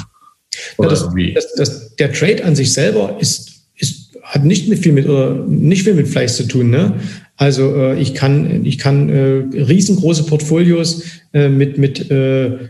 Ja, 0.79 0.89
das? 0.89 1.09
Das, 1.35 1.53
das, 1.57 1.97
der 1.97 2.13
Trade 2.13 2.45
an 2.45 2.55
sich 2.55 2.73
selber 2.73 3.17
ist, 3.19 3.51
ist, 3.75 4.17
hat 4.23 4.45
nicht 4.45 4.69
mit 4.69 4.79
viel 4.79 4.93
mit, 4.93 5.09
oder 5.09 5.35
nicht 5.35 5.83
viel 5.83 5.95
mit 5.95 6.07
Fleiß 6.07 6.37
zu 6.37 6.47
tun. 6.47 6.71
Ne? 6.71 7.01
Also 7.37 7.75
äh, 7.75 8.01
ich 8.01 8.15
kann, 8.15 8.65
ich 8.65 8.79
kann 8.79 9.09
äh, 9.09 9.45
riesengroße 9.53 10.27
Portfolios 10.27 11.03
äh, 11.33 11.49
mit, 11.49 11.77
mit 11.77 12.09
äh, 12.09 12.69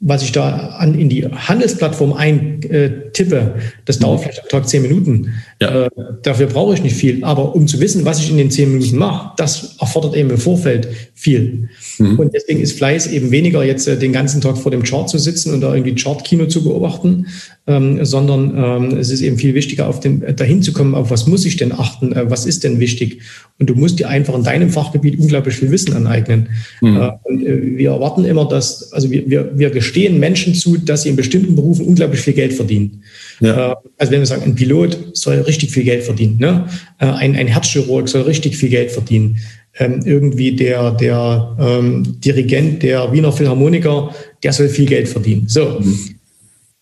was 0.00 0.22
ich 0.22 0.32
da 0.32 0.76
an, 0.78 0.98
in 0.98 1.08
die 1.08 1.24
Handelsplattform 1.24 2.12
eintippe, 2.12 3.56
das 3.86 3.98
dauert 3.98 4.20
mhm. 4.20 4.22
vielleicht 4.24 4.42
am 4.42 4.48
Tag 4.48 4.68
zehn 4.68 4.82
Minuten. 4.82 5.32
Ja. 5.60 5.86
Äh, 5.86 5.90
dafür 6.22 6.46
brauche 6.46 6.74
ich 6.74 6.82
nicht 6.82 6.96
viel. 6.96 7.24
Aber 7.24 7.54
um 7.54 7.66
zu 7.66 7.80
wissen, 7.80 8.04
was 8.04 8.20
ich 8.20 8.30
in 8.30 8.36
den 8.36 8.50
zehn 8.50 8.72
Minuten 8.72 8.98
mache, 8.98 9.32
das 9.36 9.76
erfordert 9.80 10.14
eben 10.14 10.30
im 10.30 10.38
Vorfeld 10.38 10.88
viel. 11.14 11.68
Mhm. 11.98 12.18
Und 12.18 12.34
deswegen 12.34 12.60
ist 12.60 12.76
Fleiß 12.76 13.06
eben 13.08 13.30
weniger 13.30 13.64
jetzt 13.64 13.88
äh, 13.88 13.96
den 13.96 14.12
ganzen 14.12 14.40
Tag 14.42 14.58
vor 14.58 14.70
dem 14.70 14.82
Chart 14.82 15.08
zu 15.08 15.18
sitzen 15.18 15.54
und 15.54 15.62
da 15.62 15.74
irgendwie 15.74 15.94
Chartkino 15.94 16.46
zu 16.46 16.62
beobachten, 16.62 17.26
ähm, 17.66 18.04
sondern 18.04 18.52
ähm, 18.56 18.98
es 18.98 19.10
ist 19.10 19.22
eben 19.22 19.38
viel 19.38 19.54
wichtiger, 19.54 19.88
auf 19.88 20.00
den, 20.00 20.22
äh, 20.22 20.34
dahin 20.34 20.62
zu 20.62 20.72
kommen, 20.72 20.94
auf 20.94 21.10
was 21.10 21.26
muss 21.26 21.46
ich 21.46 21.56
denn 21.56 21.72
achten, 21.72 22.12
äh, 22.12 22.30
was 22.30 22.44
ist 22.44 22.62
denn 22.62 22.78
wichtig. 22.78 23.22
Und 23.58 23.70
du 23.70 23.74
musst 23.74 23.98
dir 23.98 24.10
einfach 24.10 24.34
in 24.34 24.44
deinem 24.44 24.68
Fachgebiet 24.68 25.18
unglaublich 25.18 25.56
viel 25.56 25.70
Wissen 25.70 25.94
aneignen. 25.94 26.50
Mhm. 26.82 26.96
Äh, 26.96 27.10
und 27.24 27.46
äh, 27.46 27.78
wir 27.78 27.90
erwarten 27.92 28.26
immer, 28.26 28.46
dass, 28.46 28.92
also 28.92 29.10
wir, 29.10 29.28
wir, 29.28 29.58
wir 29.58 29.70
gestehen 29.70 30.20
Menschen 30.20 30.54
zu, 30.54 30.76
dass 30.76 31.02
sie 31.02 31.08
in 31.08 31.16
bestimmten 31.16 31.56
Berufen 31.56 31.86
unglaublich 31.86 32.20
viel 32.20 32.34
Geld 32.34 32.52
verdienen. 32.52 33.02
Ja. 33.40 33.76
Also 33.98 34.12
wenn 34.12 34.20
wir 34.20 34.26
sagen, 34.26 34.42
ein 34.42 34.54
Pilot 34.54 34.98
soll 35.14 35.45
richtig 35.46 35.70
viel 35.70 35.84
Geld 35.84 36.04
verdienen, 36.04 36.38
ne? 36.38 36.68
ein, 36.98 37.36
ein 37.36 37.46
Herzchirurg 37.46 38.08
soll 38.08 38.22
richtig 38.22 38.56
viel 38.56 38.70
Geld 38.70 38.90
verdienen. 38.90 39.38
Ähm, 39.78 40.00
irgendwie 40.04 40.56
der, 40.56 40.92
der 40.92 41.54
ähm, 41.60 42.18
Dirigent 42.20 42.82
der 42.82 43.12
Wiener 43.12 43.30
Philharmoniker, 43.30 44.14
der 44.42 44.52
soll 44.54 44.70
viel 44.70 44.86
Geld 44.86 45.06
verdienen. 45.06 45.48
So. 45.48 45.80
Mhm. 45.80 46.16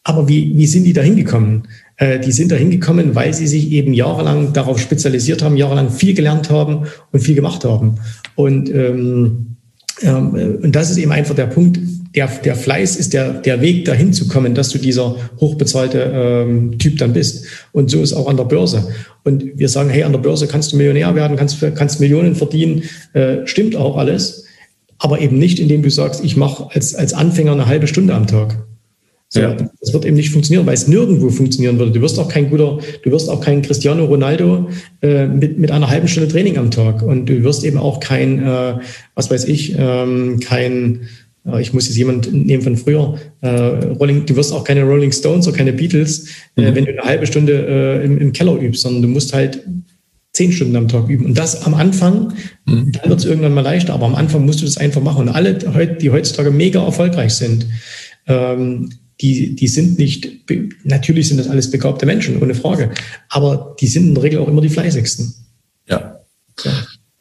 Aber 0.04 0.28
wie, 0.28 0.56
wie 0.56 0.66
sind 0.66 0.84
die 0.84 0.92
da 0.92 1.02
hingekommen? 1.02 1.66
Äh, 1.96 2.20
die 2.20 2.30
sind 2.30 2.52
da 2.52 2.56
hingekommen, 2.56 3.14
weil 3.14 3.34
sie 3.34 3.46
sich 3.46 3.72
eben 3.72 3.94
jahrelang 3.94 4.52
darauf 4.52 4.78
spezialisiert 4.78 5.42
haben, 5.42 5.56
jahrelang 5.56 5.90
viel 5.90 6.14
gelernt 6.14 6.50
haben 6.50 6.86
und 7.10 7.20
viel 7.20 7.34
gemacht 7.34 7.64
haben. 7.64 7.96
Und, 8.36 8.68
ähm, 8.70 9.56
ähm, 10.02 10.58
und 10.62 10.72
das 10.76 10.90
ist 10.90 10.98
eben 10.98 11.10
einfach 11.10 11.34
der 11.34 11.46
Punkt, 11.46 11.80
der, 12.14 12.28
der 12.28 12.54
Fleiß 12.54 12.96
ist 12.96 13.12
der, 13.12 13.32
der 13.32 13.60
Weg 13.60 13.84
dahin 13.84 14.12
zu 14.12 14.28
kommen, 14.28 14.54
dass 14.54 14.68
du 14.68 14.78
dieser 14.78 15.16
hochbezahlte 15.40 16.12
ähm, 16.14 16.78
Typ 16.78 16.98
dann 16.98 17.12
bist. 17.12 17.46
Und 17.72 17.90
so 17.90 18.00
ist 18.00 18.12
auch 18.12 18.28
an 18.28 18.36
der 18.36 18.44
Börse. 18.44 18.88
Und 19.24 19.58
wir 19.58 19.68
sagen, 19.68 19.90
hey, 19.90 20.04
an 20.04 20.12
der 20.12 20.20
Börse 20.20 20.46
kannst 20.46 20.72
du 20.72 20.76
Millionär 20.76 21.14
werden, 21.14 21.36
kannst, 21.36 21.58
kannst 21.74 22.00
Millionen 22.00 22.36
verdienen, 22.36 22.84
äh, 23.14 23.38
stimmt 23.46 23.74
auch 23.74 23.96
alles. 23.96 24.44
Aber 24.98 25.20
eben 25.20 25.38
nicht, 25.38 25.58
indem 25.58 25.82
du 25.82 25.90
sagst, 25.90 26.24
ich 26.24 26.36
mache 26.36 26.68
als, 26.72 26.94
als 26.94 27.14
Anfänger 27.14 27.52
eine 27.52 27.66
halbe 27.66 27.88
Stunde 27.88 28.14
am 28.14 28.28
Tag 28.28 28.64
So, 29.28 29.40
ja. 29.40 29.56
Das 29.80 29.92
wird 29.92 30.04
eben 30.04 30.16
nicht 30.16 30.30
funktionieren, 30.30 30.66
weil 30.66 30.74
es 30.74 30.86
nirgendwo 30.86 31.30
funktionieren 31.30 31.80
würde. 31.80 31.90
Du 31.90 32.00
wirst 32.00 32.18
auch 32.20 32.28
kein 32.28 32.48
guter, 32.48 32.78
du 33.02 33.10
wirst 33.10 33.28
auch 33.28 33.40
kein 33.40 33.62
Cristiano 33.62 34.04
Ronaldo 34.04 34.68
äh, 35.02 35.26
mit, 35.26 35.58
mit 35.58 35.72
einer 35.72 35.90
halben 35.90 36.06
Stunde 36.06 36.28
Training 36.28 36.58
am 36.58 36.70
Tag. 36.70 37.02
Und 37.02 37.26
du 37.26 37.42
wirst 37.42 37.64
eben 37.64 37.78
auch 37.78 37.98
kein, 37.98 38.46
äh, 38.46 38.74
was 39.16 39.30
weiß 39.32 39.46
ich, 39.46 39.74
ähm, 39.76 40.38
kein, 40.38 41.08
ich 41.60 41.74
muss 41.74 41.86
jetzt 41.86 41.96
jemanden 41.96 42.42
nehmen 42.42 42.62
von 42.62 42.76
früher, 42.76 43.18
äh, 43.42 43.48
Rolling, 43.48 44.24
du 44.24 44.34
wirst 44.34 44.52
auch 44.52 44.64
keine 44.64 44.82
Rolling 44.82 45.12
Stones 45.12 45.46
oder 45.46 45.56
keine 45.56 45.74
Beatles, 45.74 46.28
äh, 46.56 46.70
mhm. 46.70 46.74
wenn 46.74 46.84
du 46.86 46.92
eine 46.92 47.02
halbe 47.02 47.26
Stunde 47.26 47.52
äh, 47.52 48.04
im, 48.04 48.18
im 48.18 48.32
Keller 48.32 48.58
übst, 48.58 48.82
sondern 48.82 49.02
du 49.02 49.08
musst 49.08 49.34
halt 49.34 49.62
zehn 50.32 50.52
Stunden 50.52 50.74
am 50.76 50.88
Tag 50.88 51.08
üben. 51.08 51.26
Und 51.26 51.38
das 51.38 51.64
am 51.64 51.74
Anfang, 51.74 52.32
mhm. 52.64 52.92
dann 52.92 53.10
wird 53.10 53.20
es 53.20 53.26
irgendwann 53.26 53.54
mal 53.54 53.60
leichter, 53.60 53.92
aber 53.92 54.06
am 54.06 54.14
Anfang 54.14 54.46
musst 54.46 54.62
du 54.62 54.64
das 54.64 54.78
einfach 54.78 55.02
machen. 55.02 55.28
Und 55.28 55.34
alle, 55.34 55.54
die 55.54 56.10
heutzutage 56.10 56.50
mega 56.50 56.82
erfolgreich 56.82 57.34
sind, 57.34 57.66
ähm, 58.26 58.90
die, 59.20 59.54
die 59.54 59.68
sind 59.68 59.98
nicht, 59.98 60.50
natürlich 60.82 61.28
sind 61.28 61.38
das 61.38 61.48
alles 61.48 61.70
begabte 61.70 62.06
Menschen, 62.06 62.42
ohne 62.42 62.54
Frage, 62.54 62.90
aber 63.28 63.76
die 63.80 63.86
sind 63.86 64.08
in 64.08 64.14
der 64.14 64.24
Regel 64.24 64.40
auch 64.40 64.48
immer 64.48 64.60
die 64.60 64.68
fleißigsten. 64.68 65.34
Ja. 65.88 66.20
ja. 66.64 66.72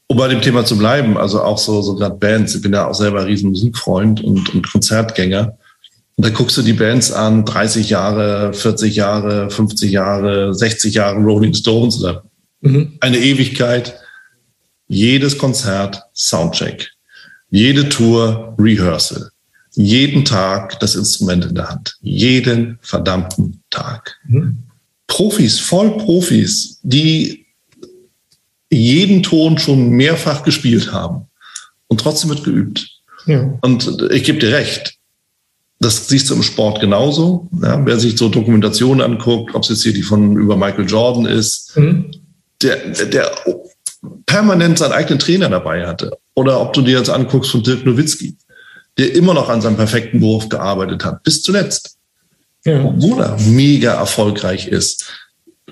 Um 0.08 0.18
bei 0.18 0.28
dem 0.28 0.42
Thema 0.42 0.66
zu 0.66 0.78
bleiben, 0.78 1.18
also 1.18 1.42
auch 1.42 1.58
so, 1.58 1.82
so 1.82 1.96
gerade 1.96 2.16
Bands, 2.16 2.56
ich 2.56 2.62
bin 2.62 2.74
ja 2.74 2.88
auch 2.88 2.94
selber 2.94 3.22
ein 3.22 3.28
riesen 3.28 3.52
Musikfreund 3.52 4.24
und, 4.24 4.54
und 4.54 4.72
Konzertgänger. 4.72 5.58
Und 6.16 6.26
da 6.26 6.30
guckst 6.30 6.58
du 6.58 6.62
die 6.62 6.74
Bands 6.74 7.12
an, 7.12 7.46
30 7.46 7.90
Jahre, 7.90 8.54
40 8.54 8.96
Jahre, 8.96 9.50
50 9.50 9.92
Jahre, 9.92 10.54
60 10.54 10.94
Jahre 10.94 11.20
Rolling 11.20 11.54
Stones 11.54 12.00
oder 12.00 12.24
mhm. 12.62 12.98
eine 13.00 13.18
Ewigkeit. 13.18 13.96
Jedes 14.88 15.38
Konzert 15.38 16.04
Soundcheck. 16.14 16.92
Jede 17.50 17.90
Tour 17.90 18.56
Rehearsal 18.60 19.32
jeden 19.76 20.24
Tag 20.24 20.80
das 20.80 20.96
Instrument 20.96 21.46
in 21.46 21.56
der 21.56 21.70
Hand. 21.70 21.98
Jeden 22.02 22.78
verdammten 22.82 23.62
Tag. 23.70 24.16
Mhm. 24.28 24.64
Profis, 25.08 25.60
Vollprofis, 25.60 26.80
die 26.84 27.43
jeden 28.74 29.24
Ton 29.24 29.58
schon 29.58 29.90
mehrfach 29.90 30.44
gespielt 30.44 30.92
haben. 30.92 31.28
Und 31.88 32.00
trotzdem 32.00 32.30
wird 32.30 32.44
geübt. 32.44 32.90
Ja. 33.26 33.58
Und 33.62 34.10
ich 34.12 34.24
gebe 34.24 34.40
dir 34.40 34.52
recht. 34.52 34.96
Das 35.80 36.08
siehst 36.08 36.30
du 36.30 36.36
im 36.36 36.44
Sport 36.44 36.80
genauso. 36.80 37.50
Ja, 37.62 37.86
wer 37.86 38.00
sich 38.00 38.18
so 38.18 38.30
Dokumentationen 38.30 39.02
anguckt, 39.02 39.54
ob 39.54 39.64
es 39.64 39.70
jetzt 39.70 39.84
hier 39.84 39.94
die 39.94 40.02
von 40.02 40.38
über 40.38 40.56
Michael 40.56 40.86
Jordan 40.86 41.26
ist, 41.26 41.76
mhm. 41.76 42.12
der, 42.62 42.78
der 43.06 43.32
permanent 44.26 44.80
seinen 44.80 44.94
eigenen 44.94 45.20
Trainer 45.20 45.50
dabei 45.50 45.86
hatte. 45.86 46.18
Oder 46.36 46.62
ob 46.62 46.74
du 46.74 46.82
dir 46.82 46.98
jetzt 46.98 47.10
anguckst 47.10 47.52
von 47.52 47.64
Dirk 47.64 47.86
Nowitzki 47.86 48.38
der 48.98 49.16
immer 49.16 49.34
noch 49.34 49.50
an 49.50 49.62
seinem 49.62 49.76
perfekten 49.76 50.22
Wurf 50.22 50.50
gearbeitet 50.50 51.04
hat, 51.04 51.24
bis 51.24 51.42
zuletzt. 51.42 51.98
Ja. 52.66 52.84
Obwohl 52.84 53.22
er 53.22 53.38
mega 53.42 53.94
erfolgreich 53.94 54.68
ist. 54.68 55.23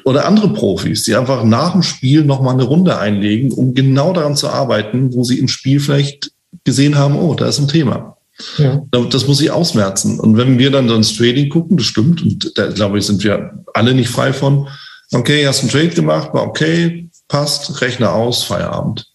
Oder 0.04 0.26
andere 0.26 0.54
Profis, 0.54 1.04
die 1.04 1.16
einfach 1.16 1.44
nach 1.44 1.74
dem 1.74 1.84
Spiel 1.84 2.24
nochmal 2.24 2.54
eine 2.54 2.64
Runde 2.64 2.98
einlegen, 2.98 3.52
um 3.52 3.74
genau 3.74 4.14
daran 4.14 4.36
zu 4.36 4.50
arbeiten, 4.50 5.14
wo 5.14 5.24
sie 5.24 5.40
im 5.40 5.48
Spiel 5.48 5.80
vielleicht 5.80 6.32
gesehen 6.64 6.98
haben, 6.98 7.16
oh, 7.16 7.36
da 7.36 7.48
ist 7.48 7.60
ein 7.60 7.68
Thema. 7.68 8.18
Ja. 8.58 8.82
Das 9.10 9.28
muss 9.28 9.42
ich 9.42 9.52
ausmerzen. 9.52 10.20
Und 10.20 10.38
wenn 10.38 10.58
wir 10.58 10.72
dann 10.72 10.90
so 10.90 10.96
ins 10.96 11.16
Trading 11.16 11.50
gucken, 11.50 11.78
das 11.78 11.86
stimmt, 11.86 12.22
und 12.24 12.58
da 12.58 12.68
glaube 12.68 12.98
ich, 12.98 13.06
sind 13.06 13.24
wir 13.24 13.64
alle 13.74 13.94
nicht 13.94 14.10
frei 14.10 14.34
von, 14.34 14.68
okay, 15.14 15.46
hast 15.48 15.62
einen 15.62 15.70
Trade 15.70 15.90
gemacht, 15.90 16.34
war 16.34 16.48
okay, 16.48 17.10
passt, 17.28 17.82
Rechner 17.82 18.14
aus, 18.14 18.44
Feierabend. 18.44 19.08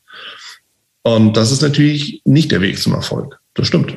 Und 1.03 1.37
das 1.37 1.53
ist 1.53 1.62
natürlich 1.62 2.20
nicht 2.25 2.51
der 2.51 2.61
Weg 2.61 2.79
zum 2.79 2.94
Erfolg. 2.94 3.38
Das 3.55 3.66
stimmt. 3.66 3.96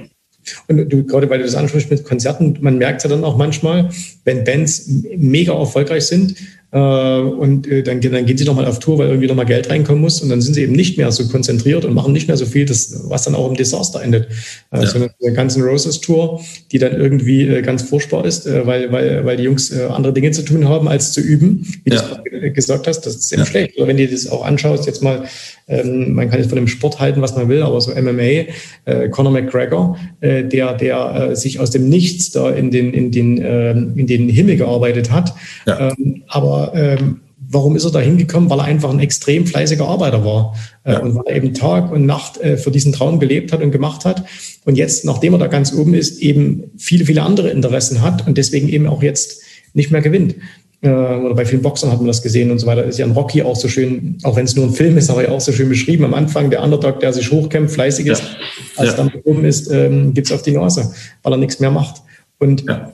Und 0.68 0.90
du, 0.90 1.04
gerade 1.06 1.30
weil 1.30 1.40
du 1.40 1.46
das 1.46 1.56
ansprichst 1.56 1.90
mit 1.90 2.04
Konzerten, 2.06 2.58
man 2.62 2.78
merkt 2.78 3.04
ja 3.04 3.10
dann 3.10 3.24
auch 3.24 3.38
manchmal, 3.38 3.90
wenn 4.26 4.44
Bands 4.44 4.88
mega 5.18 5.54
erfolgreich 5.54 6.06
sind, 6.06 6.36
und 6.72 7.68
äh, 7.68 7.82
dann, 7.82 8.00
dann 8.00 8.26
gehen 8.28 8.38
sie 8.38 8.46
nochmal 8.46 8.68
auf 8.68 8.78
Tour, 8.78 9.00
weil 9.00 9.08
irgendwie 9.08 9.28
nochmal 9.28 9.48
Geld 9.48 9.72
reinkommen 9.72 10.02
muss 10.02 10.22
und 10.22 10.30
dann 10.30 10.40
sind 10.40 10.54
sie 10.54 10.62
eben 10.62 10.74
nicht 10.74 11.00
mehr 11.00 11.12
so 11.12 11.28
konzentriert 11.28 11.84
und 11.84 11.96
machen 11.96 12.14
nicht 12.14 12.28
mehr 12.28 12.38
so 12.38 12.46
viel, 12.46 12.66
das, 12.66 12.94
was 13.06 13.24
dann 13.24 13.34
auch 13.34 13.50
im 13.50 13.56
Desaster 13.56 14.04
endet. 14.04 14.28
Äh, 14.72 14.82
ja. 14.82 14.86
So 14.86 14.98
eine, 14.98 15.10
eine 15.20 15.34
ganzen 15.34 15.64
Roses 15.64 16.00
Tour, 16.00 16.42
die 16.72 16.78
dann 16.78 16.96
irgendwie 16.96 17.48
äh, 17.48 17.64
ganz 17.64 17.82
furchtbar 17.82 18.24
ist, 18.24 18.46
äh, 18.46 18.68
weil, 18.68 18.92
weil, 18.92 19.26
weil 19.26 19.38
die 19.38 19.44
Jungs 19.44 19.72
äh, 19.72 19.86
andere 19.86 20.14
Dinge 20.14 20.30
zu 20.30 20.44
tun 20.44 20.68
haben, 20.68 20.88
als 20.88 21.12
zu 21.12 21.22
üben, 21.22 21.66
wie 21.86 21.92
ja. 21.92 22.22
du 22.30 22.52
gesagt 22.52 22.86
hast, 22.86 23.02
das 23.02 23.16
ist 23.16 23.32
eben 23.32 23.42
ja. 23.42 23.46
schlecht. 23.48 23.78
Oder 23.78 23.88
wenn 23.88 23.98
du 23.98 24.08
das 24.08 24.28
auch 24.28 24.46
anschaust, 24.46 24.86
jetzt 24.86 25.02
mal, 25.02 25.24
ähm, 25.70 26.14
man 26.14 26.30
kann 26.30 26.40
jetzt 26.40 26.50
von 26.50 26.58
dem 26.58 26.68
Sport 26.68 27.00
halten, 27.00 27.22
was 27.22 27.36
man 27.36 27.48
will, 27.48 27.64
aber 27.64 27.80
so 27.80 27.92
MMA, 27.92 28.48
äh, 28.86 29.10
Conor 29.10 29.32
McGregor, 29.32 29.98
äh, 30.20 30.44
der, 30.44 30.74
der 30.74 31.30
äh, 31.32 31.36
sich 31.36 31.60
aus 31.60 31.72
dem 31.72 31.88
Nichts 31.88 32.32
da 32.32 32.50
in 32.50 32.72
den, 32.72 32.94
in 32.94 33.12
den, 33.12 33.42
äh, 33.42 33.72
in 33.72 34.08
den 34.08 34.28
Himmel 34.28 34.58
gearbeitet 34.58 35.12
hat, 35.12 35.34
ja. 35.66 35.92
ähm, 35.92 36.24
aber 36.28 36.72
ähm, 36.76 37.22
warum 37.50 37.76
ist 37.76 37.86
er 37.86 37.92
da 37.92 38.00
hingekommen? 38.00 38.50
Weil 38.50 38.60
er 38.60 38.66
einfach 38.66 38.90
ein 38.90 39.00
extrem 39.00 39.46
fleißiger 39.46 39.88
Arbeiter 39.88 40.24
war 40.24 40.56
äh, 40.84 40.94
ja. 40.94 41.00
und 41.00 41.16
weil 41.16 41.24
er 41.28 41.36
eben 41.36 41.54
Tag 41.54 41.92
und 41.92 42.06
Nacht 42.06 42.40
äh, 42.40 42.58
für 42.58 42.72
diesen 42.72 42.94
Traum 42.94 43.20
gelebt 43.20 43.52
hat 43.52 43.62
und 43.62 43.72
gemacht 43.72 44.06
hat. 44.06 44.24
Und 44.66 44.78
jetzt, 44.78 45.06
nachdem 45.06 45.34
er 45.34 45.40
da 45.40 45.48
ganz 45.48 45.74
oben 45.74 45.94
ist, 45.94 46.20
eben 46.22 46.72
viele, 46.78 47.06
viele 47.06 47.24
andere 47.24 47.50
Interessen 47.50 48.02
hat 48.02 48.28
und 48.28 48.38
deswegen 48.38 48.70
eben 48.70 48.88
auch 48.88 49.02
jetzt 49.04 49.42
nicht 49.74 49.92
mehr 49.92 50.02
gewinnt. 50.02 50.36
Äh, 50.82 50.90
oder 50.90 51.36
bei 51.36 51.46
vielen 51.46 51.62
Boxern 51.62 51.92
hat 51.92 52.00
man 52.00 52.08
das 52.08 52.22
gesehen 52.22 52.52
und 52.52 52.60
so 52.60 52.68
weiter. 52.68 52.84
Ist 52.84 53.00
ja 53.00 53.06
ein 53.06 53.12
Rocky 53.12 53.42
auch 53.42 53.56
so 53.56 53.68
schön, 53.68 54.18
auch 54.24 54.36
wenn 54.36 54.46
es 54.46 54.56
nur 54.56 54.66
ein 54.66 54.74
Film 54.74 54.98
ist, 54.98 55.10
aber 55.10 55.24
ja 55.24 55.32
auch 55.32 55.42
so 55.42 55.52
schön 55.52 55.70
beschrieben. 55.70 56.06
Am 56.06 56.14
Anfang 56.14 56.50
der 56.50 56.64
Underdog, 56.64 57.00
der 57.00 57.14
sich 57.14 57.32
hochkämpft, 57.32 57.74
fleißig 57.74 58.08
ist, 58.08 58.24
ja. 58.24 58.30
als 58.78 58.92
ja. 58.92 58.96
dann 58.98 59.12
oben 59.24 59.46
ist, 59.46 59.72
ähm, 59.72 60.14
gibt 60.14 60.28
es 60.28 60.34
auf 60.34 60.42
die 60.42 60.52
Nase, 60.52 60.92
weil 61.24 61.34
er 61.34 61.38
nichts 61.38 61.60
mehr 61.60 61.72
macht. 61.72 62.02
Und 62.40 62.64
ja 62.68 62.94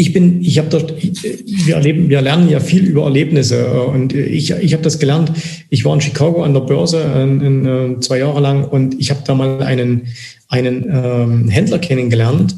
ich 0.00 0.14
bin, 0.14 0.40
ich 0.40 0.58
habe 0.58 0.70
dort, 0.70 0.94
wir 0.96 1.74
erleben, 1.74 2.08
wir 2.08 2.22
lernen 2.22 2.48
ja 2.48 2.58
viel 2.58 2.84
über 2.86 3.04
Erlebnisse 3.04 3.82
und 3.82 4.14
ich, 4.14 4.50
ich 4.50 4.72
habe 4.72 4.82
das 4.82 4.98
gelernt. 4.98 5.30
Ich 5.68 5.84
war 5.84 5.92
in 5.92 6.00
Chicago 6.00 6.42
an 6.42 6.54
der 6.54 6.60
Börse 6.60 7.02
in, 7.22 7.40
in, 7.42 7.66
äh, 7.66 8.00
zwei 8.00 8.18
Jahre 8.18 8.40
lang 8.40 8.64
und 8.64 8.98
ich 8.98 9.10
habe 9.10 9.20
da 9.26 9.34
mal 9.34 9.62
einen, 9.62 10.06
einen 10.48 10.86
ähm, 10.90 11.48
Händler 11.48 11.78
kennengelernt. 11.78 12.56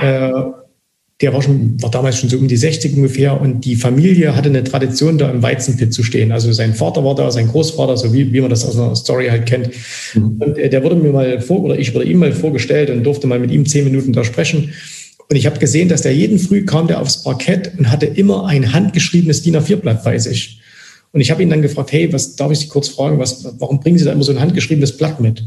Äh, 0.00 0.32
der 1.20 1.34
war 1.34 1.42
schon, 1.42 1.80
war 1.82 1.90
damals 1.90 2.18
schon 2.18 2.30
so 2.30 2.38
um 2.38 2.48
die 2.48 2.56
60 2.56 2.96
ungefähr 2.96 3.38
und 3.38 3.64
die 3.66 3.76
Familie 3.76 4.34
hatte 4.34 4.48
eine 4.48 4.64
Tradition, 4.64 5.18
da 5.18 5.30
im 5.30 5.42
Weizenpit 5.42 5.92
zu 5.92 6.02
stehen. 6.02 6.32
Also 6.32 6.50
sein 6.52 6.74
Vater 6.74 7.04
war 7.04 7.14
da, 7.14 7.30
sein 7.30 7.48
Großvater, 7.48 7.96
so 7.98 8.12
wie, 8.14 8.32
wie 8.32 8.40
man 8.40 8.48
das 8.48 8.64
aus 8.64 8.78
einer 8.78 8.96
Story 8.96 9.28
halt 9.28 9.44
kennt. 9.44 9.70
Mhm. 10.14 10.40
Und 10.40 10.58
äh, 10.58 10.70
der 10.70 10.82
wurde 10.82 10.96
mir 10.96 11.12
mal 11.12 11.40
vor, 11.40 11.62
oder 11.62 11.78
ich 11.78 11.94
wurde 11.94 12.06
ihm 12.06 12.18
mal 12.18 12.32
vorgestellt 12.32 12.88
und 12.88 13.04
durfte 13.04 13.26
mal 13.26 13.38
mit 13.38 13.50
ihm 13.50 13.66
zehn 13.66 13.84
Minuten 13.84 14.14
da 14.14 14.24
sprechen. 14.24 14.72
Und 15.28 15.36
ich 15.36 15.44
habe 15.46 15.58
gesehen, 15.58 15.88
dass 15.88 16.02
der 16.02 16.14
jeden 16.14 16.38
Früh 16.38 16.64
kam 16.64 16.88
der 16.88 17.00
aufs 17.00 17.22
Parkett 17.22 17.72
und 17.78 17.90
hatte 17.90 18.06
immer 18.06 18.46
ein 18.46 18.72
handgeschriebenes 18.72 19.42
DIN 19.42 19.56
A4-Blatt 19.56 20.02
bei 20.02 20.18
sich. 20.18 20.60
Und 21.12 21.20
ich 21.20 21.30
habe 21.30 21.42
ihn 21.42 21.50
dann 21.50 21.60
gefragt, 21.60 21.92
hey, 21.92 22.10
was 22.12 22.36
darf 22.36 22.50
ich 22.50 22.60
Sie 22.60 22.68
kurz 22.68 22.88
fragen, 22.88 23.18
was, 23.18 23.44
warum 23.58 23.80
bringen 23.80 23.98
Sie 23.98 24.04
da 24.04 24.12
immer 24.12 24.22
so 24.22 24.32
ein 24.32 24.40
handgeschriebenes 24.40 24.96
Blatt 24.96 25.20
mit? 25.20 25.44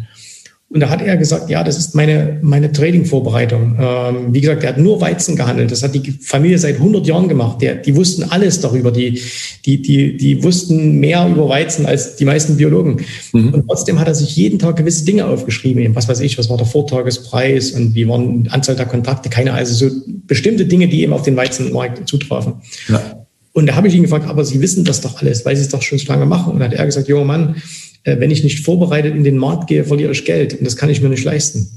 Und 0.73 0.79
da 0.79 0.89
hat 0.89 1.03
er 1.03 1.17
gesagt, 1.17 1.51
ja, 1.51 1.63
das 1.63 1.77
ist 1.77 1.93
meine, 1.93 2.39
meine 2.41 2.71
Trading-Vorbereitung. 2.71 3.77
Ähm, 3.79 4.33
wie 4.33 4.41
gesagt, 4.41 4.63
er 4.63 4.69
hat 4.69 4.79
nur 4.79 4.99
Weizen 4.99 5.35
gehandelt. 5.35 5.69
Das 5.69 5.83
hat 5.83 5.93
die 5.93 6.17
Familie 6.19 6.57
seit 6.57 6.77
100 6.77 7.05
Jahren 7.05 7.29
gemacht. 7.29 7.61
Der, 7.61 7.75
die 7.75 7.95
wussten 7.95 8.23
alles 8.23 8.59
darüber. 8.59 8.91
Die, 8.91 9.21
die, 9.65 9.83
die, 9.83 10.17
die 10.17 10.43
wussten 10.43 10.99
mehr 10.99 11.27
über 11.27 11.47
Weizen 11.47 11.85
als 11.85 12.15
die 12.15 12.25
meisten 12.25 12.57
Biologen. 12.57 13.01
Mhm. 13.33 13.53
Und 13.53 13.67
trotzdem 13.67 13.99
hat 13.99 14.07
er 14.07 14.15
sich 14.15 14.35
jeden 14.35 14.57
Tag 14.57 14.77
gewisse 14.77 15.05
Dinge 15.05 15.27
aufgeschrieben. 15.27 15.95
Was 15.95 16.07
weiß 16.07 16.21
ich, 16.21 16.39
was 16.39 16.49
war 16.49 16.57
der 16.57 16.65
Vortagespreis 16.65 17.73
und 17.73 17.93
wie 17.93 18.07
waren 18.07 18.45
die 18.45 18.49
Anzahl 18.49 18.75
der 18.75 18.87
Kontakte, 18.87 19.29
keine, 19.29 19.53
also 19.53 19.75
so 19.75 19.95
bestimmte 20.25 20.65
Dinge, 20.65 20.87
die 20.87 21.03
eben 21.03 21.13
auf 21.13 21.21
den 21.21 21.37
Weizenmarkt 21.37 22.09
zutrafen. 22.09 22.53
Ja. 22.87 23.23
Und 23.51 23.67
da 23.67 23.75
habe 23.75 23.87
ich 23.87 23.93
ihn 23.93 24.01
gefragt, 24.01 24.27
aber 24.27 24.43
Sie 24.43 24.59
wissen 24.59 24.83
das 24.83 25.01
doch 25.01 25.21
alles, 25.21 25.45
weil 25.45 25.55
Sie 25.55 25.61
es 25.61 25.69
doch 25.69 25.83
schon 25.83 25.99
so 25.99 26.07
lange 26.07 26.25
machen. 26.25 26.53
Und 26.53 26.63
hat 26.63 26.73
er 26.73 26.85
gesagt, 26.87 27.07
junger 27.07 27.25
Mann, 27.25 27.57
wenn 28.05 28.31
ich 28.31 28.43
nicht 28.43 28.65
vorbereitet 28.65 29.15
in 29.15 29.23
den 29.23 29.37
Markt 29.37 29.67
gehe, 29.67 29.83
verliere 29.83 30.11
ich 30.11 30.25
Geld 30.25 30.53
und 30.53 30.65
das 30.65 30.75
kann 30.75 30.89
ich 30.89 31.01
mir 31.01 31.09
nicht 31.09 31.23
leisten. 31.23 31.69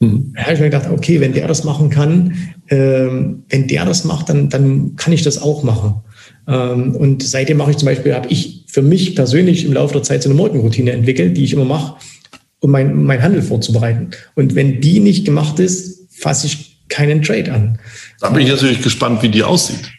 Mhm. 0.00 0.32
Da 0.34 0.42
habe 0.42 0.54
ich 0.54 0.60
mir 0.60 0.70
gedacht, 0.70 0.88
okay, 0.90 1.20
wenn 1.20 1.32
der 1.32 1.46
das 1.46 1.64
machen 1.64 1.90
kann, 1.90 2.34
ähm, 2.68 3.44
wenn 3.48 3.68
der 3.68 3.84
das 3.84 4.04
macht, 4.04 4.28
dann, 4.28 4.48
dann 4.48 4.96
kann 4.96 5.12
ich 5.12 5.22
das 5.22 5.40
auch 5.40 5.62
machen. 5.62 5.94
Ähm, 6.48 6.96
und 6.96 7.22
seitdem 7.22 7.58
mache 7.58 7.72
ich 7.72 7.76
zum 7.76 7.86
Beispiel, 7.86 8.14
habe 8.14 8.28
ich 8.28 8.64
für 8.66 8.82
mich 8.82 9.14
persönlich 9.14 9.64
im 9.64 9.72
Laufe 9.72 9.94
der 9.94 10.02
Zeit 10.02 10.22
so 10.22 10.30
eine 10.30 10.36
Morgenroutine 10.36 10.92
entwickelt, 10.92 11.36
die 11.36 11.44
ich 11.44 11.52
immer 11.52 11.64
mache, 11.64 11.96
um 12.60 12.70
mein, 12.70 13.04
mein 13.04 13.22
Handel 13.22 13.42
vorzubereiten. 13.42 14.10
Und 14.34 14.54
wenn 14.54 14.80
die 14.80 15.00
nicht 15.00 15.24
gemacht 15.24 15.58
ist, 15.58 16.08
fasse 16.10 16.46
ich 16.46 16.78
keinen 16.88 17.22
Trade 17.22 17.52
an. 17.52 17.78
Da 18.20 18.30
bin 18.30 18.42
ich 18.42 18.50
natürlich 18.50 18.82
gespannt, 18.82 19.22
wie 19.22 19.28
die 19.28 19.42
aussieht. 19.42 19.90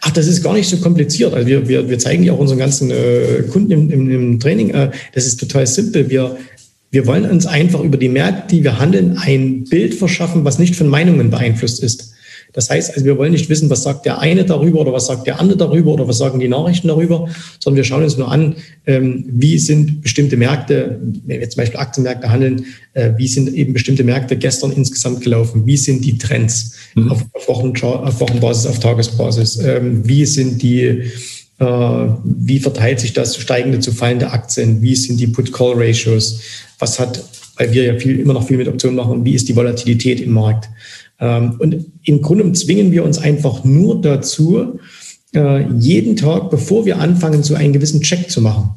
Ach, 0.00 0.10
das 0.10 0.26
ist 0.26 0.42
gar 0.42 0.54
nicht 0.54 0.68
so 0.68 0.76
kompliziert. 0.78 1.34
Also 1.34 1.46
wir, 1.46 1.68
wir, 1.68 1.88
wir 1.88 1.98
zeigen 1.98 2.22
ja 2.22 2.32
auch 2.32 2.38
unseren 2.38 2.58
ganzen 2.58 2.90
äh, 2.90 3.42
Kunden 3.50 3.70
im, 3.72 3.90
im, 3.90 4.10
im 4.10 4.40
Training, 4.40 4.70
äh, 4.70 4.90
das 5.12 5.26
ist 5.26 5.38
total 5.40 5.66
simpel. 5.66 6.08
Wir, 6.10 6.36
wir 6.90 7.06
wollen 7.06 7.28
uns 7.28 7.46
einfach 7.46 7.80
über 7.80 7.96
die 7.96 8.08
Märkte, 8.08 8.56
die 8.56 8.64
wir 8.64 8.78
handeln, 8.78 9.18
ein 9.18 9.64
Bild 9.64 9.94
verschaffen, 9.94 10.44
was 10.44 10.58
nicht 10.58 10.76
von 10.76 10.88
Meinungen 10.88 11.30
beeinflusst 11.30 11.82
ist. 11.82 12.13
Das 12.54 12.70
heißt, 12.70 12.94
also 12.94 13.04
wir 13.04 13.18
wollen 13.18 13.32
nicht 13.32 13.50
wissen, 13.50 13.68
was 13.68 13.82
sagt 13.82 14.06
der 14.06 14.20
eine 14.20 14.44
darüber 14.44 14.80
oder 14.80 14.92
was 14.92 15.06
sagt 15.06 15.26
der 15.26 15.40
andere 15.40 15.58
darüber 15.58 15.92
oder 15.92 16.08
was 16.08 16.18
sagen 16.18 16.38
die 16.38 16.48
Nachrichten 16.48 16.88
darüber, 16.88 17.28
sondern 17.58 17.76
wir 17.76 17.84
schauen 17.84 18.04
uns 18.04 18.16
nur 18.16 18.30
an, 18.30 18.54
ähm, 18.86 19.24
wie 19.28 19.58
sind 19.58 20.02
bestimmte 20.02 20.36
Märkte, 20.36 21.00
wenn 21.26 21.40
wir 21.40 21.50
zum 21.50 21.60
Beispiel 21.60 21.80
Aktienmärkte 21.80 22.30
handeln, 22.30 22.64
äh, 22.94 23.10
wie 23.16 23.28
sind 23.28 23.52
eben 23.52 23.72
bestimmte 23.72 24.04
Märkte 24.04 24.36
gestern 24.36 24.70
insgesamt 24.72 25.20
gelaufen, 25.20 25.66
wie 25.66 25.76
sind 25.76 26.04
die 26.04 26.16
Trends 26.16 26.74
mhm. 26.94 27.10
auf, 27.10 27.24
auf, 27.32 27.48
Wochen, 27.48 27.72
auf 27.82 28.20
Wochenbasis, 28.20 28.66
auf 28.66 28.78
Tagesbasis, 28.78 29.58
ähm, 29.58 30.06
wie 30.06 30.24
sind 30.24 30.62
die 30.62 31.10
äh, 31.58 31.64
wie 32.24 32.58
verteilt 32.58 33.00
sich 33.00 33.12
das 33.12 33.36
steigende 33.36 33.80
zu 33.80 33.92
fallende 33.92 34.30
Aktien? 34.30 34.82
Wie 34.82 34.96
sind 34.96 35.20
die 35.20 35.28
Put-Call-Ratios? 35.28 36.40
Was 36.78 36.98
hat, 36.98 37.22
weil 37.56 37.72
wir 37.72 37.84
ja 37.84 37.98
viel, 37.98 38.18
immer 38.18 38.32
noch 38.32 38.46
viel 38.46 38.56
mit 38.56 38.66
Optionen 38.66 38.96
machen, 38.96 39.24
wie 39.24 39.34
ist 39.34 39.48
die 39.48 39.54
Volatilität 39.54 40.20
im 40.20 40.32
Markt? 40.32 40.68
Ähm, 41.24 41.54
und 41.58 41.86
im 42.04 42.20
Grunde 42.20 42.52
zwingen 42.52 42.92
wir 42.92 43.02
uns 43.02 43.18
einfach 43.18 43.64
nur 43.64 44.00
dazu, 44.02 44.78
äh, 45.34 45.66
jeden 45.78 46.16
Tag, 46.16 46.50
bevor 46.50 46.84
wir 46.84 46.98
anfangen, 46.98 47.42
so 47.42 47.54
einen 47.54 47.72
gewissen 47.72 48.02
Check 48.02 48.30
zu 48.30 48.42
machen. 48.42 48.70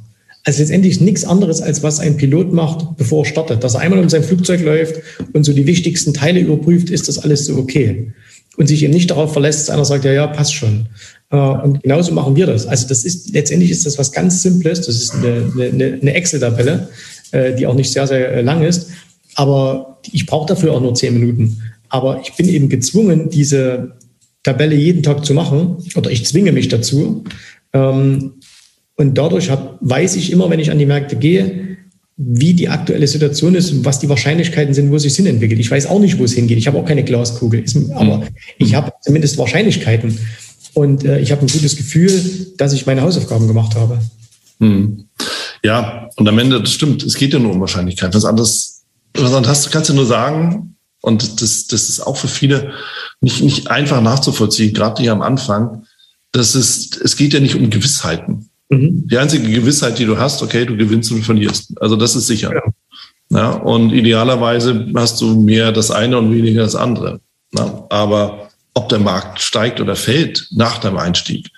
Also 0.46 0.62
letztendlich 0.62 1.02
nichts 1.02 1.26
anderes, 1.26 1.62
als 1.62 1.84
was 1.84 2.00
ein 2.00 2.16
Pilot 2.16 2.54
macht, 2.54 2.96
bevor 2.96 3.26
er 3.26 3.30
startet. 3.30 3.66
Dass 3.66 3.74
er 3.74 3.82
einmal 3.82 4.00
um 4.00 4.08
sein 4.08 4.24
Flugzeug 4.24 4.62
läuft 4.62 4.96
und 5.34 5.44
so 5.44 5.52
die 5.52 5.68
wichtigsten 5.68 6.14
Teile 6.14 6.40
überprüft, 6.40 6.90
ist 6.90 7.10
das 7.10 7.20
alles 7.20 7.46
so 7.46 7.58
okay. 7.58 8.14
Und 8.56 8.68
sich 8.68 8.82
eben 8.82 8.94
nicht 8.94 9.12
darauf 9.12 9.34
verlässt, 9.34 9.68
dass 9.68 9.70
einer 9.70 9.84
sagt, 9.84 10.06
ja, 10.06 10.14
ja, 10.14 10.28
passt 10.28 10.56
schon. 10.56 10.88
Äh, 11.32 11.36
und 11.36 11.84
genauso 11.84 12.14
machen 12.14 12.38
wir 12.38 12.46
das. 12.46 12.66
Also 12.66 12.88
das 12.88 13.04
ist, 13.04 13.34
letztendlich 13.34 13.72
ist 13.72 13.86
das 13.86 13.98
was 13.98 14.14
ganz 14.14 14.42
Simples. 14.42 14.80
Das 14.82 14.96
ist 14.96 15.14
eine, 15.16 15.52
eine, 15.54 16.00
eine 16.02 16.14
Excel-Tabelle, 16.14 16.88
äh, 17.32 17.54
die 17.56 17.68
auch 17.68 17.76
nicht 17.76 17.92
sehr, 17.92 18.08
sehr 18.08 18.42
lang 18.42 18.64
ist. 18.64 18.90
Aber 19.36 20.00
ich 20.14 20.26
brauche 20.26 20.48
dafür 20.48 20.74
auch 20.74 20.82
nur 20.82 20.96
zehn 20.96 21.14
Minuten. 21.14 21.62
Aber 21.90 22.22
ich 22.22 22.34
bin 22.34 22.50
eben 22.50 22.70
gezwungen, 22.70 23.30
diese 23.30 23.94
Tabelle 24.44 24.76
jeden 24.76 25.04
Tag 25.04 25.26
zu 25.26 25.34
machen. 25.34 25.78
Oder 25.96 26.12
ich 26.12 26.26
zwinge 26.26 26.52
mich 26.52 26.68
dazu. 26.68 27.24
Ähm, 27.74 28.34
und 28.96 29.18
dadurch 29.18 29.50
hab, 29.50 29.78
weiß 29.82 30.16
ich 30.16 30.32
immer, 30.32 30.50
wenn 30.50 30.60
ich 30.60 30.72
an 30.72 30.80
die 30.80 30.86
Märkte 30.86 31.16
gehe, 31.16 31.78
wie 32.18 32.54
die 32.54 32.68
aktuelle 32.68 33.08
Situation 33.08 33.54
ist 33.54 33.72
und 33.72 33.86
was 33.86 34.00
die 34.00 34.10
Wahrscheinlichkeiten 34.10 34.74
sind, 34.74 34.90
wo 34.90 34.96
es 34.96 35.04
sich 35.04 35.16
hin 35.16 35.28
entwickelt. 35.28 35.60
Ich 35.60 35.70
weiß 35.70 35.86
auch 35.86 36.00
nicht, 36.00 36.18
wo 36.18 36.24
es 36.24 36.34
hingeht. 36.34 36.58
Ich 36.58 36.68
habe 36.68 36.80
auch 36.80 36.86
keine 36.86 37.04
Glaskugel. 37.04 37.64
Aber 37.94 38.18
mhm. 38.18 38.28
ich 38.58 38.74
habe 38.74 38.92
zumindest 39.02 39.38
Wahrscheinlichkeiten. 39.38 40.18
Und 40.74 41.06
äh, 41.06 41.20
ich 41.20 41.32
habe 41.32 41.42
ein 41.42 41.48
gutes 41.48 41.76
Gefühl, 41.76 42.12
dass 42.58 42.74
ich 42.74 42.86
meine 42.86 43.02
Hausaufgaben 43.02 43.48
gemacht 43.48 43.76
habe. 43.76 44.00
Hm. 44.60 45.06
Ja, 45.64 46.10
und 46.16 46.28
am 46.28 46.40
Ende, 46.40 46.62
das 46.62 46.72
stimmt, 46.72 47.04
es 47.04 47.16
geht 47.16 47.34
ja 47.34 47.40
nur 47.40 47.52
um 47.52 47.60
Wahrscheinlichkeit. 47.60 48.14
Was 48.14 48.26
anderes, 48.26 48.84
was 49.14 49.34
anderes 49.34 49.70
kannst 49.70 49.90
du 49.90 49.94
nur 49.94 50.06
sagen, 50.06 50.76
und 51.02 51.42
das, 51.42 51.68
das 51.68 51.90
ist 51.90 52.02
auch 52.02 52.18
für 52.18 52.28
viele 52.28 52.74
nicht, 53.22 53.42
nicht 53.42 53.70
einfach 53.70 54.02
nachzuvollziehen, 54.02 54.74
gerade 54.74 55.02
hier 55.02 55.12
am 55.12 55.22
Anfang, 55.22 55.86
das 56.32 56.56
ist, 56.56 56.98
es 56.98 57.16
geht 57.16 57.34
ja 57.34 57.40
nicht 57.40 57.56
um 57.56 57.70
Gewissheiten. 57.70 58.50
Mhm. 58.70 59.08
Die 59.08 59.18
einzige 59.18 59.50
Gewissheit, 59.50 59.98
die 60.00 60.06
du 60.06 60.18
hast, 60.18 60.42
okay, 60.44 60.66
du 60.66 60.76
gewinnst 60.76 61.12
und 61.12 61.24
verlierst. 61.24 61.74
Also 61.82 61.96
das 61.96 62.16
ist 62.16 62.28
sicher. 62.28 62.52
Ja. 62.54 63.40
ja 63.40 63.52
und 63.52 63.92
idealerweise 63.92 64.88
hast 64.96 65.22
du 65.22 65.42
mehr 65.42 65.72
das 65.72 65.92
eine 65.92 66.18
und 66.18 66.34
weniger 66.34 66.64
das 66.64 66.76
andere. 66.76 67.22
Ja, 67.54 67.86
aber 67.90 68.50
ob 68.74 68.90
der 68.90 69.00
Markt 69.00 69.42
steigt 69.42 69.80
oder 69.80 69.96
fällt 69.96 70.48
nach 70.52 70.78
deinem 70.80 70.98
Einstieg. 70.98 71.50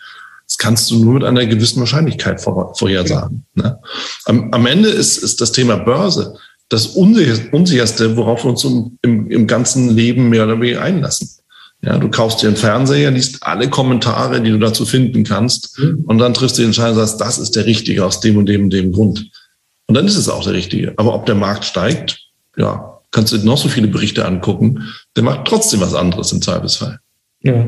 Das 0.46 0.58
kannst 0.58 0.90
du 0.90 1.04
nur 1.04 1.16
mit 1.16 1.24
einer 1.24 1.46
gewissen 1.46 1.80
Wahrscheinlichkeit 1.80 2.42
vor, 2.42 2.74
vorhersagen. 2.76 3.46
Ne? 3.54 3.80
Am, 4.26 4.52
am, 4.54 4.66
Ende 4.66 4.90
ist, 4.90 5.18
ist 5.18 5.42
das 5.42 5.52
Thema 5.52 5.78
Börse 5.78 6.38
das 6.70 6.86
unsicherste, 6.88 8.16
worauf 8.16 8.44
wir 8.46 8.52
uns 8.52 8.64
im, 8.64 9.30
im 9.30 9.48
ganzen 9.48 9.96
Leben 9.96 10.30
mehr 10.30 10.46
oder 10.46 10.60
weniger 10.62 10.82
einlassen. 10.82 11.30
Ja, 11.82 11.98
du 11.98 12.10
kaufst 12.10 12.42
dir 12.42 12.48
einen 12.48 12.58
Fernseher, 12.58 13.10
liest 13.10 13.42
alle 13.42 13.70
Kommentare, 13.70 14.42
die 14.42 14.52
du 14.52 14.60
dazu 14.60 14.86
finden 14.86 15.24
kannst, 15.24 15.80
mhm. 15.80 16.04
und 16.06 16.18
dann 16.20 16.34
triffst 16.34 16.58
du 16.58 16.62
die 16.62 16.68
Entscheidung 16.68 16.98
und 16.98 17.06
sagst, 17.06 17.22
das 17.22 17.38
ist 17.38 17.56
der 17.56 17.66
Richtige 17.66 18.06
aus 18.06 18.20
dem 18.20 18.38
und 18.38 18.48
dem 18.48 18.64
und 18.64 18.74
dem 18.74 18.92
Grund. 18.92 19.32
Und 19.88 19.96
dann 19.96 20.06
ist 20.06 20.18
es 20.18 20.30
auch 20.30 20.44
der 20.44 20.54
Richtige. 20.54 20.94
Aber 20.98 21.16
ob 21.16 21.26
der 21.26 21.36
Markt 21.36 21.66
steigt, 21.66 22.20
ja, 22.58 23.00
kannst 23.12 23.34
du 23.34 23.38
noch 23.38 23.58
so 23.58 23.70
viele 23.70 23.88
Berichte 23.88 24.26
angucken, 24.26 24.84
der 25.16 25.24
macht 25.24 25.46
trotzdem 25.46 25.80
was 25.80 25.96
anderes 25.96 26.32
im 26.32 26.42
Zweifelsfall. 26.42 27.00
Ja. 27.42 27.66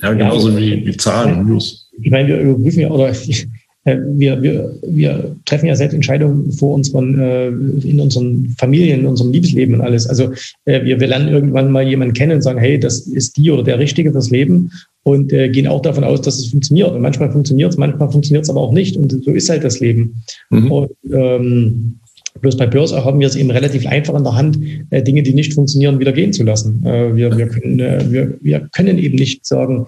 Ja, 0.00 0.12
genauso 0.12 0.50
ja, 0.50 0.56
wie, 0.56 0.86
wie 0.86 0.96
Zahlen 0.96 1.40
und 1.40 1.48
News. 1.48 1.90
Ich 2.00 2.10
meine, 2.10 2.28
wir 2.28 2.38
überprüfen 2.40 2.80
ja, 2.80 2.88
oder 2.88 3.12
wir, 3.84 4.42
wir, 4.42 4.74
wir 4.86 5.36
treffen 5.44 5.66
ja 5.66 5.76
selbst 5.76 5.94
Entscheidungen 5.94 6.50
vor 6.52 6.74
unseren, 6.74 7.18
äh, 7.18 7.48
in 7.48 8.00
unseren 8.00 8.54
Familien, 8.58 9.00
in 9.00 9.06
unserem 9.06 9.32
Liebesleben 9.32 9.74
und 9.74 9.80
alles. 9.82 10.06
Also 10.06 10.32
äh, 10.64 10.82
wir, 10.84 11.00
wir 11.00 11.06
lernen 11.06 11.28
irgendwann 11.28 11.70
mal 11.70 11.86
jemanden 11.86 12.14
kennen 12.14 12.32
und 12.32 12.42
sagen, 12.42 12.58
hey, 12.58 12.78
das 12.78 13.00
ist 13.00 13.36
die 13.36 13.50
oder 13.50 13.62
der 13.62 13.78
Richtige 13.78 14.12
fürs 14.12 14.30
Leben 14.30 14.70
und 15.02 15.32
äh, 15.32 15.50
gehen 15.50 15.66
auch 15.66 15.82
davon 15.82 16.04
aus, 16.04 16.22
dass 16.22 16.38
es 16.38 16.48
funktioniert. 16.48 16.92
Und 16.92 17.02
manchmal 17.02 17.30
funktioniert 17.30 17.72
es, 17.72 17.76
manchmal 17.76 18.10
funktioniert 18.10 18.44
es 18.44 18.50
aber 18.50 18.60
auch 18.60 18.72
nicht. 18.72 18.96
Und 18.96 19.22
so 19.22 19.30
ist 19.30 19.50
halt 19.50 19.64
das 19.64 19.80
Leben. 19.80 20.22
Mhm. 20.50 20.72
Und 20.72 20.90
ähm, 21.12 21.98
Bloß 22.40 22.56
bei 22.56 22.66
Börse 22.66 23.04
haben 23.04 23.20
wir 23.20 23.28
es 23.28 23.36
eben 23.36 23.50
relativ 23.50 23.86
einfach 23.86 24.14
in 24.14 24.24
der 24.24 24.34
Hand, 24.34 24.58
äh, 24.90 25.02
Dinge, 25.02 25.22
die 25.22 25.34
nicht 25.34 25.54
funktionieren, 25.54 26.00
wieder 26.00 26.12
gehen 26.12 26.32
zu 26.32 26.42
lassen. 26.42 26.84
Äh, 26.84 27.14
wir, 27.14 27.36
wir, 27.36 27.46
können, 27.46 27.78
äh, 27.78 28.04
wir, 28.10 28.34
wir 28.40 28.68
können 28.72 28.98
eben 28.98 29.14
nicht 29.16 29.46
sagen, 29.46 29.86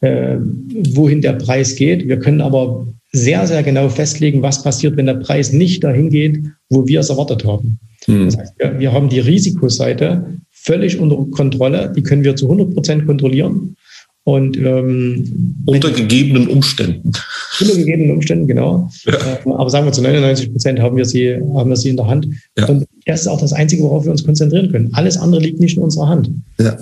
äh, 0.00 0.36
wohin 0.90 1.22
der 1.22 1.34
Preis 1.34 1.76
geht. 1.76 2.08
Wir 2.08 2.18
können 2.18 2.40
aber 2.40 2.86
sehr, 3.14 3.46
sehr 3.46 3.62
genau 3.62 3.88
festlegen, 3.88 4.42
was 4.42 4.62
passiert, 4.62 4.96
wenn 4.96 5.06
der 5.06 5.14
Preis 5.14 5.52
nicht 5.52 5.84
dahin 5.84 6.10
geht, 6.10 6.42
wo 6.68 6.86
wir 6.86 7.00
es 7.00 7.10
erwartet 7.10 7.44
haben. 7.44 7.78
Mhm. 8.06 8.26
Das 8.26 8.36
heißt, 8.36 8.54
wir, 8.58 8.78
wir 8.80 8.92
haben 8.92 9.08
die 9.08 9.20
Risikoseite 9.20 10.26
völlig 10.50 10.98
unter 10.98 11.24
Kontrolle. 11.30 11.92
Die 11.96 12.02
können 12.02 12.24
wir 12.24 12.34
zu 12.36 12.46
100 12.46 12.74
Prozent 12.74 13.06
kontrollieren. 13.06 13.76
Und 14.26 14.56
ähm, 14.56 15.54
unter 15.66 15.90
gegebenen 15.90 16.48
Umständen. 16.48 17.12
Unter 17.60 17.76
gegebenen 17.76 18.10
Umständen, 18.10 18.46
genau. 18.46 18.88
Ja. 19.04 19.12
Äh, 19.12 19.50
aber 19.52 19.68
sagen 19.68 19.86
wir 19.86 19.92
zu 19.92 20.00
99 20.00 20.50
Prozent 20.50 20.80
haben 20.80 20.96
wir 20.96 21.04
sie, 21.04 21.34
haben 21.34 21.68
wir 21.68 21.76
sie 21.76 21.90
in 21.90 21.96
der 21.96 22.06
Hand. 22.06 22.28
Ja. 22.58 22.66
Und 22.66 22.86
das 23.04 23.20
ist 23.20 23.26
auch 23.26 23.40
das 23.40 23.52
Einzige, 23.52 23.82
worauf 23.82 24.04
wir 24.04 24.12
uns 24.12 24.24
konzentrieren 24.24 24.72
können. 24.72 24.94
Alles 24.94 25.18
andere 25.18 25.42
liegt 25.42 25.60
nicht 25.60 25.76
in 25.76 25.82
unserer 25.82 26.08
Hand. 26.08 26.30
Ja. 26.58 26.78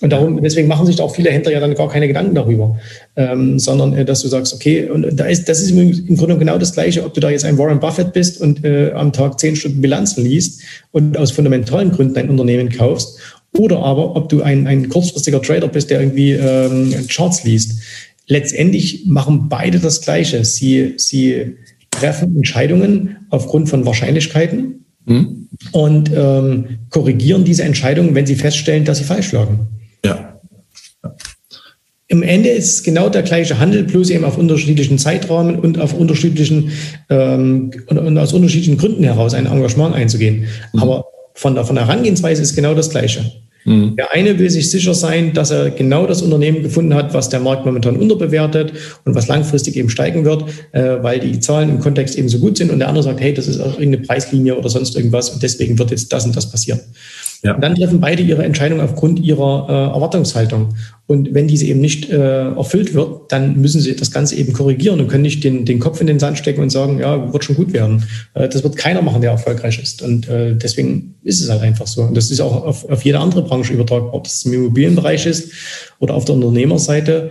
Und 0.00 0.10
darum, 0.10 0.40
deswegen 0.42 0.68
machen 0.68 0.86
sich 0.86 1.00
auch 1.00 1.14
viele 1.14 1.30
Händler 1.30 1.52
ja 1.52 1.60
dann 1.60 1.74
gar 1.74 1.88
keine 1.88 2.06
Gedanken 2.06 2.34
darüber, 2.34 2.78
ähm, 3.16 3.58
sondern 3.58 3.96
äh, 3.96 4.04
dass 4.04 4.22
du 4.22 4.28
sagst, 4.28 4.54
okay, 4.54 4.88
und 4.88 5.18
da 5.18 5.24
ist, 5.24 5.48
das 5.48 5.60
ist 5.60 5.70
im 5.70 6.16
Grunde 6.16 6.38
genau 6.38 6.56
das 6.56 6.72
Gleiche, 6.72 7.04
ob 7.04 7.14
du 7.14 7.20
da 7.20 7.30
jetzt 7.30 7.44
ein 7.44 7.58
Warren 7.58 7.80
Buffett 7.80 8.12
bist 8.12 8.40
und 8.40 8.64
äh, 8.64 8.92
am 8.92 9.12
Tag 9.12 9.40
zehn 9.40 9.56
Stunden 9.56 9.80
Bilanzen 9.80 10.22
liest 10.24 10.62
und 10.92 11.18
aus 11.18 11.32
fundamentalen 11.32 11.90
Gründen 11.90 12.14
dein 12.14 12.30
Unternehmen 12.30 12.68
kaufst 12.68 13.18
oder 13.56 13.80
aber 13.80 14.14
ob 14.14 14.28
du 14.28 14.42
ein, 14.42 14.66
ein 14.68 14.88
kurzfristiger 14.88 15.42
Trader 15.42 15.68
bist, 15.68 15.90
der 15.90 16.00
irgendwie 16.00 16.32
ähm, 16.32 16.94
Charts 17.08 17.42
liest. 17.44 17.80
Letztendlich 18.28 19.06
machen 19.06 19.48
beide 19.48 19.80
das 19.80 20.00
Gleiche. 20.02 20.44
Sie, 20.44 20.94
sie 20.96 21.56
treffen 21.90 22.36
Entscheidungen 22.36 23.16
aufgrund 23.30 23.68
von 23.68 23.84
Wahrscheinlichkeiten 23.86 24.84
mhm. 25.06 25.48
und 25.72 26.10
ähm, 26.14 26.78
korrigieren 26.90 27.44
diese 27.44 27.64
Entscheidungen, 27.64 28.14
wenn 28.14 28.26
sie 28.26 28.36
feststellen, 28.36 28.84
dass 28.84 28.98
sie 28.98 29.04
falsch 29.04 29.32
lagen. 29.32 29.66
Ja. 30.04 30.38
ja. 31.02 31.16
Im 32.10 32.22
Ende 32.22 32.48
ist 32.48 32.74
es 32.74 32.82
genau 32.82 33.10
der 33.10 33.22
gleiche 33.22 33.58
Handel, 33.58 33.84
bloß 33.84 34.08
eben 34.10 34.24
auf 34.24 34.38
unterschiedlichen 34.38 34.96
Zeitrahmen 34.96 35.58
und 35.58 35.78
auf 35.78 35.92
unterschiedlichen 35.92 36.72
ähm, 37.10 37.70
und, 37.86 37.98
und 37.98 38.16
aus 38.16 38.32
unterschiedlichen 38.32 38.78
Gründen 38.78 39.04
heraus 39.04 39.34
ein 39.34 39.44
Engagement 39.44 39.94
einzugehen. 39.94 40.46
Mhm. 40.72 40.80
Aber 40.80 41.04
von 41.34 41.54
der, 41.54 41.64
von 41.64 41.76
der 41.76 41.86
Herangehensweise 41.86 42.40
ist 42.40 42.56
genau 42.56 42.74
das 42.74 42.88
Gleiche. 42.88 43.30
Mhm. 43.68 43.96
Der 43.96 44.12
eine 44.12 44.38
will 44.38 44.48
sich 44.48 44.70
sicher 44.70 44.94
sein, 44.94 45.34
dass 45.34 45.50
er 45.50 45.70
genau 45.70 46.06
das 46.06 46.22
Unternehmen 46.22 46.62
gefunden 46.62 46.94
hat, 46.94 47.12
was 47.12 47.28
der 47.28 47.40
Markt 47.40 47.66
momentan 47.66 47.96
unterbewertet 47.96 48.72
und 49.04 49.14
was 49.14 49.28
langfristig 49.28 49.76
eben 49.76 49.90
steigen 49.90 50.24
wird, 50.24 50.44
äh, 50.72 51.02
weil 51.02 51.20
die 51.20 51.38
Zahlen 51.40 51.68
im 51.68 51.78
Kontext 51.78 52.16
eben 52.16 52.30
so 52.30 52.38
gut 52.38 52.56
sind. 52.56 52.70
Und 52.70 52.78
der 52.78 52.88
andere 52.88 53.04
sagt, 53.04 53.20
hey, 53.20 53.34
das 53.34 53.46
ist 53.46 53.60
auch 53.60 53.78
irgendeine 53.78 54.06
Preislinie 54.06 54.56
oder 54.56 54.70
sonst 54.70 54.96
irgendwas 54.96 55.28
und 55.28 55.42
deswegen 55.42 55.78
wird 55.78 55.90
jetzt 55.90 56.10
das 56.10 56.24
und 56.24 56.34
das 56.34 56.50
passieren. 56.50 56.80
Ja. 57.42 57.54
Und 57.54 57.62
dann 57.62 57.76
treffen 57.76 58.00
beide 58.00 58.22
ihre 58.22 58.44
Entscheidung 58.44 58.80
aufgrund 58.80 59.20
ihrer 59.20 59.66
äh, 59.68 59.94
Erwartungshaltung. 59.94 60.74
Und 61.06 61.32
wenn 61.34 61.48
diese 61.48 61.66
eben 61.66 61.80
nicht 61.80 62.10
äh, 62.10 62.48
erfüllt 62.48 62.94
wird, 62.94 63.32
dann 63.32 63.60
müssen 63.60 63.80
sie 63.80 63.94
das 63.94 64.10
Ganze 64.10 64.34
eben 64.36 64.52
korrigieren 64.52 65.00
und 65.00 65.08
können 65.08 65.22
nicht 65.22 65.42
den, 65.44 65.64
den 65.64 65.78
Kopf 65.78 66.00
in 66.00 66.06
den 66.06 66.18
Sand 66.18 66.36
stecken 66.36 66.60
und 66.60 66.70
sagen, 66.70 66.98
ja, 66.98 67.32
wird 67.32 67.44
schon 67.44 67.56
gut 67.56 67.72
werden. 67.72 68.04
Äh, 68.34 68.48
das 68.48 68.62
wird 68.64 68.76
keiner 68.76 69.02
machen, 69.02 69.22
der 69.22 69.30
erfolgreich 69.30 69.80
ist. 69.80 70.02
Und 70.02 70.28
äh, 70.28 70.56
deswegen 70.56 71.14
ist 71.22 71.40
es 71.40 71.48
halt 71.48 71.62
einfach 71.62 71.86
so. 71.86 72.02
Und 72.02 72.16
das 72.16 72.30
ist 72.30 72.40
auch 72.40 72.64
auf, 72.64 72.88
auf 72.90 73.04
jede 73.04 73.20
andere 73.20 73.42
Branche 73.42 73.72
übertragbar, 73.72 74.14
ob 74.14 74.24
das 74.24 74.44
im 74.44 74.54
Immobilienbereich 74.54 75.24
ist 75.26 75.52
oder 76.00 76.14
auf 76.14 76.24
der 76.24 76.34
Unternehmerseite 76.34 77.30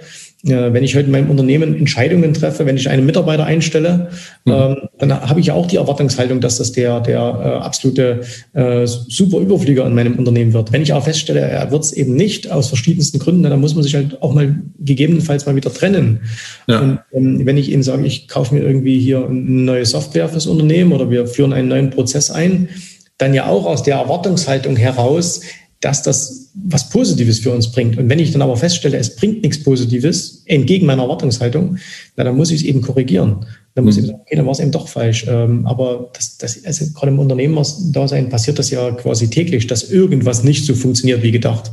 wenn 0.50 0.84
ich 0.84 0.96
heute 0.96 1.06
in 1.06 1.12
meinem 1.12 1.30
Unternehmen 1.30 1.76
Entscheidungen 1.76 2.34
treffe, 2.34 2.66
wenn 2.66 2.78
ich 2.78 2.90
einen 2.90 3.06
Mitarbeiter 3.06 3.46
einstelle, 3.46 4.10
mhm. 4.46 4.52
ähm, 4.52 4.78
dann 5.00 5.22
habe 5.22 5.40
ich 5.40 5.48
ja 5.48 5.54
auch 5.54 5.66
die 5.66 5.78
Erwartungshaltung, 5.78 6.42
dass 6.42 6.58
das 6.58 6.72
der, 6.72 7.00
der 7.02 7.20
äh, 7.20 7.64
absolute 7.64 8.22
äh, 8.54 8.86
super 8.86 9.40
Überflieger 9.40 9.86
in 9.86 9.96
meinem 9.96 10.16
Unternehmen 10.16 10.54
wird. 10.54 10.72
Wenn 10.72 10.82
ich 10.82 10.94
aber 10.94 11.04
feststelle, 11.04 11.42
er 11.42 11.72
wird 11.72 11.84
es 11.84 11.94
eben 11.94 12.16
nicht 12.16 12.52
aus 12.52 12.68
verschiedensten 12.68 13.20
Gründen, 13.20 13.44
dann 13.44 13.60
muss 13.60 13.76
man 13.76 13.84
sich 13.84 13.96
halt 13.96 14.22
auch 14.22 14.34
mal 14.34 14.56
gegebenenfalls 14.80 15.46
mal 15.46 15.56
wieder 15.56 15.74
trennen. 15.74 16.22
Ja. 16.68 16.80
Und 16.80 17.00
ähm, 17.14 17.46
wenn 17.46 17.58
ich 17.58 17.72
eben 17.72 17.84
sage, 17.84 18.06
ich 18.06 18.28
kaufe 18.28 18.56
mir 18.56 18.62
irgendwie 18.62 19.00
hier 19.00 19.26
eine 19.26 19.40
neue 19.40 19.86
Software 19.86 20.30
fürs 20.30 20.48
Unternehmen 20.48 20.94
oder 20.94 21.10
wir 21.10 21.28
führen 21.28 21.54
einen 21.54 21.68
neuen 21.68 21.90
Prozess 21.90 22.32
ein, 22.32 22.70
dann 23.18 23.34
ja 23.34 23.48
auch 23.48 23.66
aus 23.66 23.84
der 23.84 23.96
Erwartungshaltung 23.96 24.76
heraus, 24.76 25.42
dass 25.80 26.04
das 26.04 26.47
was 26.66 26.90
Positives 26.90 27.40
für 27.40 27.52
uns 27.52 27.72
bringt. 27.72 27.98
Und 27.98 28.10
wenn 28.10 28.20
ich 28.20 28.32
dann 28.32 28.42
aber 28.42 28.58
feststelle, 28.58 28.98
es 28.98 29.16
bringt 29.16 29.44
nichts 29.44 29.64
Positives, 29.64 30.44
entgegen 30.46 30.86
meiner 30.86 31.04
Erwartungshaltung, 31.04 31.78
na, 32.16 32.24
dann 32.24 32.36
muss 32.36 32.52
ich 32.52 32.62
es 32.62 32.66
eben 32.66 32.82
korrigieren. 32.82 33.46
Dann 33.76 33.86
muss 33.86 33.96
mhm. 33.96 34.02
ich 34.02 34.08
sagen, 34.08 34.20
okay, 34.22 34.36
dann 34.36 34.46
war 34.46 34.54
es 34.54 34.60
eben 34.60 34.72
doch 34.72 34.88
falsch. 34.88 35.26
Ähm, 35.30 35.66
aber 35.68 36.10
das, 36.14 36.38
das, 36.38 36.66
also 36.66 36.86
gerade 36.94 37.12
im 37.12 37.20
Unternehmerdasein 37.20 38.30
passiert 38.30 38.58
das 38.60 38.72
ja 38.72 38.92
quasi 38.92 39.30
täglich, 39.30 39.68
dass 39.68 39.92
irgendwas 39.92 40.44
nicht 40.44 40.66
so 40.66 40.74
funktioniert 40.74 41.22
wie 41.22 41.32
gedacht. 41.32 41.72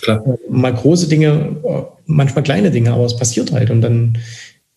Klar. 0.00 0.24
Äh, 0.26 0.50
mal 0.50 0.72
große 0.72 1.08
Dinge, 1.08 1.56
äh, 1.64 1.82
manchmal 2.06 2.44
kleine 2.44 2.70
Dinge, 2.70 2.92
aber 2.92 3.04
es 3.04 3.16
passiert 3.16 3.52
halt. 3.52 3.70
Und 3.70 3.82
dann 3.82 4.18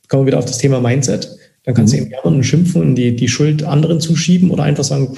kommen 0.10 0.24
wir 0.24 0.28
wieder 0.28 0.39
auf 0.39 0.45
das 0.45 0.58
Thema 0.58 0.82
Mindset. 0.82 1.30
Dann 1.64 1.74
kannst 1.74 1.93
mhm. 1.93 1.99
du 1.99 2.03
eben 2.06 2.16
und 2.24 2.43
schimpfen 2.43 2.82
und 2.82 2.95
die, 2.95 3.16
die 3.16 3.30
Schuld 3.30 3.64
anderen 3.64 3.99
zuschieben 4.01 4.51
oder 4.51 4.64
einfach 4.64 4.84
sagen, 4.84 5.16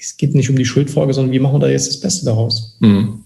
es 0.00 0.16
geht 0.16 0.34
nicht 0.34 0.48
um 0.48 0.56
die 0.56 0.64
Schuldfrage, 0.64 1.12
sondern 1.12 1.32
wie 1.32 1.40
machen 1.40 1.56
wir 1.56 1.66
da 1.66 1.68
jetzt 1.68 1.88
das 1.88 2.00
Beste 2.00 2.24
daraus? 2.24 2.78
Mhm. 2.80 3.24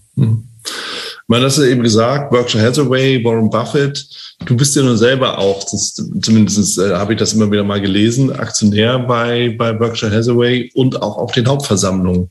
Man 1.27 1.41
hat 1.41 1.57
ja 1.57 1.63
eben 1.63 1.81
gesagt, 1.81 2.29
Berkshire 2.29 2.63
Hathaway, 2.63 3.23
Warren 3.23 3.49
Buffett, 3.49 4.05
du 4.45 4.55
bist 4.55 4.75
ja 4.75 4.83
nun 4.83 4.97
selber 4.97 5.37
auch, 5.37 5.63
das, 5.63 5.95
zumindest 6.21 6.77
äh, 6.77 6.93
habe 6.93 7.13
ich 7.13 7.19
das 7.19 7.33
immer 7.33 7.51
wieder 7.51 7.63
mal 7.63 7.81
gelesen, 7.81 8.31
Aktionär 8.31 8.99
bei, 8.99 9.55
bei 9.57 9.73
Berkshire 9.73 10.15
Hathaway 10.15 10.71
und 10.75 11.01
auch 11.01 11.17
auf 11.17 11.31
den 11.31 11.47
Hauptversammlungen. 11.47 12.29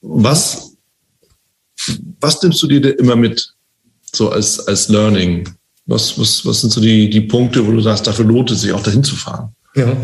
Was, 0.00 0.76
was 2.20 2.42
nimmst 2.42 2.62
du 2.62 2.66
dir 2.66 2.98
immer 2.98 3.16
mit, 3.16 3.52
so 4.14 4.30
als, 4.30 4.66
als 4.66 4.88
Learning? 4.88 5.48
Was, 5.86 6.18
was, 6.18 6.46
was 6.46 6.60
sind 6.60 6.70
so 6.72 6.80
die, 6.80 7.10
die 7.10 7.22
Punkte, 7.22 7.66
wo 7.66 7.72
du 7.72 7.80
sagst, 7.80 8.06
dafür 8.06 8.24
lohnt 8.24 8.50
es 8.50 8.62
sich 8.62 8.72
auch 8.72 8.82
dahin 8.82 9.04
zu 9.04 9.16
fahren? 9.16 9.54
Ja, 9.74 9.96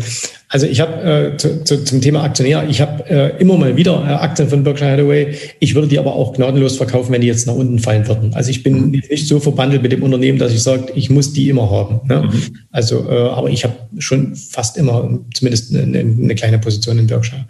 also 0.47 0.65
ich 0.65 0.79
habe 0.81 1.33
äh, 1.33 1.37
zu, 1.37 1.63
zu, 1.63 1.83
zum 1.83 2.01
Thema 2.01 2.23
Aktionär, 2.23 2.67
ich 2.67 2.81
habe 2.81 3.07
äh, 3.07 3.39
immer 3.39 3.55
mal 3.55 3.77
wieder 3.77 4.03
äh, 4.03 4.13
Aktien 4.13 4.49
von 4.49 4.63
Berkshire 4.63 4.91
Hathaway. 4.91 5.35
Ich 5.59 5.75
würde 5.75 5.87
die 5.87 5.99
aber 5.99 6.15
auch 6.15 6.33
gnadenlos 6.33 6.77
verkaufen, 6.77 7.11
wenn 7.11 7.21
die 7.21 7.27
jetzt 7.27 7.45
nach 7.45 7.53
unten 7.53 7.77
fallen 7.77 8.07
würden. 8.07 8.33
Also 8.33 8.49
ich 8.49 8.63
bin 8.63 8.87
mhm. 8.87 8.89
nicht 8.89 9.27
so 9.27 9.39
verbandelt 9.39 9.83
mit 9.83 9.91
dem 9.91 10.01
Unternehmen, 10.01 10.39
dass 10.39 10.51
ich 10.51 10.63
sage, 10.63 10.91
ich 10.95 11.11
muss 11.11 11.33
die 11.33 11.49
immer 11.49 11.69
haben. 11.69 12.01
Ne? 12.07 12.23
Mhm. 12.23 12.55
Also, 12.71 13.07
äh, 13.07 13.29
aber 13.29 13.51
ich 13.51 13.63
habe 13.63 13.75
schon 13.99 14.35
fast 14.35 14.75
immer 14.75 15.19
zumindest 15.35 15.75
eine, 15.75 15.99
eine, 15.99 16.33
kleine 16.33 16.57
Position 16.57 16.97
in 16.97 17.05
Berkshire. 17.05 17.45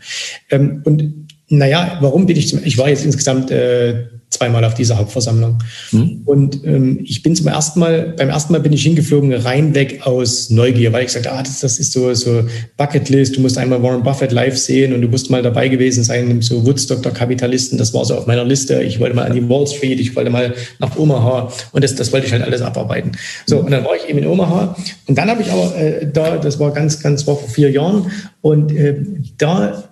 Ähm, 0.52 0.82
und 0.84 1.28
naja, 1.48 2.00
warum 2.02 2.26
bin 2.26 2.36
ich 2.36 2.50
zum, 2.50 2.60
ich 2.66 2.78
war 2.78 2.90
jetzt 2.90 3.06
insgesamt 3.06 3.50
äh, 3.50 4.08
zweimal 4.30 4.64
auf 4.64 4.76
dieser 4.76 4.98
Hauptversammlung. 4.98 5.58
Hm. 5.90 6.22
Und 6.26 6.64
ähm, 6.64 7.00
ich 7.04 7.24
bin 7.24 7.36
zum 7.36 7.48
ersten 7.48 7.80
Mal, 7.80 8.14
beim 8.16 8.30
ersten 8.30 8.54
Mal 8.54 8.60
bin 8.60 8.74
ich 8.74 8.84
hingeflogen, 8.84 9.34
rein 9.34 9.74
weg 9.74 10.02
aus 10.06 10.52
Neugier, 10.52 10.94
weil 10.94 11.06
ich 11.06 11.12
sagte, 11.12 11.32
ah, 11.32 11.42
das, 11.42 11.62
das 11.62 11.80
ist 11.80 11.92
so, 11.92 12.14
so 12.14 12.44
Bucketlist, 12.78 13.36
du 13.36 13.42
musst 13.42 13.58
einmal 13.58 13.82
Warren 13.82 14.04
Buffett 14.04 14.32
live 14.32 14.58
sehen 14.58 14.94
und 14.94 15.02
du 15.02 15.08
musst 15.08 15.32
mal 15.32 15.42
dabei 15.42 15.68
gewesen 15.68 16.04
sein, 16.04 16.42
so 16.42 16.66
Woodstock 16.66 17.02
der 17.02 17.12
Kapitalisten, 17.12 17.78
das 17.78 17.94
war 17.94 18.06
so 18.06 18.16
auf 18.16 18.28
meiner 18.28 18.46
Liste. 18.46 18.84
Ich 18.84 19.00
wollte 19.00 19.16
mal 19.16 19.26
an 19.26 19.34
die 19.34 19.50
Wall 19.50 19.66
Street, 19.66 20.00
ich 20.00 20.16
wollte 20.16 20.30
mal 20.30 20.54
nach 20.78 20.96
Omaha 20.96 21.52
und 21.72 21.84
das, 21.84 21.96
das 21.96 22.14
wollte 22.14 22.28
ich 22.28 22.32
halt 22.32 22.44
alles 22.44 22.62
abarbeiten. 22.62 23.14
So, 23.48 23.60
und 23.60 23.72
dann 23.72 23.84
war 23.84 23.96
ich 23.96 24.08
eben 24.08 24.20
in 24.20 24.28
Omaha 24.28 24.76
und 25.08 25.18
dann 25.18 25.30
habe 25.30 25.42
ich 25.42 25.52
aber 25.52 25.76
äh, 25.76 26.08
da, 26.12 26.38
das 26.38 26.60
war 26.60 26.72
ganz, 26.72 27.00
ganz, 27.00 27.26
war 27.26 27.36
vor 27.36 27.50
vier 27.50 27.72
Jahren 27.72 28.12
und 28.42 28.72
äh, 28.72 28.96
da 29.40 29.89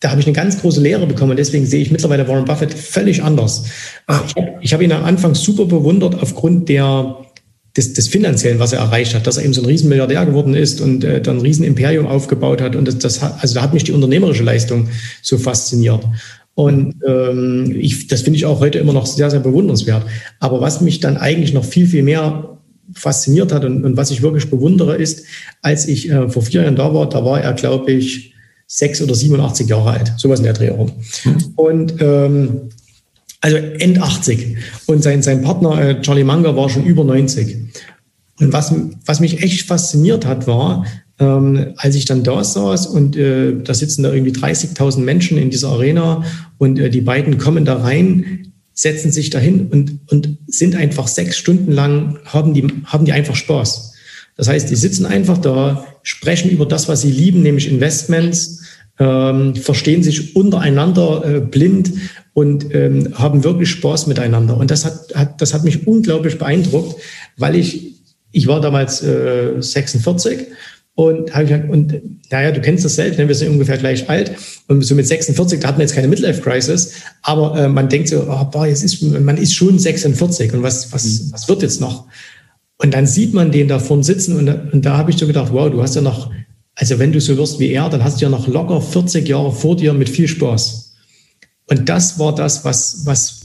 da 0.00 0.10
habe 0.10 0.20
ich 0.20 0.26
eine 0.26 0.34
ganz 0.34 0.60
große 0.60 0.80
Lehre 0.80 1.06
bekommen. 1.06 1.32
Und 1.32 1.38
deswegen 1.38 1.66
sehe 1.66 1.80
ich 1.80 1.90
mittlerweile 1.90 2.26
Warren 2.26 2.44
Buffett 2.44 2.74
völlig 2.74 3.22
anders. 3.22 3.64
Äh, 4.08 4.14
ich 4.60 4.72
habe 4.72 4.84
ihn 4.84 4.92
am 4.92 5.04
Anfang 5.04 5.34
super 5.34 5.66
bewundert 5.66 6.20
aufgrund 6.20 6.68
der, 6.68 7.16
des, 7.76 7.92
des 7.92 8.08
Finanziellen, 8.08 8.58
was 8.58 8.72
er 8.72 8.80
erreicht 8.80 9.14
hat, 9.14 9.26
dass 9.26 9.36
er 9.36 9.44
eben 9.44 9.52
so 9.52 9.62
ein 9.62 9.66
Riesenmilliardär 9.66 10.26
geworden 10.26 10.54
ist 10.54 10.80
und 10.80 11.04
äh, 11.04 11.20
dann 11.20 11.38
ein 11.38 11.42
Riesenimperium 11.42 12.06
aufgebaut 12.06 12.60
hat. 12.60 12.76
Und 12.76 12.88
das, 12.88 12.98
das 12.98 13.22
hat, 13.22 13.36
also 13.40 13.54
da 13.54 13.62
hat 13.62 13.74
mich 13.74 13.84
die 13.84 13.92
unternehmerische 13.92 14.42
Leistung 14.42 14.88
so 15.22 15.38
fasziniert. 15.38 16.06
Und 16.54 16.96
ähm, 17.06 17.74
ich, 17.78 18.08
das 18.08 18.22
finde 18.22 18.36
ich 18.36 18.46
auch 18.46 18.60
heute 18.60 18.78
immer 18.78 18.92
noch 18.92 19.06
sehr, 19.06 19.30
sehr 19.30 19.40
bewundernswert. 19.40 20.04
Aber 20.40 20.60
was 20.60 20.80
mich 20.80 21.00
dann 21.00 21.16
eigentlich 21.16 21.54
noch 21.54 21.64
viel, 21.64 21.86
viel 21.86 22.02
mehr 22.02 22.58
fasziniert 22.92 23.52
hat 23.52 23.64
und, 23.64 23.84
und 23.84 23.96
was 23.96 24.10
ich 24.10 24.20
wirklich 24.20 24.50
bewundere, 24.50 24.96
ist, 24.96 25.24
als 25.62 25.86
ich 25.86 26.10
äh, 26.10 26.28
vor 26.28 26.42
vier 26.42 26.62
Jahren 26.62 26.76
da 26.76 26.92
war, 26.92 27.08
da 27.08 27.24
war 27.24 27.40
er, 27.40 27.52
glaube 27.52 27.92
ich, 27.92 28.34
sechs 28.72 29.02
oder 29.02 29.16
87 29.16 29.68
Jahre 29.68 29.90
alt, 29.90 30.12
sowas 30.16 30.38
in 30.38 30.44
der 30.44 30.52
Dreh 30.52 30.66
herum. 30.66 30.92
Und 31.56 32.00
ähm, 32.00 32.70
also 33.40 33.56
End 33.56 34.00
80. 34.00 34.58
Und 34.86 35.02
sein, 35.02 35.22
sein 35.22 35.42
Partner 35.42 35.80
äh, 35.80 36.00
Charlie 36.00 36.22
Munger 36.22 36.56
war 36.56 36.68
schon 36.68 36.84
über 36.84 37.02
90. 37.02 37.56
Und 38.38 38.52
was, 38.52 38.72
was 39.04 39.18
mich 39.18 39.42
echt 39.42 39.66
fasziniert 39.66 40.24
hat, 40.24 40.46
war, 40.46 40.86
ähm, 41.18 41.74
als 41.78 41.96
ich 41.96 42.04
dann 42.04 42.22
da 42.22 42.44
saß 42.44 42.86
und 42.86 43.16
äh, 43.16 43.60
da 43.60 43.74
sitzen 43.74 44.04
da 44.04 44.12
irgendwie 44.12 44.38
30.000 44.38 45.00
Menschen 45.00 45.36
in 45.36 45.50
dieser 45.50 45.70
Arena 45.70 46.24
und 46.58 46.78
äh, 46.78 46.90
die 46.90 47.00
beiden 47.00 47.38
kommen 47.38 47.64
da 47.64 47.76
rein, 47.76 48.52
setzen 48.72 49.10
sich 49.10 49.30
dahin 49.30 49.66
und, 49.66 49.98
und 50.12 50.38
sind 50.46 50.76
einfach 50.76 51.08
sechs 51.08 51.36
Stunden 51.36 51.72
lang, 51.72 52.20
haben 52.24 52.54
die, 52.54 52.68
haben 52.84 53.04
die 53.04 53.12
einfach 53.12 53.34
Spaß. 53.34 53.94
Das 54.36 54.48
heißt, 54.48 54.70
die 54.70 54.76
sitzen 54.76 55.06
einfach 55.06 55.38
da, 55.38 55.84
sprechen 56.02 56.50
über 56.50 56.66
das, 56.66 56.88
was 56.88 57.02
sie 57.02 57.10
lieben, 57.10 57.42
nämlich 57.42 57.68
Investments, 57.68 58.59
ähm, 59.00 59.56
verstehen 59.56 60.02
sich 60.02 60.36
untereinander 60.36 61.24
äh, 61.24 61.40
blind 61.40 61.90
und 62.34 62.72
ähm, 62.74 63.08
haben 63.14 63.42
wirklich 63.42 63.70
Spaß 63.70 64.06
miteinander. 64.06 64.56
Und 64.56 64.70
das 64.70 64.84
hat, 64.84 65.14
hat, 65.14 65.40
das 65.40 65.54
hat 65.54 65.64
mich 65.64 65.86
unglaublich 65.86 66.38
beeindruckt, 66.38 67.00
weil 67.38 67.56
ich, 67.56 67.94
ich 68.30 68.46
war 68.46 68.60
damals 68.60 69.02
äh, 69.02 69.54
46 69.58 70.46
und 70.94 71.34
habe 71.34 71.44
ich 71.44 71.70
und 71.70 72.00
naja, 72.30 72.52
du 72.52 72.60
kennst 72.60 72.84
das 72.84 72.96
selbst, 72.96 73.18
ne? 73.18 73.26
wir 73.26 73.34
sind 73.34 73.48
ungefähr 73.48 73.78
gleich 73.78 74.08
alt. 74.10 74.32
Und 74.68 74.82
so 74.82 74.94
mit 74.94 75.06
46, 75.06 75.58
da 75.58 75.68
hat 75.68 75.76
man 75.76 75.82
jetzt 75.82 75.94
keine 75.94 76.08
Midlife-Crisis, 76.08 76.92
aber 77.22 77.58
äh, 77.58 77.68
man 77.68 77.88
denkt 77.88 78.08
so, 78.08 78.26
oh, 78.28 78.44
boah, 78.44 78.66
jetzt 78.66 78.84
ist, 78.84 79.00
man 79.02 79.38
ist 79.38 79.54
schon 79.54 79.78
46 79.78 80.52
und 80.52 80.62
was, 80.62 80.92
was, 80.92 81.04
mhm. 81.04 81.32
was 81.32 81.48
wird 81.48 81.62
jetzt 81.62 81.80
noch? 81.80 82.06
Und 82.76 82.92
dann 82.92 83.06
sieht 83.06 83.32
man 83.32 83.50
den 83.50 83.68
da 83.68 83.78
vorne 83.78 84.04
sitzen 84.04 84.36
und, 84.36 84.72
und 84.72 84.84
da 84.84 84.98
habe 84.98 85.10
ich 85.10 85.16
so 85.16 85.26
gedacht, 85.26 85.52
wow, 85.52 85.70
du 85.70 85.82
hast 85.82 85.96
ja 85.96 86.02
noch, 86.02 86.30
also 86.80 86.98
wenn 86.98 87.12
du 87.12 87.20
so 87.20 87.36
wirst 87.36 87.58
wie 87.58 87.72
er, 87.72 87.90
dann 87.90 88.02
hast 88.02 88.20
du 88.20 88.24
ja 88.24 88.30
noch 88.30 88.48
locker 88.48 88.80
40 88.80 89.28
Jahre 89.28 89.52
vor 89.52 89.76
dir 89.76 89.92
mit 89.92 90.08
viel 90.08 90.26
Spaß. 90.26 90.94
Und 91.68 91.90
das 91.90 92.18
war 92.18 92.34
das, 92.34 92.64
was, 92.64 93.02
was 93.04 93.42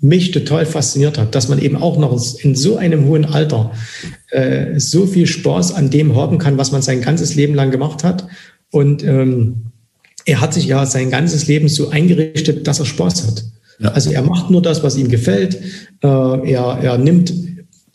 mich 0.00 0.30
total 0.30 0.64
fasziniert 0.64 1.18
hat, 1.18 1.34
dass 1.34 1.48
man 1.48 1.58
eben 1.58 1.76
auch 1.76 1.98
noch 1.98 2.18
in 2.42 2.54
so 2.54 2.78
einem 2.78 3.04
hohen 3.04 3.26
Alter 3.26 3.72
äh, 4.30 4.80
so 4.80 5.06
viel 5.06 5.26
Spaß 5.26 5.74
an 5.74 5.90
dem 5.90 6.16
haben 6.16 6.38
kann, 6.38 6.56
was 6.56 6.72
man 6.72 6.80
sein 6.80 7.02
ganzes 7.02 7.34
Leben 7.34 7.54
lang 7.54 7.70
gemacht 7.70 8.02
hat. 8.02 8.26
Und 8.70 9.04
ähm, 9.04 9.72
er 10.24 10.40
hat 10.40 10.54
sich 10.54 10.64
ja 10.64 10.86
sein 10.86 11.10
ganzes 11.10 11.48
Leben 11.48 11.68
so 11.68 11.90
eingerichtet, 11.90 12.66
dass 12.66 12.80
er 12.80 12.86
Spaß 12.86 13.26
hat. 13.26 13.44
Ja. 13.78 13.90
Also 13.90 14.10
er 14.10 14.22
macht 14.22 14.48
nur 14.48 14.62
das, 14.62 14.82
was 14.82 14.96
ihm 14.96 15.08
gefällt. 15.08 15.56
Äh, 16.02 16.06
er, 16.50 16.78
er 16.82 16.96
nimmt 16.96 17.30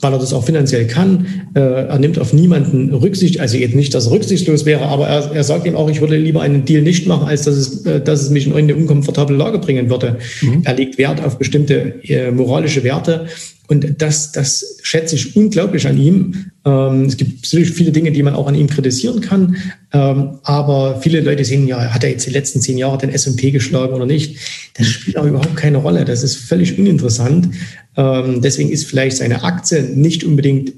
weil 0.02 0.14
er 0.14 0.20
das 0.20 0.34
auch 0.34 0.44
finanziell 0.44 0.88
kann. 0.88 1.26
Äh, 1.56 1.60
er 1.60 2.00
nimmt 2.00 2.20
auf 2.20 2.34
niemanden 2.34 2.94
Rücksicht, 2.94 3.40
also 3.40 3.58
jetzt 3.58 3.76
nicht, 3.76 3.94
dass 3.94 4.08
er 4.08 4.12
rücksichtslos 4.12 4.66
wäre, 4.66 4.86
aber 4.86 5.08
er, 5.08 5.32
er 5.34 5.44
sagt 5.44 5.66
ihm 5.66 5.76
auch, 5.76 5.90
ich 5.90 6.02
würde 6.02 6.18
lieber 6.18 6.42
einen 6.42 6.66
Deal 6.66 6.82
nicht 6.82 7.08
machen, 7.08 7.28
als 7.28 7.44
dass 7.44 7.56
es, 7.56 7.86
äh, 7.86 8.02
dass 8.02 8.22
es 8.22 8.30
mich 8.30 8.48
in 8.48 8.54
eine 8.54 8.76
unkomfortable 8.76 9.36
Lage 9.36 9.60
bringen 9.60 9.90
würde. 9.90 10.18
Mhm. 10.42 10.62
Er 10.64 10.74
legt 10.74 10.98
Wert 10.98 11.24
auf 11.24 11.38
bestimmte 11.38 12.04
äh, 12.04 12.32
moralische 12.32 12.84
Werte 12.84 13.28
und 13.68 14.02
das, 14.02 14.32
das 14.32 14.78
schätze 14.84 15.16
ich 15.16 15.36
unglaublich 15.36 15.88
an 15.88 15.98
ihm. 15.98 16.52
Ähm, 16.66 17.06
es 17.06 17.18
gibt 17.18 17.44
natürlich 17.44 17.72
viele 17.72 17.92
Dinge, 17.92 18.12
die 18.12 18.22
man 18.22 18.36
auch 18.36 18.48
an 18.48 18.56
ihm 18.56 18.68
kritisieren 18.68 19.22
kann. 19.22 19.56
Ähm, 19.92 20.40
aber 20.44 21.02
viele 21.02 21.22
Leute 21.22 21.44
sehen, 21.44 21.68
ja, 21.68 21.94
hat 21.94 22.04
er 22.04 22.12
jetzt 22.12 22.28
die 22.28 22.32
letzten 22.32 22.62
zehn 22.62 22.78
Jahre 22.78 23.00
den 23.00 23.10
S&P 23.10 23.52
geschlagen 23.52 23.94
oder 23.94 24.06
nicht? 24.06 24.38
Das 24.76 24.88
spielt 24.88 25.18
auch 25.18 25.26
überhaupt 25.26 25.56
keine 25.56 25.78
Rolle. 25.78 26.06
Das 26.06 26.22
ist 26.22 26.36
völlig 26.36 26.78
uninteressant. 26.78 27.50
Ähm, 27.98 28.42
deswegen 28.42 28.70
ist 28.70 28.86
vielleicht 28.86 29.18
seine 29.18 29.44
Aktie 29.44 29.82
nicht 29.82 30.24
unbedingt 30.24 30.74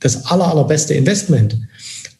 das 0.00 0.26
aller, 0.26 0.48
allerbeste 0.48 0.94
Investment. 0.94 1.56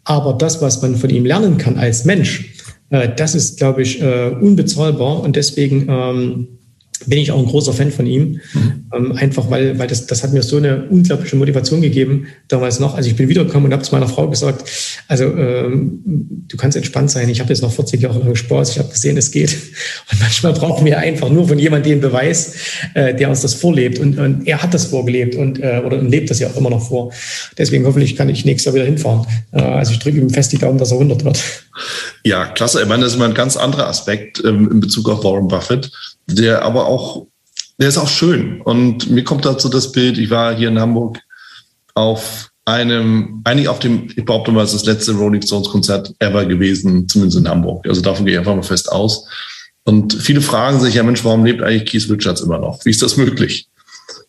Aber 0.04 0.34
das, 0.34 0.62
was 0.62 0.82
man 0.82 0.96
von 0.96 1.10
ihm 1.10 1.26
lernen 1.26 1.58
kann 1.58 1.78
als 1.78 2.04
Mensch, 2.04 2.54
äh, 2.90 3.08
das 3.16 3.34
ist, 3.34 3.58
glaube 3.58 3.82
ich, 3.82 4.00
äh, 4.00 4.28
unbezahlbar. 4.40 5.20
Und 5.20 5.34
deswegen 5.34 6.48
bin 7.06 7.18
ich 7.18 7.30
auch 7.30 7.38
ein 7.38 7.46
großer 7.46 7.72
Fan 7.72 7.90
von 7.90 8.06
ihm. 8.06 8.40
Mhm. 8.52 8.86
Ähm, 8.92 9.12
einfach 9.12 9.50
weil, 9.50 9.78
weil 9.78 9.86
das, 9.86 10.06
das 10.06 10.22
hat 10.22 10.32
mir 10.32 10.42
so 10.42 10.56
eine 10.56 10.84
unglaubliche 10.88 11.36
Motivation 11.36 11.80
gegeben, 11.80 12.26
damals 12.48 12.80
noch. 12.80 12.94
Also 12.94 13.10
ich 13.10 13.16
bin 13.16 13.28
wiedergekommen 13.28 13.66
und 13.66 13.72
habe 13.72 13.82
zu 13.82 13.94
meiner 13.94 14.08
Frau 14.08 14.28
gesagt, 14.28 14.70
also 15.08 15.24
ähm, 15.24 16.00
du 16.48 16.56
kannst 16.56 16.76
entspannt 16.76 17.10
sein, 17.10 17.28
ich 17.28 17.40
habe 17.40 17.50
jetzt 17.50 17.62
noch 17.62 17.72
40 17.72 18.00
Jahre 18.00 18.18
lang 18.20 18.34
Spaß, 18.34 18.70
ich 18.70 18.78
habe 18.78 18.88
gesehen, 18.88 19.16
es 19.16 19.30
geht. 19.30 19.50
Und 20.12 20.20
manchmal 20.20 20.52
brauchen 20.52 20.84
wir 20.84 20.98
einfach 20.98 21.28
nur 21.28 21.48
von 21.48 21.58
jemandem 21.58 21.92
den 21.92 22.00
Beweis, 22.00 22.54
äh, 22.94 23.14
der 23.14 23.28
uns 23.28 23.42
das 23.42 23.54
vorlebt. 23.54 23.98
Und, 23.98 24.18
und 24.18 24.46
er 24.46 24.62
hat 24.62 24.72
das 24.72 24.86
vorgelebt 24.86 25.34
und 25.34 25.60
äh, 25.60 25.82
oder 25.84 26.00
lebt 26.00 26.30
das 26.30 26.38
ja 26.38 26.48
auch 26.48 26.56
immer 26.56 26.70
noch 26.70 26.88
vor. 26.88 27.12
Deswegen 27.58 27.84
hoffentlich 27.86 28.16
kann 28.16 28.28
ich 28.28 28.44
nächstes 28.44 28.66
Jahr 28.66 28.74
wieder 28.74 28.84
hinfahren. 28.84 29.26
Äh, 29.52 29.60
also 29.60 29.92
ich 29.92 29.98
drücke 29.98 30.18
ihm 30.18 30.30
fest 30.30 30.52
die 30.52 30.58
Daumen, 30.58 30.78
dass 30.78 30.90
er 30.90 30.98
100 30.98 31.24
wird. 31.24 31.42
Ja, 32.24 32.46
klasse. 32.46 32.82
Ich 32.82 32.88
meine, 32.88 33.04
das 33.04 33.12
ist 33.12 33.18
mal 33.18 33.28
ein 33.28 33.34
ganz 33.34 33.56
anderer 33.56 33.88
Aspekt 33.88 34.42
ähm, 34.44 34.70
in 34.70 34.80
Bezug 34.80 35.08
auf 35.08 35.24
Warren 35.24 35.48
Buffett 35.48 35.90
der 36.26 36.62
aber 36.62 36.86
auch, 36.86 37.26
der 37.78 37.88
ist 37.88 37.98
auch 37.98 38.08
schön. 38.08 38.60
Und 38.62 39.10
mir 39.10 39.24
kommt 39.24 39.44
dazu 39.44 39.68
das 39.68 39.92
Bild, 39.92 40.18
ich 40.18 40.30
war 40.30 40.54
hier 40.54 40.68
in 40.68 40.78
Hamburg 40.78 41.18
auf 41.94 42.50
einem, 42.64 43.40
eigentlich 43.44 43.68
auf 43.68 43.78
dem, 43.78 44.08
ich 44.14 44.24
behaupte 44.24 44.50
mal, 44.50 44.64
es 44.64 44.74
ist 44.74 44.86
das 44.86 44.94
letzte 44.94 45.12
Rolling 45.12 45.42
Stones 45.42 45.68
Konzert 45.68 46.12
ever 46.18 46.44
gewesen, 46.44 47.08
zumindest 47.08 47.38
in 47.38 47.48
Hamburg. 47.48 47.86
Also 47.88 48.00
davon 48.00 48.26
gehe 48.26 48.34
ich 48.34 48.38
einfach 48.38 48.56
mal 48.56 48.62
fest 48.62 48.90
aus. 48.90 49.28
Und 49.84 50.14
viele 50.14 50.40
fragen 50.40 50.80
sich 50.80 50.94
ja, 50.94 51.04
Mensch, 51.04 51.24
warum 51.24 51.44
lebt 51.44 51.62
eigentlich 51.62 51.86
Keith 51.86 52.10
Richards 52.10 52.40
immer 52.40 52.58
noch? 52.58 52.84
Wie 52.84 52.90
ist 52.90 53.02
das 53.02 53.16
möglich? 53.16 53.68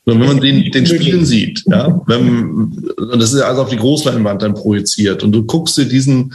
Und 0.05 0.21
wenn 0.21 0.27
man 0.27 0.39
den, 0.39 0.71
den 0.71 0.85
Spielen 0.85 1.25
sieht, 1.25 1.63
ja, 1.65 1.99
wenn, 2.05 2.89
das 3.11 3.33
ist 3.33 3.39
ja 3.39 3.47
alles 3.47 3.59
auf 3.59 3.69
die 3.69 3.77
Großleinwand 3.77 4.41
dann 4.41 4.53
projiziert 4.53 5.21
und 5.21 5.33
du 5.33 5.43
guckst 5.43 5.77
dir 5.77 5.85
diesen 5.85 6.33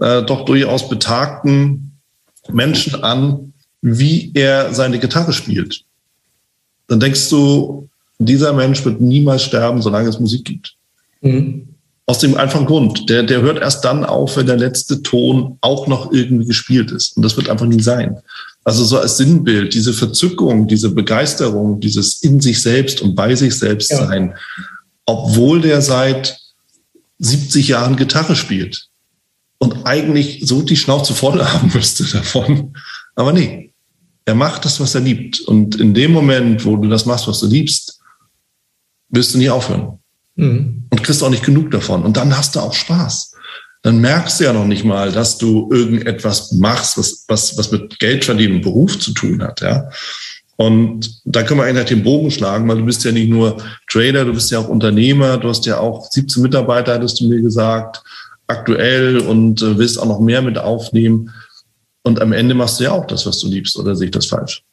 äh, 0.00 0.22
doch 0.22 0.46
durchaus 0.46 0.88
betagten 0.88 1.98
Menschen 2.50 3.02
an, 3.02 3.49
wie 3.82 4.30
er 4.34 4.74
seine 4.74 4.98
Gitarre 4.98 5.32
spielt, 5.32 5.84
dann 6.86 7.00
denkst 7.00 7.28
du, 7.30 7.88
dieser 8.18 8.52
Mensch 8.52 8.84
wird 8.84 9.00
niemals 9.00 9.42
sterben, 9.42 9.80
solange 9.80 10.08
es 10.08 10.20
Musik 10.20 10.44
gibt. 10.44 10.74
Mhm. 11.22 11.68
Aus 12.06 12.18
dem 12.18 12.36
einfachen 12.36 12.66
Grund, 12.66 13.08
der, 13.08 13.22
der 13.22 13.40
hört 13.40 13.58
erst 13.58 13.84
dann 13.84 14.04
auf, 14.04 14.36
wenn 14.36 14.46
der 14.46 14.56
letzte 14.56 15.02
Ton 15.02 15.58
auch 15.60 15.86
noch 15.86 16.12
irgendwie 16.12 16.46
gespielt 16.46 16.90
ist. 16.90 17.16
Und 17.16 17.22
das 17.22 17.36
wird 17.36 17.48
einfach 17.48 17.66
nie 17.66 17.80
sein. 17.80 18.18
Also 18.64 18.84
so 18.84 18.98
als 18.98 19.16
Sinnbild, 19.16 19.72
diese 19.72 19.92
Verzückung, 19.92 20.66
diese 20.66 20.90
Begeisterung, 20.90 21.80
dieses 21.80 22.22
in 22.22 22.40
sich 22.40 22.60
selbst 22.60 23.00
und 23.00 23.14
bei 23.14 23.34
sich 23.34 23.56
selbst 23.56 23.92
ja. 23.92 24.06
sein, 24.06 24.34
obwohl 25.06 25.60
der 25.60 25.80
seit 25.80 26.38
70 27.20 27.68
Jahren 27.68 27.96
Gitarre 27.96 28.34
spielt 28.34 28.88
und 29.58 29.86
eigentlich 29.86 30.42
so 30.44 30.62
die 30.62 30.76
Schnauze 30.76 31.14
voll 31.14 31.42
haben 31.42 31.70
müsste 31.74 32.04
davon. 32.04 32.74
Aber 33.14 33.32
nee, 33.32 33.69
er 34.24 34.34
macht 34.34 34.64
das, 34.64 34.80
was 34.80 34.94
er 34.94 35.00
liebt. 35.00 35.40
Und 35.40 35.80
in 35.80 35.94
dem 35.94 36.12
Moment, 36.12 36.64
wo 36.64 36.76
du 36.76 36.88
das 36.88 37.06
machst, 37.06 37.26
was 37.26 37.40
du 37.40 37.46
liebst, 37.46 38.00
wirst 39.08 39.34
du 39.34 39.38
nie 39.38 39.50
aufhören. 39.50 39.98
Mhm. 40.36 40.84
Und 40.90 41.02
kriegst 41.02 41.22
auch 41.22 41.30
nicht 41.30 41.44
genug 41.44 41.70
davon. 41.70 42.04
Und 42.04 42.16
dann 42.16 42.36
hast 42.36 42.56
du 42.56 42.60
auch 42.60 42.74
Spaß 42.74 43.30
dann 43.82 44.00
merkst 44.00 44.40
du 44.40 44.44
ja 44.44 44.52
noch 44.52 44.66
nicht 44.66 44.84
mal, 44.84 45.10
dass 45.10 45.38
du 45.38 45.70
irgendetwas 45.72 46.52
machst, 46.52 46.98
was, 46.98 47.24
was, 47.28 47.56
was 47.56 47.72
mit 47.72 47.98
Geld 47.98 48.24
verdienen 48.24 48.56
und 48.56 48.62
Beruf 48.62 48.98
zu 48.98 49.12
tun 49.12 49.42
hat, 49.42 49.60
ja. 49.60 49.88
Und 50.56 51.22
da 51.24 51.42
können 51.42 51.60
wir 51.60 51.64
eigentlich 51.64 51.86
den 51.86 52.02
Bogen 52.02 52.30
schlagen, 52.30 52.68
weil 52.68 52.76
du 52.76 52.84
bist 52.84 53.02
ja 53.02 53.12
nicht 53.12 53.30
nur 53.30 53.56
Trader, 53.88 54.26
du 54.26 54.34
bist 54.34 54.50
ja 54.50 54.58
auch 54.58 54.68
Unternehmer, 54.68 55.38
du 55.38 55.48
hast 55.48 55.64
ja 55.64 55.78
auch 55.78 56.10
17 56.10 56.42
Mitarbeiter, 56.42 56.92
hattest 56.92 57.18
du 57.20 57.28
mir 57.28 57.40
gesagt, 57.40 58.02
aktuell 58.46 59.20
und 59.20 59.62
äh, 59.62 59.78
willst 59.78 59.98
auch 59.98 60.06
noch 60.06 60.20
mehr 60.20 60.42
mit 60.42 60.58
aufnehmen. 60.58 61.30
Und 62.02 62.20
am 62.20 62.32
Ende 62.32 62.54
machst 62.54 62.80
du 62.80 62.84
ja 62.84 62.92
auch 62.92 63.06
das, 63.06 63.26
was 63.26 63.40
du 63.40 63.48
liebst, 63.48 63.78
oder 63.78 63.94
sehe 63.94 64.06
ich 64.06 64.12
das 64.12 64.26
falsch? 64.26 64.64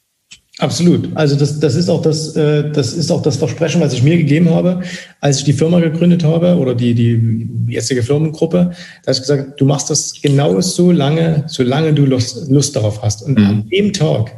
Absolut. 0.60 1.10
Also 1.14 1.36
das, 1.36 1.60
das, 1.60 1.76
ist 1.76 1.88
auch 1.88 2.02
das, 2.02 2.36
äh, 2.36 2.72
das 2.72 2.94
ist 2.94 3.12
auch 3.12 3.22
das 3.22 3.38
Versprechen, 3.38 3.80
was 3.80 3.94
ich 3.94 4.02
mir 4.02 4.18
gegeben 4.18 4.50
habe, 4.50 4.82
als 5.22 5.40
ich 5.40 5.44
die 5.44 5.54
Firma 5.54 5.80
gegründet 5.80 6.24
habe 6.24 6.56
oder 6.58 6.74
die, 6.74 6.96
die 6.96 7.48
jetzige 7.72 8.02
Firmengruppe. 8.02 8.58
Da 8.58 9.12
habe 9.12 9.12
ich 9.12 9.20
gesagt, 9.20 9.62
du 9.62 9.66
machst 9.66 9.92
das 9.92 10.20
genau 10.20 10.60
so 10.62 10.92
lange, 10.92 11.44
solange 11.48 11.94
du 11.94 12.06
Lust, 12.06 12.50
Lust 12.50 12.76
darauf 12.76 13.04
hast. 13.04 13.22
Und 13.22 13.38
mhm. 13.38 13.46
an 13.46 13.70
dem 13.70 13.94
Tag, 13.94 14.32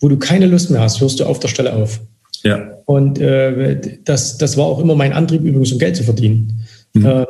wo 0.00 0.08
du 0.08 0.16
keine 0.16 0.46
Lust 0.46 0.70
mehr 0.70 0.80
hast, 0.80 0.98
hörst 1.00 1.20
du 1.20 1.26
auf 1.26 1.40
der 1.40 1.48
Stelle 1.48 1.74
auf. 1.74 2.00
Ja. 2.42 2.78
Und 2.86 3.18
äh, 3.18 3.98
das, 4.04 4.38
das 4.38 4.56
war 4.56 4.64
auch 4.64 4.78
immer 4.78 4.94
mein 4.94 5.12
Antrieb, 5.12 5.42
übrigens 5.42 5.72
um 5.72 5.78
Geld 5.78 5.94
zu 5.94 6.04
verdienen. 6.04 6.59
Mhm. 6.92 7.06
Ähm, 7.06 7.26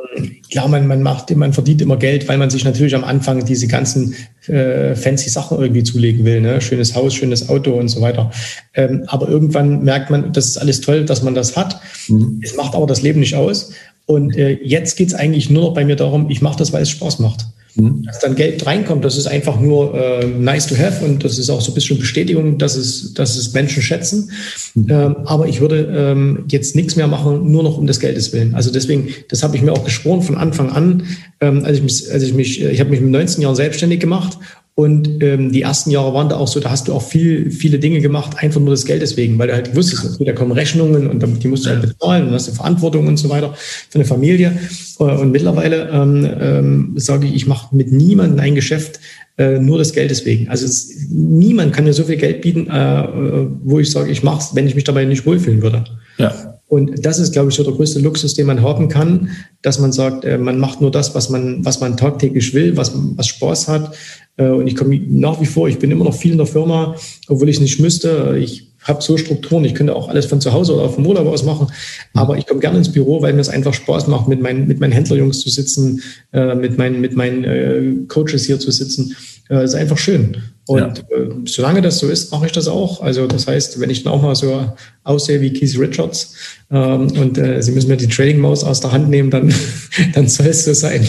klar, 0.49 0.67
man, 0.67 0.87
man 0.87 1.03
macht, 1.03 1.35
man 1.35 1.53
verdient 1.53 1.81
immer 1.81 1.97
Geld, 1.97 2.27
weil 2.27 2.37
man 2.37 2.49
sich 2.49 2.65
natürlich 2.65 2.95
am 2.95 3.03
Anfang 3.03 3.45
diese 3.45 3.67
ganzen 3.67 4.15
äh, 4.47 4.95
fancy 4.95 5.29
Sachen 5.29 5.59
irgendwie 5.59 5.83
zulegen 5.83 6.25
will. 6.25 6.41
Ne? 6.41 6.61
Schönes 6.61 6.95
Haus, 6.95 7.13
schönes 7.13 7.47
Auto 7.47 7.73
und 7.73 7.89
so 7.89 8.01
weiter. 8.01 8.31
Ähm, 8.73 9.03
aber 9.07 9.27
irgendwann 9.29 9.83
merkt 9.83 10.09
man, 10.09 10.33
das 10.33 10.47
ist 10.47 10.57
alles 10.57 10.81
toll, 10.81 11.05
dass 11.05 11.21
man 11.21 11.35
das 11.35 11.55
hat. 11.55 11.79
Mhm. 12.07 12.39
Es 12.43 12.55
macht 12.55 12.73
aber 12.73 12.87
das 12.87 13.03
Leben 13.03 13.19
nicht 13.19 13.35
aus. 13.35 13.71
Und 14.07 14.35
äh, 14.35 14.59
jetzt 14.63 14.97
geht 14.97 15.09
es 15.09 15.13
eigentlich 15.13 15.49
nur 15.49 15.63
noch 15.63 15.73
bei 15.73 15.85
mir 15.85 15.95
darum, 15.95 16.29
ich 16.29 16.41
mache 16.41 16.57
das, 16.57 16.73
weil 16.73 16.81
es 16.81 16.89
Spaß 16.89 17.19
macht. 17.19 17.45
Mhm. 17.75 18.03
Dass 18.03 18.19
dann 18.19 18.35
Geld 18.35 18.65
reinkommt, 18.65 19.05
das 19.05 19.17
ist 19.17 19.27
einfach 19.27 19.59
nur 19.59 19.93
äh, 19.95 20.25
nice 20.25 20.67
to 20.67 20.77
have 20.77 21.03
und 21.05 21.23
das 21.23 21.37
ist 21.37 21.49
auch 21.49 21.61
so 21.61 21.71
ein 21.71 21.75
bisschen 21.75 21.99
Bestätigung, 21.99 22.57
dass 22.57 22.75
es, 22.75 23.13
dass 23.13 23.37
es 23.37 23.53
Menschen 23.53 23.81
schätzen. 23.81 24.31
Mhm. 24.75 24.87
Ähm, 24.89 25.15
aber 25.25 25.47
ich 25.47 25.61
würde 25.61 25.91
ähm, 25.95 26.45
jetzt 26.49 26.75
nichts 26.75 26.95
mehr 26.95 27.07
machen, 27.07 27.51
nur 27.51 27.63
noch 27.63 27.77
um 27.77 27.87
des 27.87 27.99
Geldes 27.99 28.33
willen. 28.33 28.55
Also 28.55 28.71
deswegen, 28.71 29.09
das 29.29 29.43
habe 29.43 29.55
ich 29.55 29.61
mir 29.61 29.71
auch 29.71 29.85
geschworen 29.85 30.21
von 30.21 30.37
Anfang 30.37 30.69
an, 30.71 31.03
ähm, 31.39 31.63
als 31.63 31.77
ich 31.77 31.83
mich, 31.83 32.11
als 32.11 32.23
ich 32.23 32.33
mich, 32.33 32.61
ich 32.61 32.79
habe 32.79 32.89
mich 32.89 33.01
mit 33.01 33.11
19 33.11 33.41
Jahren 33.41 33.55
selbstständig 33.55 33.99
gemacht 33.99 34.37
und 34.73 35.21
ähm, 35.21 35.51
die 35.51 35.63
ersten 35.63 35.91
Jahre 35.91 36.13
waren 36.13 36.29
da 36.29 36.37
auch 36.37 36.47
so, 36.47 36.59
da 36.61 36.71
hast 36.71 36.87
du 36.87 36.93
auch 36.93 37.03
viel, 37.03 37.51
viele 37.51 37.77
Dinge 37.77 37.99
gemacht, 37.99 38.37
einfach 38.37 38.61
nur 38.61 38.71
des 38.71 38.85
Geldes 38.85 39.17
wegen, 39.17 39.37
weil 39.37 39.47
du 39.47 39.53
halt 39.53 39.75
wusstest, 39.75 40.15
okay, 40.15 40.23
da 40.23 40.31
kommen 40.31 40.53
Rechnungen 40.53 41.09
und 41.09 41.43
die 41.43 41.47
musst 41.49 41.65
du 41.65 41.69
halt 41.71 41.81
bezahlen 41.81 42.27
und 42.27 42.33
hast 42.33 42.47
du 42.47 42.53
Verantwortung 42.53 43.05
und 43.07 43.17
so 43.17 43.29
weiter 43.29 43.53
für 43.55 43.95
eine 43.95 44.05
Familie. 44.05 44.57
Äh, 44.99 45.03
und 45.03 45.31
mittlerweile 45.31 45.89
ähm, 45.89 46.29
ähm, 46.39 46.93
sage 46.95 47.27
ich, 47.27 47.35
ich 47.35 47.47
mache 47.47 47.75
mit 47.75 47.91
niemandem 47.91 48.39
ein 48.39 48.55
Geschäft 48.55 49.01
äh, 49.37 49.59
nur 49.59 49.77
des 49.77 49.91
Geldes 49.91 50.25
wegen. 50.25 50.47
Also 50.47 50.65
es, 50.65 51.07
niemand 51.09 51.73
kann 51.73 51.83
mir 51.83 51.93
so 51.93 52.05
viel 52.05 52.17
Geld 52.17 52.41
bieten, 52.41 52.67
äh, 52.69 53.03
äh 53.03 53.47
wo 53.63 53.79
ich 53.79 53.91
sage, 53.91 54.09
ich 54.09 54.23
mache 54.23 54.39
es, 54.39 54.55
wenn 54.55 54.67
ich 54.67 54.75
mich 54.75 54.85
dabei 54.85 55.03
nicht 55.03 55.25
wohlfühlen 55.25 55.61
würde. 55.61 55.83
Ja. 56.17 56.60
Und 56.71 57.05
das 57.05 57.19
ist, 57.19 57.33
glaube 57.33 57.49
ich, 57.49 57.55
so 57.55 57.63
der 57.63 57.73
größte 57.73 57.99
Luxus, 57.99 58.33
den 58.33 58.47
man 58.47 58.61
haben 58.61 58.87
kann, 58.87 59.31
dass 59.61 59.77
man 59.79 59.91
sagt, 59.91 60.23
äh, 60.23 60.37
man 60.37 60.57
macht 60.57 60.79
nur 60.79 60.89
das, 60.89 61.13
was 61.13 61.29
man, 61.29 61.65
was 61.65 61.81
man 61.81 61.97
tagtäglich 61.97 62.53
will, 62.53 62.77
was, 62.77 62.93
was 62.95 63.27
Spaß 63.27 63.67
hat. 63.67 63.93
Äh, 64.37 64.47
und 64.47 64.67
ich 64.67 64.77
komme 64.77 64.97
nach 65.09 65.41
wie 65.41 65.45
vor, 65.45 65.67
ich 65.67 65.79
bin 65.79 65.91
immer 65.91 66.05
noch 66.05 66.13
viel 66.13 66.31
in 66.31 66.37
der 66.37 66.47
Firma, 66.47 66.95
obwohl 67.27 67.49
ich 67.49 67.59
nicht 67.59 67.81
müsste. 67.81 68.37
Ich 68.39 68.69
habe 68.83 69.01
so 69.01 69.17
Strukturen, 69.17 69.65
ich 69.65 69.75
könnte 69.75 69.93
auch 69.93 70.07
alles 70.07 70.27
von 70.27 70.39
zu 70.39 70.53
Hause 70.53 70.73
oder 70.75 70.89
vom 70.89 71.05
Urlaub 71.05 71.27
aus 71.27 71.43
machen, 71.43 71.67
aber 72.13 72.37
ich 72.37 72.47
komme 72.47 72.61
gerne 72.61 72.77
ins 72.77 72.89
Büro, 72.93 73.21
weil 73.21 73.33
mir 73.33 73.41
es 73.41 73.49
einfach 73.49 73.73
Spaß 73.73 74.07
macht, 74.07 74.29
mit 74.29 74.41
meinen, 74.41 74.65
mit 74.65 74.79
meinen 74.79 74.93
Händlerjungs 74.93 75.41
zu 75.41 75.49
sitzen, 75.49 76.01
äh, 76.31 76.55
mit 76.55 76.77
meinen, 76.77 77.01
mit 77.01 77.17
meinen 77.17 78.07
Coaches 78.07 78.45
hier 78.45 78.59
zu 78.59 78.71
sitzen. 78.71 79.13
Äh, 79.49 79.65
ist 79.65 79.75
einfach 79.75 79.97
schön. 79.97 80.37
Und 80.67 81.03
ja. 81.09 81.17
äh, 81.17 81.29
solange 81.45 81.81
das 81.81 81.99
so 81.99 82.07
ist, 82.07 82.31
mache 82.31 82.45
ich 82.45 82.51
das 82.51 82.67
auch. 82.67 83.01
Also 83.01 83.27
das 83.27 83.47
heißt, 83.47 83.79
wenn 83.79 83.89
ich 83.89 84.03
dann 84.03 84.13
auch 84.13 84.21
mal 84.21 84.35
so 84.35 84.73
aussehe 85.03 85.41
wie 85.41 85.51
Keith 85.51 85.77
Richards 85.77 86.35
ähm, 86.69 87.11
und 87.17 87.37
äh, 87.37 87.61
Sie 87.61 87.71
müssen 87.71 87.89
mir 87.89 87.97
die 87.97 88.07
Trading 88.07 88.39
Maus 88.39 88.63
aus 88.63 88.79
der 88.79 88.91
Hand 88.91 89.09
nehmen, 89.09 89.31
dann, 89.31 89.53
dann 90.13 90.27
soll 90.27 90.47
es 90.47 90.65
so 90.65 90.73
sein. 90.73 91.07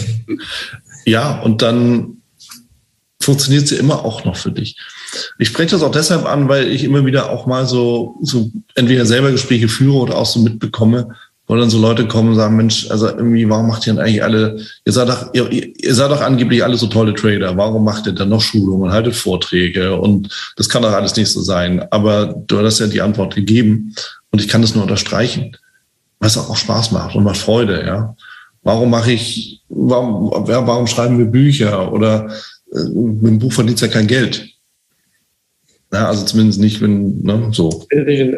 Ja, 1.05 1.41
und 1.41 1.61
dann 1.61 2.17
funktioniert 3.21 3.67
sie 3.67 3.75
immer 3.75 4.03
auch 4.03 4.25
noch 4.25 4.35
für 4.35 4.51
dich. 4.51 4.77
Ich 5.37 5.47
spreche 5.47 5.71
das 5.71 5.83
auch 5.83 5.91
deshalb 5.91 6.25
an, 6.25 6.49
weil 6.49 6.69
ich 6.69 6.83
immer 6.83 7.05
wieder 7.05 7.29
auch 7.29 7.45
mal 7.45 7.65
so, 7.65 8.15
so 8.21 8.51
entweder 8.75 9.05
selber 9.05 9.31
Gespräche 9.31 9.67
führe 9.67 9.97
oder 9.97 10.17
auch 10.17 10.25
so 10.25 10.39
mitbekomme, 10.39 11.15
wo 11.47 11.55
dann 11.57 11.69
so 11.69 11.79
Leute 11.79 12.07
kommen 12.07 12.29
und 12.29 12.35
sagen, 12.35 12.55
Mensch, 12.55 12.89
also 12.89 13.07
irgendwie, 13.07 13.49
warum 13.49 13.67
macht 13.67 13.85
ihr 13.85 13.93
denn 13.93 14.01
eigentlich 14.01 14.23
alle, 14.23 14.61
ihr 14.85 14.93
seid 14.93 15.09
doch, 15.09 15.33
ihr, 15.33 15.51
ihr 15.51 15.95
seid 15.95 16.09
doch 16.09 16.21
angeblich 16.21 16.63
alle 16.63 16.77
so 16.77 16.87
tolle 16.87 17.13
Trader, 17.13 17.57
warum 17.57 17.83
macht 17.83 18.07
ihr 18.07 18.13
dann 18.13 18.29
noch 18.29 18.41
Schulungen 18.41 18.91
haltet 18.91 19.15
Vorträge 19.15 19.97
und 19.99 20.29
das 20.55 20.69
kann 20.69 20.83
doch 20.83 20.93
alles 20.93 21.15
nicht 21.15 21.29
so 21.29 21.41
sein. 21.41 21.85
Aber 21.91 22.33
du 22.47 22.59
hast 22.59 22.79
ja 22.79 22.87
die 22.87 23.01
Antwort 23.01 23.35
gegeben 23.35 23.93
und 24.31 24.41
ich 24.41 24.47
kann 24.47 24.61
das 24.61 24.73
nur 24.73 24.83
unterstreichen, 24.83 25.57
weil 26.19 26.27
es 26.27 26.37
auch 26.37 26.55
Spaß 26.55 26.91
macht 26.91 27.15
und 27.15 27.23
macht 27.23 27.37
Freude, 27.37 27.85
ja. 27.85 28.15
Warum 28.65 28.89
mache 28.89 29.11
ich, 29.11 29.61
warum, 29.67 30.31
warum 30.31 30.87
schreiben 30.87 31.17
wir 31.17 31.25
Bücher 31.25 31.91
oder 31.91 32.29
äh, 32.73 32.83
mit 32.83 33.31
dem 33.31 33.39
Buch 33.39 33.51
verdient 33.51 33.81
ja 33.81 33.89
kein 33.89 34.07
Geld. 34.07 34.47
Ja, 35.91 36.07
also 36.07 36.25
zumindest 36.25 36.61
nicht, 36.61 36.81
wenn, 36.81 37.21
ne, 37.21 37.49
so. 37.51 37.85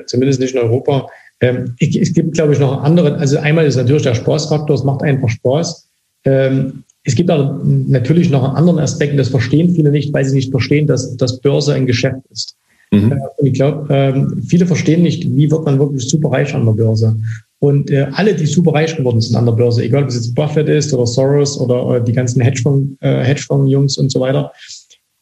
Zumindest 0.08 0.40
nicht 0.40 0.56
in 0.56 0.62
Europa. 0.62 1.08
Ähm, 1.46 1.76
es 1.80 2.14
gibt, 2.14 2.34
glaube 2.34 2.54
ich, 2.54 2.60
noch 2.60 2.84
andere. 2.84 3.16
Also 3.18 3.38
einmal 3.38 3.66
ist 3.66 3.76
natürlich 3.76 4.04
der 4.04 4.16
Spaßfaktor, 4.16 4.76
es 4.76 4.84
macht 4.84 5.04
einfach 5.04 5.30
Spaß. 5.30 5.88
Ähm, 6.26 6.84
es 7.04 7.16
gibt 7.16 7.30
aber 7.30 7.62
natürlich 7.64 8.30
noch 8.30 8.44
einen 8.44 8.56
anderen 8.56 8.80
Aspekt, 8.80 9.18
das 9.20 9.30
verstehen 9.30 9.76
viele 9.76 9.92
nicht, 9.92 10.12
weil 10.12 10.26
sie 10.26 10.36
nicht 10.36 10.52
verstehen, 10.52 10.88
dass, 10.88 11.16
dass 11.18 11.40
Börse 11.40 11.74
ein 11.74 11.86
Geschäft 11.86 12.22
ist. 12.32 12.56
Mhm. 12.92 13.12
Äh, 13.12 13.16
und 13.38 13.48
ich 13.48 13.54
glaube, 13.54 13.86
ähm, 13.94 14.42
viele 14.48 14.66
verstehen 14.66 15.04
nicht, 15.04 15.24
wie 15.24 15.50
wird 15.52 15.66
man 15.66 15.78
wirklich 15.78 16.08
super 16.08 16.32
reich 16.32 16.54
an 16.56 16.66
der 16.66 16.74
Börse. 16.74 17.16
Und 17.60 17.90
äh, 17.92 18.08
alle, 18.14 18.36
die 18.36 18.46
super 18.46 18.74
reich 18.74 18.96
geworden 18.96 19.22
sind 19.22 19.36
an 19.36 19.46
der 19.46 19.54
Börse, 19.54 19.84
egal 19.84 20.04
ob 20.04 20.10
es 20.10 20.16
jetzt 20.16 20.36
Buffett 20.36 20.68
ist 20.68 20.94
oder 20.94 21.06
Soros 21.06 21.60
oder 21.60 21.98
äh, 21.98 22.04
die 22.04 22.14
ganzen 22.14 22.42
Hedgefonds-Jungs 22.42 23.02
äh, 23.02 23.24
Hedgefonds 23.24 23.98
und 23.98 24.12
so 24.12 24.20
weiter, 24.20 24.52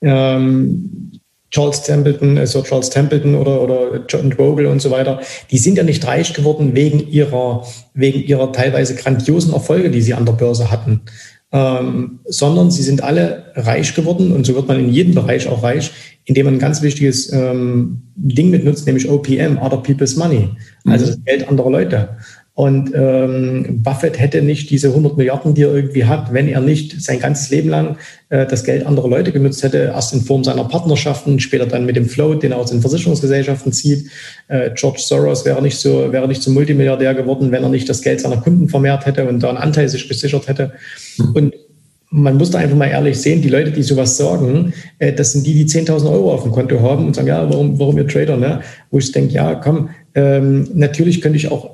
ähm, 0.02 1.12
Charles 1.54 1.84
Templeton, 1.84 2.40
also 2.40 2.64
Charles 2.64 2.90
Templeton 2.90 3.36
oder, 3.36 3.62
oder 3.62 4.04
John 4.10 4.32
Vogel 4.32 4.66
und 4.66 4.82
so 4.82 4.90
weiter, 4.90 5.22
die 5.52 5.60
sind 5.60 5.78
ja 5.78 5.84
nicht 5.84 6.06
reich 6.06 6.34
geworden 6.34 6.74
wegen 6.74 7.08
ihrer, 7.08 7.64
wegen 7.94 8.24
ihrer 8.24 8.52
teilweise 8.52 8.96
grandiosen 8.96 9.54
Erfolge, 9.54 9.92
die 9.92 10.02
sie 10.02 10.16
an 10.16 10.26
der 10.26 10.34
Börse 10.34 10.72
hatten, 10.72 11.02
ähm, 11.52 12.22
sondern 12.26 12.72
sie 12.72 12.82
sind 12.82 13.04
alle 13.04 13.52
reich 13.54 13.94
geworden 13.94 14.32
und 14.32 14.48
so 14.48 14.56
wird 14.56 14.68
man 14.68 14.80
in 14.80 14.92
jedem 14.92 15.14
Bereich 15.14 15.48
auch 15.48 15.62
reich, 15.62 15.92
indem 16.26 16.46
man 16.46 16.56
ein 16.56 16.60
ganz 16.60 16.82
wichtiges 16.82 17.32
ähm, 17.32 18.02
Ding 18.16 18.50
mitnutzt, 18.50 18.88
nämlich 18.88 19.08
OPM, 19.08 19.60
Other 19.62 19.78
People's 19.78 20.16
Money, 20.16 20.50
also 20.88 21.06
mhm. 21.06 21.10
das 21.10 21.24
Geld 21.24 21.48
anderer 21.48 21.70
Leute. 21.70 22.10
Und 22.56 22.92
ähm, 22.94 23.82
Buffett 23.82 24.20
hätte 24.20 24.44
nicht 24.44 24.70
diese 24.70 24.90
100 24.90 25.18
Milliarden, 25.18 25.56
die 25.56 25.64
er 25.64 25.74
irgendwie 25.74 26.06
hat, 26.06 26.34
wenn 26.34 26.48
er 26.48 26.62
nicht 26.62 27.02
sein 27.02 27.20
ganzes 27.20 27.50
Leben 27.50 27.70
lang 27.70 27.98
äh, 28.30 28.46
das 28.46 28.64
Geld 28.64 28.86
anderer 28.86 29.10
Leute 29.10 29.32
genutzt 29.32 29.64
hätte, 29.64 29.92
erst 29.94 30.14
in 30.14 30.22
Form 30.22 30.44
seiner 30.44 30.66
Partnerschaften, 30.66 31.40
später 31.40 31.66
dann 31.66 31.88
mit 31.88 31.96
dem 31.96 32.06
Float, 32.08 32.44
den 32.44 32.52
er 32.52 32.60
aus 32.60 32.70
den 32.70 32.82
Versicherungsgesellschaften 32.82 33.74
zieht. 33.74 34.12
Äh, 34.50 34.70
George 34.76 35.00
Soros 35.00 35.46
wäre 35.46 35.64
nicht 35.64 35.78
so 35.78 36.12
wäre 36.12 36.28
nicht 36.28 36.44
zum 36.44 36.54
Multimilliardär 36.54 37.16
geworden, 37.16 37.52
wenn 37.52 37.64
er 37.64 37.70
nicht 37.70 37.90
das 37.90 38.04
Geld 38.04 38.22
seiner 38.22 38.38
Kunden 38.38 38.70
vermehrt 38.70 39.08
hätte 39.08 39.28
und 39.28 39.42
da 39.42 39.50
einen 39.50 39.58
Anteil 39.58 39.90
sich 39.90 40.08
gesichert 40.08 40.48
hätte. 40.48 40.74
Und 41.34 41.56
man 42.12 42.38
muss 42.38 42.52
da 42.52 42.60
einfach 42.60 42.78
mal 42.78 42.86
ehrlich 42.86 43.18
sehen, 43.18 43.42
die 43.42 43.50
Leute, 43.50 43.72
die 43.72 43.82
sowas 43.82 44.16
sagen, 44.16 44.74
äh, 45.00 45.12
das 45.12 45.32
sind 45.32 45.48
die, 45.48 45.56
die 45.56 45.66
10.000 45.66 46.08
Euro 46.12 46.32
auf 46.32 46.44
dem 46.44 46.52
Konto 46.52 46.80
haben 46.82 47.08
und 47.08 47.16
sagen, 47.16 47.30
ja, 47.30 47.50
warum, 47.50 47.80
warum 47.80 47.98
ihr 47.98 48.08
Trader? 48.08 48.38
Ne? 48.38 48.62
Wo 48.92 49.00
ich 49.00 49.12
denke, 49.12 49.34
ja, 49.34 49.56
komm, 49.56 49.90
ähm, 50.14 50.68
natürlich 50.76 51.22
könnte 51.22 51.38
ich 51.38 51.50
auch, 51.50 51.72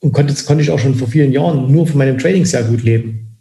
und 0.00 0.12
konnte, 0.12 0.34
konnte 0.44 0.62
ich 0.62 0.70
auch 0.70 0.78
schon 0.78 0.94
vor 0.94 1.08
vielen 1.08 1.32
Jahren 1.32 1.70
nur 1.70 1.86
von 1.86 1.98
meinem 1.98 2.18
Trading 2.18 2.44
sehr 2.44 2.64
gut 2.64 2.82
leben. 2.82 3.36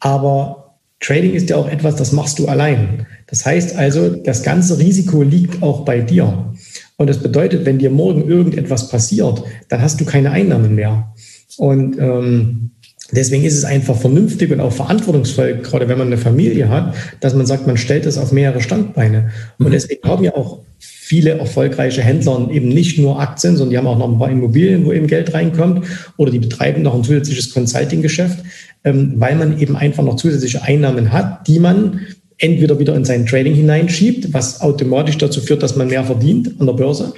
Aber 0.00 0.78
Trading 1.00 1.34
ist 1.34 1.50
ja 1.50 1.56
auch 1.56 1.68
etwas, 1.68 1.96
das 1.96 2.12
machst 2.12 2.38
du 2.38 2.48
allein. 2.48 3.06
Das 3.26 3.44
heißt 3.44 3.76
also, 3.76 4.10
das 4.10 4.42
ganze 4.42 4.78
Risiko 4.78 5.22
liegt 5.22 5.62
auch 5.62 5.84
bei 5.84 6.00
dir. 6.00 6.52
Und 6.96 7.08
das 7.08 7.18
bedeutet, 7.18 7.64
wenn 7.66 7.78
dir 7.78 7.90
morgen 7.90 8.28
irgendetwas 8.28 8.88
passiert, 8.88 9.42
dann 9.68 9.82
hast 9.82 10.00
du 10.00 10.04
keine 10.04 10.30
Einnahmen 10.30 10.74
mehr. 10.74 11.12
Und 11.56 11.98
ähm, 11.98 12.70
Deswegen 13.12 13.44
ist 13.44 13.54
es 13.54 13.64
einfach 13.64 13.96
vernünftig 13.96 14.50
und 14.50 14.60
auch 14.60 14.72
verantwortungsvoll, 14.72 15.58
gerade 15.62 15.88
wenn 15.88 15.98
man 15.98 16.06
eine 16.06 16.16
Familie 16.16 16.68
hat, 16.68 16.94
dass 17.20 17.34
man 17.34 17.46
sagt, 17.46 17.66
man 17.66 17.76
stellt 17.76 18.06
das 18.06 18.16
auf 18.16 18.32
mehrere 18.32 18.62
Standbeine. 18.62 19.30
Und 19.58 19.68
mhm. 19.68 19.72
deswegen 19.72 20.08
haben 20.08 20.24
ja 20.24 20.34
auch 20.34 20.60
viele 20.78 21.32
erfolgreiche 21.32 22.02
Händler 22.02 22.48
eben 22.50 22.68
nicht 22.68 22.98
nur 22.98 23.20
Aktien, 23.20 23.56
sondern 23.56 23.70
die 23.70 23.78
haben 23.78 23.86
auch 23.86 23.98
noch 23.98 24.10
ein 24.10 24.18
paar 24.18 24.30
Immobilien, 24.30 24.86
wo 24.86 24.92
eben 24.92 25.06
Geld 25.06 25.34
reinkommt 25.34 25.86
oder 26.16 26.30
die 26.30 26.38
betreiben 26.38 26.82
noch 26.82 26.94
ein 26.94 27.04
zusätzliches 27.04 27.52
Consulting-Geschäft, 27.52 28.38
ähm, 28.84 29.12
weil 29.16 29.36
man 29.36 29.60
eben 29.60 29.76
einfach 29.76 30.02
noch 30.02 30.16
zusätzliche 30.16 30.62
Einnahmen 30.62 31.12
hat, 31.12 31.46
die 31.46 31.58
man 31.58 32.00
entweder 32.38 32.78
wieder 32.78 32.94
in 32.94 33.04
sein 33.04 33.26
Trading 33.26 33.54
hineinschiebt, 33.54 34.32
was 34.32 34.62
automatisch 34.62 35.18
dazu 35.18 35.42
führt, 35.42 35.62
dass 35.62 35.76
man 35.76 35.88
mehr 35.88 36.04
verdient 36.04 36.54
an 36.58 36.66
der 36.66 36.72
Börse, 36.72 37.12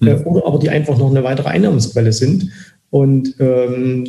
mhm. 0.00 0.08
Äh, 0.08 0.14
oder 0.24 0.46
aber 0.46 0.58
die 0.58 0.68
einfach 0.68 0.98
noch 0.98 1.10
eine 1.10 1.24
weitere 1.24 1.48
Einnahmensquelle 1.48 2.12
sind. 2.12 2.50
Und 2.90 3.36
ähm, 3.38 4.04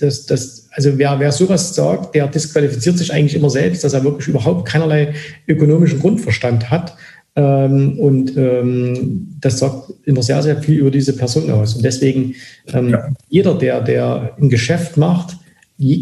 das, 0.00 0.24
das, 0.24 0.68
also 0.72 0.96
wer, 0.96 1.20
wer 1.20 1.32
sowas 1.32 1.74
sagt, 1.74 2.14
der 2.14 2.28
disqualifiziert 2.28 2.96
sich 2.96 3.12
eigentlich 3.12 3.34
immer 3.34 3.50
selbst, 3.50 3.84
dass 3.84 3.92
er 3.92 4.04
wirklich 4.04 4.28
überhaupt 4.28 4.66
keinerlei 4.66 5.12
ökonomischen 5.46 6.00
Grundverstand 6.00 6.70
hat. 6.70 6.96
Ähm, 7.36 7.98
und 7.98 8.36
ähm, 8.36 9.36
das 9.40 9.58
sagt 9.58 9.92
immer 10.04 10.22
sehr, 10.22 10.42
sehr 10.42 10.62
viel 10.62 10.78
über 10.78 10.90
diese 10.90 11.14
Person 11.14 11.50
aus. 11.50 11.74
Und 11.74 11.84
deswegen, 11.84 12.34
ähm, 12.72 12.88
ja. 12.90 13.08
jeder, 13.28 13.54
der, 13.54 13.82
der 13.82 14.34
ein 14.40 14.48
Geschäft 14.48 14.96
macht, 14.96 15.36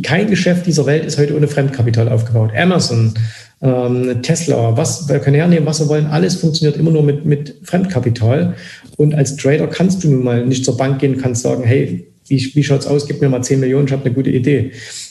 kein 0.03 0.29
Geschäft 0.29 0.67
dieser 0.67 0.87
Welt 0.87 1.05
ist 1.05 1.19
heute 1.19 1.37
ohne 1.37 1.49
Fremdkapital 1.49 2.09
aufgebaut. 2.09 2.51
Amazon, 2.55 3.15
ähm, 3.63 4.23
Tesla, 4.23 4.77
was, 4.77 5.09
wir 5.09 5.19
können 5.21 5.37
hernehmen, 5.37 5.67
was 5.67 5.81
wir 5.81 5.89
wollen, 5.89 6.07
alles 6.07 6.37
funktioniert 6.37 6.77
immer 6.77 6.91
nur 6.91 7.03
mit, 7.03 7.25
mit 7.25 7.57
Fremdkapital. 7.63 8.55
Und 8.97 9.15
als 9.15 9.37
Trader 9.37 9.67
kannst 9.67 10.05
du 10.05 10.11
nun 10.11 10.25
mal 10.25 10.47
nicht 10.47 10.65
zur 10.65 10.77
Bank 10.77 11.01
gehen, 11.01 11.19
kannst 11.19 11.43
sagen, 11.43 11.65
hey, 11.65 12.10
wie, 12.31 12.55
wie 12.55 12.65
schaut 12.65 12.81
es 12.81 12.87
aus, 12.87 13.07
gib 13.07 13.21
mir 13.21 13.29
mal 13.29 13.43
10 13.43 13.61
Millionen, 13.61 13.87
ich 13.87 13.93
habe 13.93 14.05
eine 14.05 14.15
gute 14.15 14.31
Idee. 14.31 14.71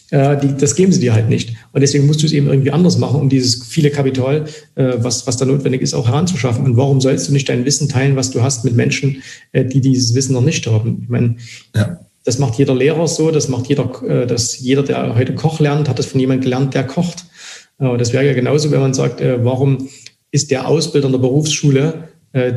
Äh, 0.10 0.38
die, 0.38 0.56
das 0.58 0.76
geben 0.76 0.92
sie 0.92 1.02
dir 1.02 1.14
halt 1.14 1.30
nicht. 1.30 1.54
Und 1.74 1.82
deswegen 1.82 2.08
musst 2.08 2.22
du 2.22 2.26
es 2.26 2.32
eben 2.32 2.48
irgendwie 2.48 2.72
anders 2.72 2.98
machen, 2.98 3.20
um 3.20 3.30
dieses 3.30 3.64
viele 3.66 3.92
Kapital, 3.92 4.46
äh, 4.76 4.94
was, 4.98 5.28
was 5.28 5.38
da 5.38 5.46
notwendig 5.46 5.82
ist, 5.82 5.94
auch 5.94 6.08
heranzuschaffen. 6.08 6.66
Und 6.66 6.78
warum 6.78 7.02
sollst 7.02 7.28
du 7.28 7.34
nicht 7.34 7.50
dein 7.50 7.66
Wissen 7.66 7.90
teilen, 7.90 8.16
was 8.16 8.32
du 8.32 8.42
hast, 8.42 8.66
mit 8.66 8.76
Menschen, 8.76 9.22
äh, 9.52 9.66
die 9.66 9.82
dieses 9.82 10.16
Wissen 10.16 10.34
noch 10.34 10.42
nicht 10.42 10.66
haben? 10.66 11.02
Ich 11.04 11.10
meine, 11.10 11.36
ja. 11.76 12.00
das 12.24 12.40
macht 12.40 12.56
jeder 12.56 12.74
Lehrer 12.74 13.08
so, 13.08 13.30
das 13.30 13.50
macht 13.50 13.68
jeder, 13.68 13.92
äh, 14.04 14.26
dass 14.26 14.60
jeder, 14.60 14.84
der 14.84 15.16
heute 15.16 15.36
Koch 15.36 15.60
lernt, 15.60 15.90
hat 15.90 16.00
das 16.00 16.08
von 16.08 16.20
jemandem 16.20 16.44
gelernt, 16.44 16.74
der 16.74 16.88
kocht. 16.88 17.26
Äh, 17.80 17.98
das 17.98 18.14
wäre 18.14 18.26
ja 18.26 18.34
genauso, 18.34 18.72
wenn 18.72 18.80
man 18.80 18.94
sagt, 18.94 19.22
äh, 19.22 19.44
warum 19.44 19.90
ist 20.32 20.52
der 20.52 20.68
Ausbilder 20.68 21.08
in 21.08 21.14
der 21.14 21.20
Berufsschule 21.20 22.10
äh, 22.34 22.54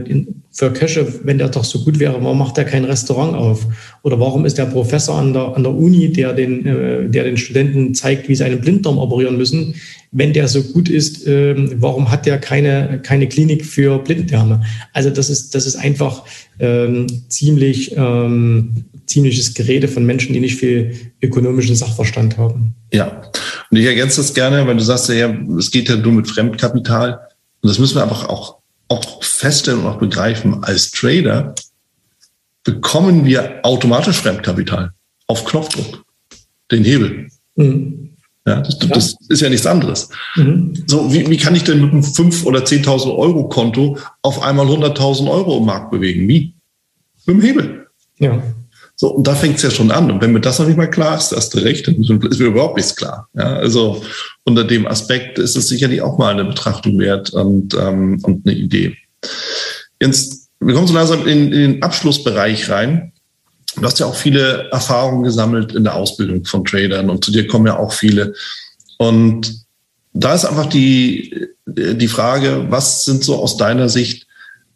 für 0.52 0.70
Köche, 0.70 1.06
wenn 1.24 1.38
der 1.38 1.48
doch 1.48 1.64
so 1.64 1.80
gut 1.82 1.98
wäre, 1.98 2.22
warum 2.22 2.38
macht 2.38 2.58
er 2.58 2.64
kein 2.64 2.84
Restaurant 2.84 3.34
auf? 3.34 3.66
Oder 4.02 4.20
warum 4.20 4.44
ist 4.44 4.58
der 4.58 4.66
Professor 4.66 5.18
an 5.18 5.32
der, 5.32 5.56
an 5.56 5.62
der 5.62 5.74
Uni, 5.74 6.12
der 6.12 6.34
den, 6.34 6.66
äh, 6.66 7.08
der 7.08 7.24
den 7.24 7.38
Studenten 7.38 7.94
zeigt, 7.94 8.28
wie 8.28 8.34
sie 8.34 8.44
einen 8.44 8.60
Blinddarm 8.60 8.98
operieren 8.98 9.38
müssen, 9.38 9.74
wenn 10.10 10.34
der 10.34 10.46
so 10.48 10.62
gut 10.62 10.90
ist, 10.90 11.26
ähm, 11.26 11.72
warum 11.76 12.10
hat 12.10 12.26
der 12.26 12.38
keine, 12.38 13.00
keine 13.02 13.28
Klinik 13.28 13.64
für 13.64 13.98
Blinddarme? 13.98 14.62
Also 14.92 15.08
das 15.08 15.30
ist, 15.30 15.54
das 15.54 15.64
ist 15.64 15.76
einfach 15.76 16.22
ähm, 16.60 17.06
ziemlich, 17.28 17.96
ähm, 17.96 18.84
ziemliches 19.06 19.54
Gerede 19.54 19.88
von 19.88 20.04
Menschen, 20.04 20.34
die 20.34 20.40
nicht 20.40 20.56
viel 20.56 20.94
ökonomischen 21.22 21.76
Sachverstand 21.76 22.36
haben. 22.36 22.74
Ja, 22.92 23.22
und 23.70 23.78
ich 23.78 23.86
ergänze 23.86 24.18
das 24.18 24.34
gerne, 24.34 24.66
weil 24.66 24.76
du 24.76 24.82
sagst 24.82 25.08
ja, 25.08 25.34
es 25.58 25.70
geht 25.70 25.88
ja 25.88 25.96
nur 25.96 26.12
mit 26.12 26.28
Fremdkapital. 26.28 27.20
Und 27.62 27.68
das 27.70 27.78
müssen 27.78 27.94
wir 27.94 28.02
einfach 28.02 28.28
auch 28.28 28.61
auch 28.92 29.22
feststellen 29.22 29.80
und 29.80 29.86
auch 29.86 29.98
begreifen, 29.98 30.62
als 30.62 30.90
Trader 30.90 31.54
bekommen 32.64 33.24
wir 33.24 33.60
automatisch 33.62 34.18
Fremdkapital 34.18 34.92
auf 35.26 35.44
Knopfdruck, 35.44 36.04
den 36.70 36.84
Hebel. 36.84 37.28
Mhm. 37.56 38.10
Ja, 38.46 38.60
das, 38.60 38.78
das, 38.78 39.16
ist 39.28 39.40
ja 39.40 39.48
nichts 39.48 39.66
anderes. 39.66 40.08
Mhm. 40.34 40.74
So, 40.86 41.12
wie, 41.12 41.28
wie 41.30 41.36
kann 41.36 41.54
ich 41.54 41.62
denn 41.62 41.80
mit 41.80 41.92
einem 41.92 42.02
5.000 42.02 42.44
oder 42.44 42.60
10.000 42.60 43.16
Euro 43.16 43.48
Konto 43.48 43.98
auf 44.22 44.42
einmal 44.42 44.66
100.000 44.66 45.30
Euro 45.30 45.58
im 45.58 45.66
Markt 45.66 45.92
bewegen? 45.92 46.26
Wie? 46.28 46.54
Mit 47.26 47.36
dem 47.36 47.42
Hebel. 47.42 47.86
Ja. 48.18 48.42
So, 48.96 49.08
und 49.08 49.26
da 49.26 49.34
fängt 49.34 49.56
es 49.56 49.62
ja 49.62 49.70
schon 49.70 49.90
an. 49.90 50.10
Und 50.10 50.20
wenn 50.20 50.32
mir 50.32 50.40
das 50.40 50.58
noch 50.58 50.66
nicht 50.66 50.76
mal 50.76 50.90
klar 50.90 51.16
ist, 51.16 51.32
hast 51.32 51.54
du 51.54 51.58
recht, 51.58 51.88
dann 51.88 52.00
ist 52.00 52.38
mir 52.38 52.46
überhaupt 52.46 52.76
nichts 52.76 52.94
klar. 52.94 53.28
Ja, 53.34 53.54
also 53.54 54.02
unter 54.44 54.64
dem 54.64 54.86
Aspekt 54.86 55.38
ist 55.38 55.56
es 55.56 55.68
sicherlich 55.68 56.02
auch 56.02 56.18
mal 56.18 56.32
eine 56.32 56.44
Betrachtung 56.44 56.98
wert 56.98 57.30
und, 57.30 57.74
ähm, 57.74 58.20
und 58.22 58.46
eine 58.46 58.56
Idee. 58.56 58.96
Jetzt, 60.00 60.50
wir 60.60 60.74
kommen 60.74 60.86
so 60.86 60.94
langsam 60.94 61.26
in, 61.26 61.52
in 61.52 61.72
den 61.72 61.82
Abschlussbereich 61.82 62.68
rein. 62.70 63.12
Du 63.76 63.82
hast 63.82 63.98
ja 63.98 64.06
auch 64.06 64.14
viele 64.14 64.70
Erfahrungen 64.70 65.24
gesammelt 65.24 65.74
in 65.74 65.84
der 65.84 65.94
Ausbildung 65.94 66.44
von 66.44 66.64
Tradern 66.64 67.08
und 67.08 67.24
zu 67.24 67.32
dir 67.32 67.46
kommen 67.46 67.66
ja 67.66 67.78
auch 67.78 67.92
viele. 67.92 68.34
Und 68.98 69.64
da 70.12 70.34
ist 70.34 70.44
einfach 70.44 70.66
die, 70.66 71.48
die 71.66 72.08
Frage, 72.08 72.66
was 72.68 73.04
sind 73.04 73.24
so 73.24 73.36
aus 73.36 73.56
deiner 73.56 73.88
Sicht 73.88 74.26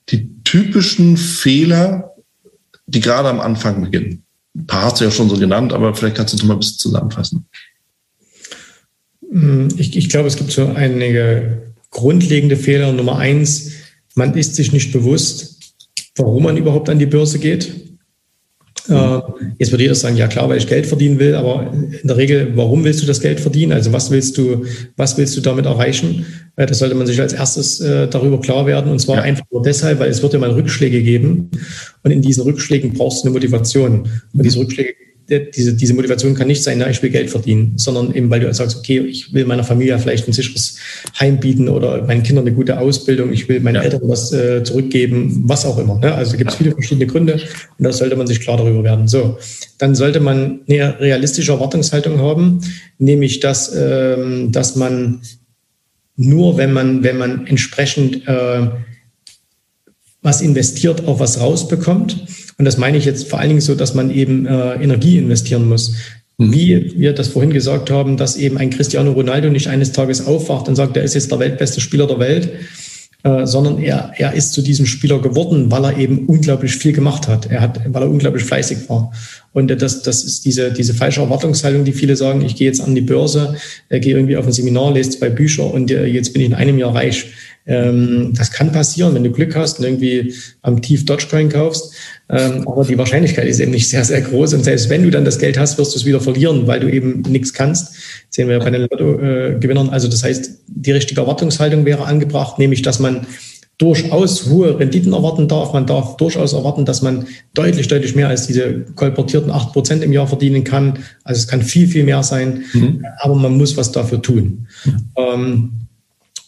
die 0.09 0.43
typischen 0.45 1.17
Fehler, 1.17 2.16
die 2.87 3.01
gerade 3.01 3.29
am 3.29 3.41
Anfang 3.41 3.83
beginnen? 3.83 4.25
Ein 4.55 4.67
paar 4.67 4.85
hast 4.85 5.01
du 5.01 5.05
ja 5.05 5.11
schon 5.11 5.29
so 5.29 5.37
genannt, 5.37 5.73
aber 5.73 5.95
vielleicht 5.95 6.17
kannst 6.17 6.33
du 6.33 6.39
noch 6.39 6.45
mal 6.45 6.55
ein 6.55 6.61
bisschen 6.61 6.79
zusammenfassen. 6.79 7.47
Hm, 9.31 9.69
ich, 9.77 9.97
ich 9.97 10.09
glaube, 10.09 10.29
es 10.29 10.37
gibt 10.37 10.51
so 10.51 10.67
einige 10.67 11.75
grundlegende 11.91 12.57
Fehler. 12.57 12.93
Nummer 12.93 13.19
eins, 13.19 13.73
man 14.15 14.35
ist 14.35 14.55
sich 14.55 14.73
nicht 14.73 14.93
bewusst, 14.93 15.75
warum 16.17 16.45
man 16.45 16.57
überhaupt 16.57 16.89
an 16.89 16.99
die 16.99 17.07
Börse 17.07 17.39
geht. 17.39 17.86
Äh, 18.89 19.21
jetzt 19.59 19.73
würde 19.73 19.83
jeder 19.83 19.95
sagen, 19.95 20.17
ja 20.17 20.27
klar, 20.27 20.49
weil 20.49 20.59
ich 20.59 20.67
Geld 20.67 20.87
verdienen 20.87 21.19
will, 21.19 21.35
aber 21.35 21.73
in 21.73 22.07
der 22.07 22.17
Regel, 22.17 22.53
warum 22.55 22.85
willst 22.85 23.03
du 23.03 23.07
das 23.07 23.21
Geld 23.21 23.41
verdienen? 23.41 23.73
Also 23.73 23.93
was 23.93 24.11
willst 24.11 24.39
du, 24.39 24.65
was 24.97 25.17
willst 25.19 25.37
du 25.37 25.41
damit 25.41 25.67
erreichen? 25.67 26.27
Äh, 26.57 26.67
das 26.67 26.79
sollte 26.79 26.95
man 26.95 27.07
sich 27.07 27.21
als 27.21 27.33
erstes 27.33 27.81
äh, 27.81 28.09
darüber 28.09 28.41
klar 28.41 28.67
werden. 28.67 28.91
Und 28.91 28.99
zwar 28.99 29.17
ja. 29.17 29.23
einfach 29.23 29.45
nur 29.51 29.63
deshalb, 29.63 29.99
weil 29.99 30.11
es 30.11 30.23
wird 30.23 30.33
ja 30.33 30.39
mal 30.39 30.51
Rückschläge 30.51 31.03
geben. 31.03 31.51
Und 32.03 32.11
in 32.11 32.23
diesen 32.23 32.43
Rückschlägen 32.45 32.93
brauchst 32.93 33.25
du 33.25 33.29
eine 33.29 33.35
Motivation. 33.35 34.09
Und 34.33 34.45
diese 34.45 34.59
Rückschläge 34.59 34.95
diese, 35.29 35.75
diese 35.75 35.95
Motivation 35.95 36.35
kann 36.35 36.47
nicht 36.47 36.63
sein, 36.63 36.79
na, 36.79 36.89
ich 36.89 37.03
will 37.03 37.11
Geld 37.11 37.31
verdienen, 37.31 37.73
sondern 37.77 38.15
eben, 38.15 38.31
weil 38.31 38.41
du 38.41 38.53
sagst, 38.55 38.77
okay, 38.77 39.01
ich 39.01 39.35
will 39.35 39.45
meiner 39.45 39.65
Familie 39.65 39.99
vielleicht 39.99 40.29
ein 40.29 40.33
sicheres 40.33 40.77
Heim 41.19 41.41
bieten 41.41 41.69
oder 41.69 42.05
meinen 42.05 42.23
Kindern 42.23 42.47
eine 42.47 42.55
gute 42.55 42.79
Ausbildung, 42.79 43.33
ich 43.33 43.49
will 43.49 43.61
meinen 43.61 43.77
ja. 43.77 43.83
Eltern 43.83 44.03
was 44.05 44.33
äh, 44.33 44.63
zurückgeben, 44.63 45.43
was 45.47 45.67
auch 45.67 45.79
immer. 45.79 45.99
Ne? 45.99 46.15
Also 46.15 46.37
gibt 46.37 46.51
es 46.51 46.57
viele 46.57 46.73
verschiedene 46.73 47.07
Gründe 47.07 47.35
und 47.35 47.85
da 47.85 47.93
sollte 47.93 48.15
man 48.15 48.27
sich 48.27 48.41
klar 48.41 48.57
darüber 48.57 48.85
werden. 48.85 49.09
So, 49.09 49.37
dann 49.79 49.95
sollte 49.95 50.21
man 50.21 50.61
eine 50.69 51.01
realistische 51.01 51.53
Erwartungshaltung 51.53 52.21
haben, 52.21 52.61
nämlich 52.99 53.41
dass, 53.41 53.75
ähm, 53.77 54.53
dass 54.53 54.77
man 54.77 55.23
nur, 56.17 56.57
wenn 56.57 56.73
man, 56.73 57.03
wenn 57.03 57.19
man 57.19 57.47
entsprechend 57.47 58.27
äh, 58.29 58.69
was 60.23 60.41
investiert, 60.41 61.07
auch 61.07 61.21
was 61.21 61.41
rausbekommt. 61.41 62.27
Und 62.59 62.65
das 62.65 62.79
meine 62.79 62.97
ich 62.97 63.05
jetzt 63.05 63.29
vor 63.29 63.39
allen 63.39 63.49
Dingen 63.49 63.61
so, 63.61 63.75
dass 63.75 63.95
man 63.95 64.11
eben 64.11 64.47
äh, 64.47 64.75
Energie 64.75 65.19
investieren 65.19 65.69
muss. 65.69 65.95
Mhm. 66.39 66.53
Wie 66.53 66.95
wir 66.97 67.13
das 67.13 67.29
vorhin 67.29 67.53
gesagt 67.53 67.91
haben, 67.91 68.17
dass 68.17 68.37
eben 68.37 68.59
ein 68.59 68.71
Cristiano 68.71 69.13
Ronaldo 69.13 69.49
nicht 69.49 69.69
eines 69.69 69.93
Tages 69.93 70.27
aufwacht 70.27 70.69
und 70.69 70.77
sagt, 70.77 70.97
er 70.97 71.03
ist 71.03 71.15
jetzt 71.15 71.31
der 71.31 71.39
weltbeste 71.39 71.81
Spieler 71.81 72.07
der 72.07 72.19
Welt, 72.19 72.51
äh, 73.27 73.47
sondern 73.47 73.83
er, 73.83 74.13
er 74.17 74.35
ist 74.35 74.53
zu 74.53 74.63
diesem 74.63 74.87
Spieler 74.87 75.21
geworden, 75.21 75.71
weil 75.71 75.85
er 75.85 75.99
eben 75.99 76.27
unglaublich 76.27 76.77
viel 76.77 76.93
gemacht 76.93 77.27
hat. 77.27 77.51
Er 77.51 77.61
hat, 77.61 77.81
weil 77.93 78.03
er 78.03 78.11
unglaublich 78.11 78.45
fleißig 78.45 78.89
war. 78.89 79.13
Und 79.53 79.69
das, 79.69 80.03
das 80.03 80.23
ist 80.23 80.45
diese, 80.45 80.71
diese 80.71 80.95
falsche 80.95 81.23
Erwartungshaltung, 81.23 81.85
die 81.85 81.93
viele 81.93 82.15
sagen, 82.15 82.43
ich 82.43 82.57
gehe 82.57 82.69
jetzt 82.69 82.81
an 82.81 82.95
die 82.95 83.01
Börse, 83.01 83.57
äh, 83.89 84.01
gehe 84.01 84.15
irgendwie 84.15 84.37
auf 84.37 84.47
ein 84.47 84.53
Seminar, 84.53 84.93
lese 84.93 85.11
zwei 85.11 85.31
Bücher 85.31 85.73
und 85.73 85.91
äh, 85.91 86.07
jetzt 86.07 86.33
bin 86.33 86.43
ich 86.43 86.49
in 86.49 86.55
einem 86.55 86.79
Jahr 86.79 86.95
reich. 86.95 87.27
Ähm, 87.67 88.33
das 88.35 88.51
kann 88.53 88.73
passieren, 88.73 89.15
wenn 89.15 89.25
du 89.25 89.31
Glück 89.31 89.57
hast 89.57 89.79
und 89.79 89.85
irgendwie 89.85 90.35
am 90.63 90.81
Tief 90.81 91.05
Dogecoin 91.05 91.49
kaufst. 91.49 91.93
Ähm, 92.29 92.67
aber 92.67 92.85
die 92.85 92.97
Wahrscheinlichkeit 92.97 93.47
ist 93.47 93.61
eben 93.61 93.73
nicht 93.73 93.89
sehr, 93.89 94.05
sehr 94.05 94.21
groß. 94.21 94.55
Und 94.55 94.65
selbst 94.65 94.89
wenn 94.89 95.03
du 95.03 95.11
dann 95.11 95.25
das 95.25 95.39
Geld 95.39 95.59
hast, 95.59 95.79
wirst 95.79 95.95
du 95.95 95.99
es 95.99 96.05
wieder 96.05 96.21
verlieren, 96.21 96.67
weil 96.67 96.81
du 96.81 96.91
eben 96.91 97.23
nichts 97.23 97.53
kannst. 97.53 97.89
Das 97.89 97.97
sehen 98.31 98.49
wir 98.49 98.59
ja 98.59 98.63
bei 98.63 98.71
den 98.71 98.83
Lotto-Gewinnern. 98.83 99.91
Also 99.91 100.09
das 100.09 100.23
heißt, 100.23 100.51
die 100.67 100.93
richtige 100.93 101.21
Erwartungshaltung 101.21 101.85
wäre 101.85 102.05
angebracht, 102.05 102.59
nämlich 102.59 102.83
dass 102.83 102.99
man 102.99 103.27
durchaus 103.79 104.47
hohe 104.47 104.79
Renditen 104.79 105.13
erwarten 105.13 105.49
darf. 105.49 105.73
Man 105.73 105.87
darf 105.87 106.17
durchaus 106.17 106.53
erwarten, 106.53 106.85
dass 106.85 107.03
man 107.03 107.27
deutlich, 107.53 107.89
deutlich 107.89 108.15
mehr 108.15 108.29
als 108.29 108.47
diese 108.47 108.87
kolportierten 108.95 109.51
8% 109.51 110.01
im 110.01 110.13
Jahr 110.13 110.27
verdienen 110.27 110.65
kann. 110.65 111.01
Also 111.25 111.41
es 111.41 111.49
kann 111.49 111.63
viel, 111.63 111.87
viel 111.87 112.05
mehr 112.05 112.23
sein, 112.23 112.65
mhm. 112.73 113.05
aber 113.19 113.35
man 113.35 113.57
muss 113.57 113.77
was 113.77 113.93
dafür 113.93 114.23
tun. 114.23 114.67
Mhm. 114.85 114.97
Ähm, 115.17 115.71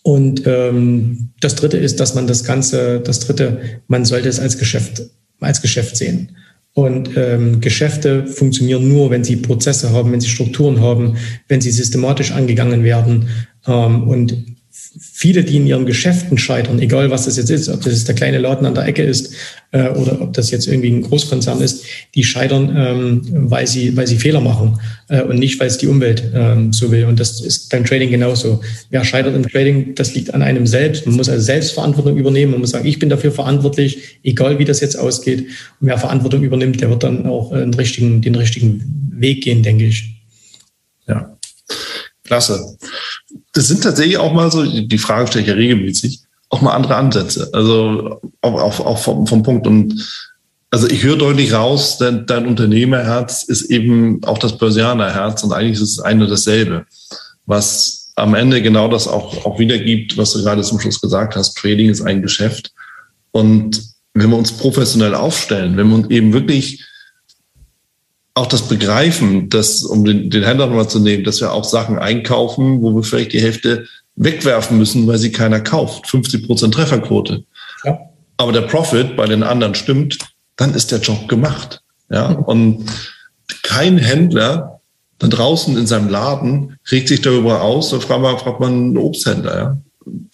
und 0.03 0.43
ähm, 0.47 1.31
das 1.41 1.55
Dritte 1.57 1.77
ist, 1.77 2.01
dass 2.01 2.15
man 2.15 2.27
das 2.27 2.45
Ganze, 2.45 3.01
das 3.01 3.21
Dritte, 3.21 3.61
man 3.89 4.05
sollte 4.05 4.29
es 4.29 4.41
als 4.41 4.59
Geschäft, 4.59 5.03
als 5.41 5.61
Geschäft 5.61 5.97
sehen. 5.97 6.33
Und 6.75 7.11
ähm, 7.17 7.61
Geschäfte 7.61 8.27
funktionieren 8.27 8.89
nur, 8.89 9.11
wenn 9.11 9.25
sie 9.25 9.37
Prozesse 9.37 9.91
haben, 9.91 10.13
wenn 10.13 10.21
sie 10.21 10.29
Strukturen 10.29 10.81
haben, 10.81 11.17
wenn 11.49 11.61
sie 11.61 11.73
systematisch 11.73 12.31
angegangen 12.31 12.85
werden. 12.85 13.29
Ähm, 13.67 14.09
und 14.09 14.37
viele, 15.01 15.45
die 15.45 15.57
in 15.57 15.67
ihren 15.67 15.87
Geschäften 15.87 16.39
scheitern, 16.39 16.79
egal 16.79 17.11
was 17.11 17.25
das 17.25 17.37
jetzt 17.37 17.51
ist, 17.51 17.69
ob 17.69 17.83
das 17.83 17.93
jetzt 17.93 18.09
der 18.09 18.15
kleine 18.15 18.39
Laden 18.39 18.67
an 18.67 18.75
der 18.75 18.87
Ecke 18.87 19.03
ist 19.03 19.35
äh, 19.71 19.89
oder 19.91 20.21
ob 20.21 20.33
das 20.33 20.51
jetzt 20.51 20.67
irgendwie 20.67 20.91
ein 20.91 21.03
Großkonzern 21.03 21.61
ist, 21.61 21.85
die 22.15 22.25
scheitern, 22.25 22.75
ähm, 22.77 23.23
weil, 23.51 23.67
sie, 23.67 23.97
weil 23.97 24.07
sie 24.07 24.17
Fehler 24.17 24.41
machen 24.41 24.81
äh, 25.09 25.23
und 25.23 25.39
nicht, 25.39 25.61
weil 25.61 25.69
es 25.69 25.79
die 25.79 25.87
Umwelt 25.87 26.23
ähm, 26.35 26.73
so 26.73 26.91
will. 26.91 27.05
Und 27.05 27.21
das 27.21 27.41
ist 27.41 27.71
beim 27.71 27.85
Trading 27.85 28.11
genauso. 28.11 28.61
Wer 28.91 29.05
scheitert 29.05 29.37
im 29.37 29.49
Trading, 29.49 29.95
das 29.95 30.15
liegt 30.15 30.33
an 30.35 30.43
einem 30.43 30.67
selbst. 30.67 31.07
Man 31.07 31.17
muss 31.17 31.29
also 31.29 31.43
Selbstverantwortung 31.43 32.17
übernehmen. 32.17 32.53
Man 32.53 32.61
muss 32.61 32.71
sagen, 32.71 32.87
ich 32.87 32.99
bin 32.99 33.09
dafür 33.09 33.33
verantwortlich, 33.33 34.21
egal 34.23 34.59
wie 34.59 34.65
das 34.65 34.81
jetzt 34.81 34.99
ausgeht. 34.99 35.41
Und 35.81 35.89
wer 35.89 35.99
Verantwortung 35.99 36.43
übernimmt, 36.43 36.81
der 36.81 36.91
wird 36.91 37.03
dann 37.03 37.27
auch 37.27 37.53
äh, 37.53 37.61
den 37.61 37.75
richtigen, 37.75 38.23
den 38.23 38.35
richtigen 38.35 39.11
Weg 39.13 39.43
gehen, 39.43 39.63
denke 39.63 39.85
ich. 39.85 40.15
Ja, 41.07 41.37
klasse 42.25 42.77
das 43.59 43.67
sind 43.67 43.83
tatsächlich 43.83 44.19
auch 44.19 44.33
mal 44.33 44.53
so, 44.53 44.65
die 44.65 44.99
Frage 44.99 45.27
stelle 45.27 45.43
ich 45.43 45.49
ja 45.49 45.55
regelmäßig, 45.55 46.21
auch 46.49 46.61
mal 46.61 46.77
andere 46.77 46.95
Ansätze. 46.95 47.51
Also 47.53 48.21
auch, 48.41 48.55
auch, 48.55 48.81
auch 48.81 48.99
vom, 48.99 49.27
vom 49.27 49.43
Punkt. 49.43 49.67
Und 49.67 50.09
also 50.71 50.87
ich 50.87 51.03
höre 51.03 51.17
deutlich 51.17 51.53
raus, 51.53 51.99
dein, 51.99 52.25
dein 52.25 52.47
Unternehmerherz 52.47 53.43
ist 53.43 53.63
eben 53.63 54.23
auch 54.25 54.39
das 54.39 54.57
Börsianerherz 54.59 55.43
und 55.43 55.53
eigentlich 55.53 55.81
ist 55.81 55.99
es 55.99 55.99
eine 55.99 56.29
dasselbe, 56.29 56.87
was 57.47 58.13
am 58.15 58.35
Ende 58.35 58.63
genau 58.63 58.87
das 58.87 59.09
auch, 59.09 59.45
auch 59.45 59.59
wiedergibt, 59.59 60.17
was 60.17 60.35
du 60.35 60.43
gerade 60.45 60.63
zum 60.63 60.79
Schluss 60.79 61.01
gesagt 61.01 61.35
hast. 61.35 61.57
Trading 61.57 61.91
ist 61.91 62.03
ein 62.03 62.23
Geschäft. 62.23 62.73
Und 63.33 63.83
wenn 64.15 64.31
wir 64.31 64.37
uns 64.37 64.53
professionell 64.53 65.17
aufstellen, 65.17 65.77
wenn 65.77 65.89
wir 65.89 66.09
eben 66.13 66.33
wirklich 66.33 66.85
auch 68.39 68.47
das 68.47 68.63
Begreifen, 68.63 69.49
dass, 69.49 69.83
um 69.83 70.05
den, 70.05 70.31
den 70.31 70.45
Händler 70.45 70.67
nochmal 70.67 70.89
zu 70.89 71.01
nehmen, 71.01 71.25
dass 71.25 71.41
wir 71.41 71.53
auch 71.53 71.65
Sachen 71.65 71.99
einkaufen, 71.99 72.81
wo 72.83 72.95
wir 72.95 73.03
vielleicht 73.03 73.33
die 73.33 73.41
Hälfte 73.41 73.87
wegwerfen 74.17 74.79
müssen, 74.79 75.07
weil 75.07 75.19
sie 75.19 75.33
keiner 75.33 75.61
kauft. 75.61 76.09
50 76.09 76.47
Prozent 76.47 76.75
Trefferquote. 76.75 77.45
Ja. 77.85 77.99
Aber 78.37 78.53
der 78.53 78.63
Profit 78.63 79.17
bei 79.17 79.27
den 79.27 79.43
anderen 79.43 79.75
stimmt, 79.75 80.19
dann 80.57 80.75
ist 80.75 80.91
der 80.93 81.01
Job 81.01 81.29
gemacht. 81.29 81.83
Ja, 82.11 82.31
und 82.31 82.87
kein 83.63 83.99
Händler 83.99 84.81
da 85.19 85.27
draußen 85.27 85.77
in 85.77 85.87
seinem 85.87 86.09
Laden 86.09 86.79
regt 86.91 87.09
sich 87.09 87.21
darüber 87.21 87.63
aus, 87.63 87.91
da 87.91 87.99
fragt 87.99 88.23
man, 88.23 88.39
fragt 88.39 88.61
man 88.61 88.73
einen 88.73 88.97
Obsthändler, 88.97 89.57
ja. 89.57 89.79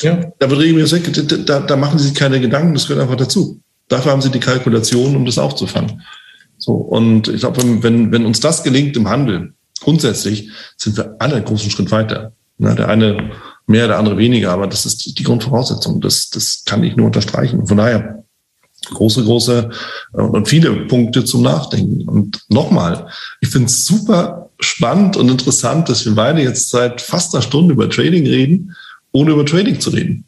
ja. 0.02 0.32
Da 0.38 0.50
wird 0.50 0.60
regelmäßig, 0.60 1.02
da, 1.46 1.60
da 1.60 1.76
machen 1.76 1.98
sie 1.98 2.08
sich 2.08 2.14
keine 2.14 2.38
Gedanken, 2.38 2.74
das 2.74 2.86
gehört 2.86 3.02
einfach 3.02 3.16
dazu. 3.16 3.60
Dafür 3.88 4.12
haben 4.12 4.22
sie 4.22 4.30
die 4.30 4.40
Kalkulation, 4.40 5.16
um 5.16 5.24
das 5.24 5.38
aufzufangen. 5.38 6.02
So, 6.64 6.72
und 6.72 7.28
ich 7.28 7.40
glaube, 7.40 7.62
wenn, 7.82 8.10
wenn 8.10 8.24
uns 8.24 8.40
das 8.40 8.62
gelingt 8.62 8.96
im 8.96 9.06
Handel, 9.06 9.52
grundsätzlich 9.80 10.48
sind 10.78 10.96
wir 10.96 11.14
alle 11.18 11.36
einen 11.36 11.44
großen 11.44 11.70
Schritt 11.70 11.90
weiter. 11.90 12.32
Ne, 12.56 12.74
der 12.74 12.88
eine 12.88 13.32
mehr, 13.66 13.86
der 13.86 13.98
andere 13.98 14.16
weniger, 14.16 14.52
aber 14.52 14.66
das 14.66 14.86
ist 14.86 15.18
die 15.18 15.22
Grundvoraussetzung. 15.22 16.00
Das, 16.00 16.30
das 16.30 16.62
kann 16.64 16.82
ich 16.82 16.96
nur 16.96 17.06
unterstreichen. 17.06 17.60
Und 17.60 17.66
von 17.66 17.76
daher 17.76 18.24
große, 18.94 19.24
große 19.24 19.68
äh, 20.14 20.22
und 20.22 20.48
viele 20.48 20.86
Punkte 20.86 21.26
zum 21.26 21.42
Nachdenken. 21.42 22.08
Und 22.08 22.40
nochmal, 22.48 23.08
ich 23.42 23.50
finde 23.50 23.66
es 23.66 23.84
super 23.84 24.48
spannend 24.58 25.18
und 25.18 25.28
interessant, 25.28 25.90
dass 25.90 26.06
wir 26.06 26.14
beide 26.14 26.40
jetzt 26.40 26.70
seit 26.70 27.02
fast 27.02 27.34
einer 27.34 27.42
Stunde 27.42 27.74
über 27.74 27.90
Trading 27.90 28.26
reden, 28.26 28.74
ohne 29.12 29.32
über 29.32 29.44
Trading 29.44 29.80
zu 29.80 29.90
reden. 29.90 30.24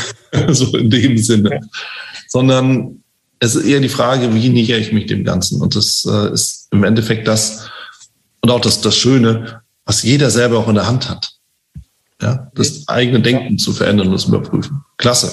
so 0.48 0.74
in 0.78 0.88
dem 0.88 1.18
Sinne. 1.18 1.60
Sondern 2.28 3.03
es 3.44 3.54
ist 3.54 3.66
eher 3.66 3.80
die 3.80 3.88
Frage, 3.90 4.34
wie 4.34 4.48
nähere 4.48 4.78
ich 4.78 4.92
mich 4.92 5.06
dem 5.06 5.22
Ganzen? 5.22 5.60
Und 5.60 5.76
das 5.76 6.06
äh, 6.10 6.32
ist 6.32 6.68
im 6.70 6.82
Endeffekt 6.82 7.28
das 7.28 7.68
und 8.40 8.50
auch 8.50 8.60
das, 8.60 8.80
das 8.80 8.96
Schöne, 8.96 9.60
was 9.84 10.02
jeder 10.02 10.30
selber 10.30 10.58
auch 10.58 10.68
in 10.68 10.74
der 10.74 10.86
Hand 10.86 11.08
hat. 11.08 11.30
Ja, 12.22 12.50
das 12.54 12.88
eigene 12.88 13.20
Denken 13.20 13.58
zu 13.58 13.72
verändern 13.72 14.08
und 14.08 14.14
das 14.14 14.24
überprüfen. 14.24 14.82
Klasse. 14.96 15.30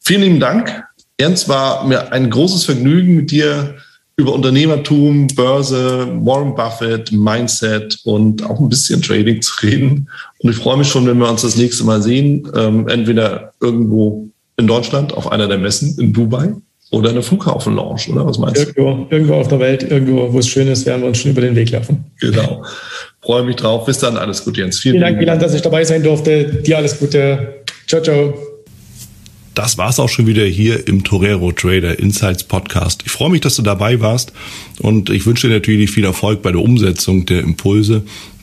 Vielen 0.00 0.22
lieben 0.22 0.40
Dank. 0.40 0.82
Ernst 1.18 1.48
war 1.48 1.86
mir 1.86 2.12
ein 2.12 2.30
großes 2.30 2.64
Vergnügen, 2.64 3.16
mit 3.16 3.30
dir 3.30 3.76
über 4.16 4.32
Unternehmertum, 4.32 5.26
Börse, 5.28 6.08
Warren 6.24 6.54
Buffett, 6.54 7.12
Mindset 7.12 8.00
und 8.04 8.42
auch 8.44 8.60
ein 8.60 8.68
bisschen 8.68 9.02
Trading 9.02 9.42
zu 9.42 9.54
reden. 9.62 10.08
Und 10.38 10.50
ich 10.50 10.56
freue 10.56 10.78
mich 10.78 10.88
schon, 10.88 11.06
wenn 11.06 11.18
wir 11.18 11.28
uns 11.28 11.42
das 11.42 11.56
nächste 11.56 11.84
Mal 11.84 12.02
sehen, 12.02 12.50
ähm, 12.54 12.88
entweder 12.88 13.52
irgendwo 13.60 14.28
in 14.56 14.66
Deutschland 14.66 15.12
auf 15.12 15.30
einer 15.30 15.48
der 15.48 15.58
Messen 15.58 15.98
in 15.98 16.12
Dubai 16.12 16.54
oder 16.90 17.10
eine 17.10 17.22
Flughafen-Lounge, 17.22 18.02
oder? 18.12 18.26
Was 18.26 18.38
meinst 18.38 18.60
irgendwo, 18.60 19.04
du? 19.04 19.06
Irgendwo 19.10 19.34
auf 19.34 19.48
der 19.48 19.60
Welt, 19.60 19.82
irgendwo, 19.82 20.32
wo 20.32 20.38
es 20.38 20.48
schön 20.48 20.68
ist, 20.68 20.86
werden 20.86 21.02
wir 21.02 21.08
uns 21.08 21.18
schon 21.18 21.32
über 21.32 21.42
den 21.42 21.54
Weg 21.54 21.70
laufen. 21.70 22.04
Genau. 22.20 22.64
Freue 23.20 23.42
mich 23.42 23.56
drauf. 23.56 23.84
Bis 23.84 23.98
dann. 23.98 24.16
Alles 24.16 24.44
Gute, 24.44 24.60
Jens. 24.60 24.78
Vielen, 24.78 24.94
Vielen 24.94 25.02
Dank, 25.02 25.20
Wieland, 25.20 25.42
dass 25.42 25.54
ich 25.54 25.60
dabei 25.62 25.84
sein 25.84 26.02
durfte. 26.02 26.62
Dir 26.62 26.78
alles 26.78 26.98
Gute. 26.98 27.62
Ciao, 27.86 28.00
ciao. 28.02 28.34
Das 29.54 29.76
war's 29.76 29.98
auch 29.98 30.08
schon 30.08 30.28
wieder 30.28 30.44
hier 30.44 30.86
im 30.86 31.02
Torero 31.02 31.50
Trader 31.50 31.98
Insights 31.98 32.44
Podcast. 32.44 33.02
Ich 33.04 33.10
freue 33.10 33.28
mich, 33.28 33.40
dass 33.40 33.56
du 33.56 33.62
dabei 33.62 34.00
warst 34.00 34.32
und 34.78 35.10
ich 35.10 35.26
wünsche 35.26 35.48
dir 35.48 35.54
natürlich 35.54 35.90
viel 35.90 36.04
Erfolg 36.04 36.42
bei 36.42 36.52
der 36.52 36.60
Umsetzung 36.60 37.26
der 37.26 37.40
Impulse 37.40 38.04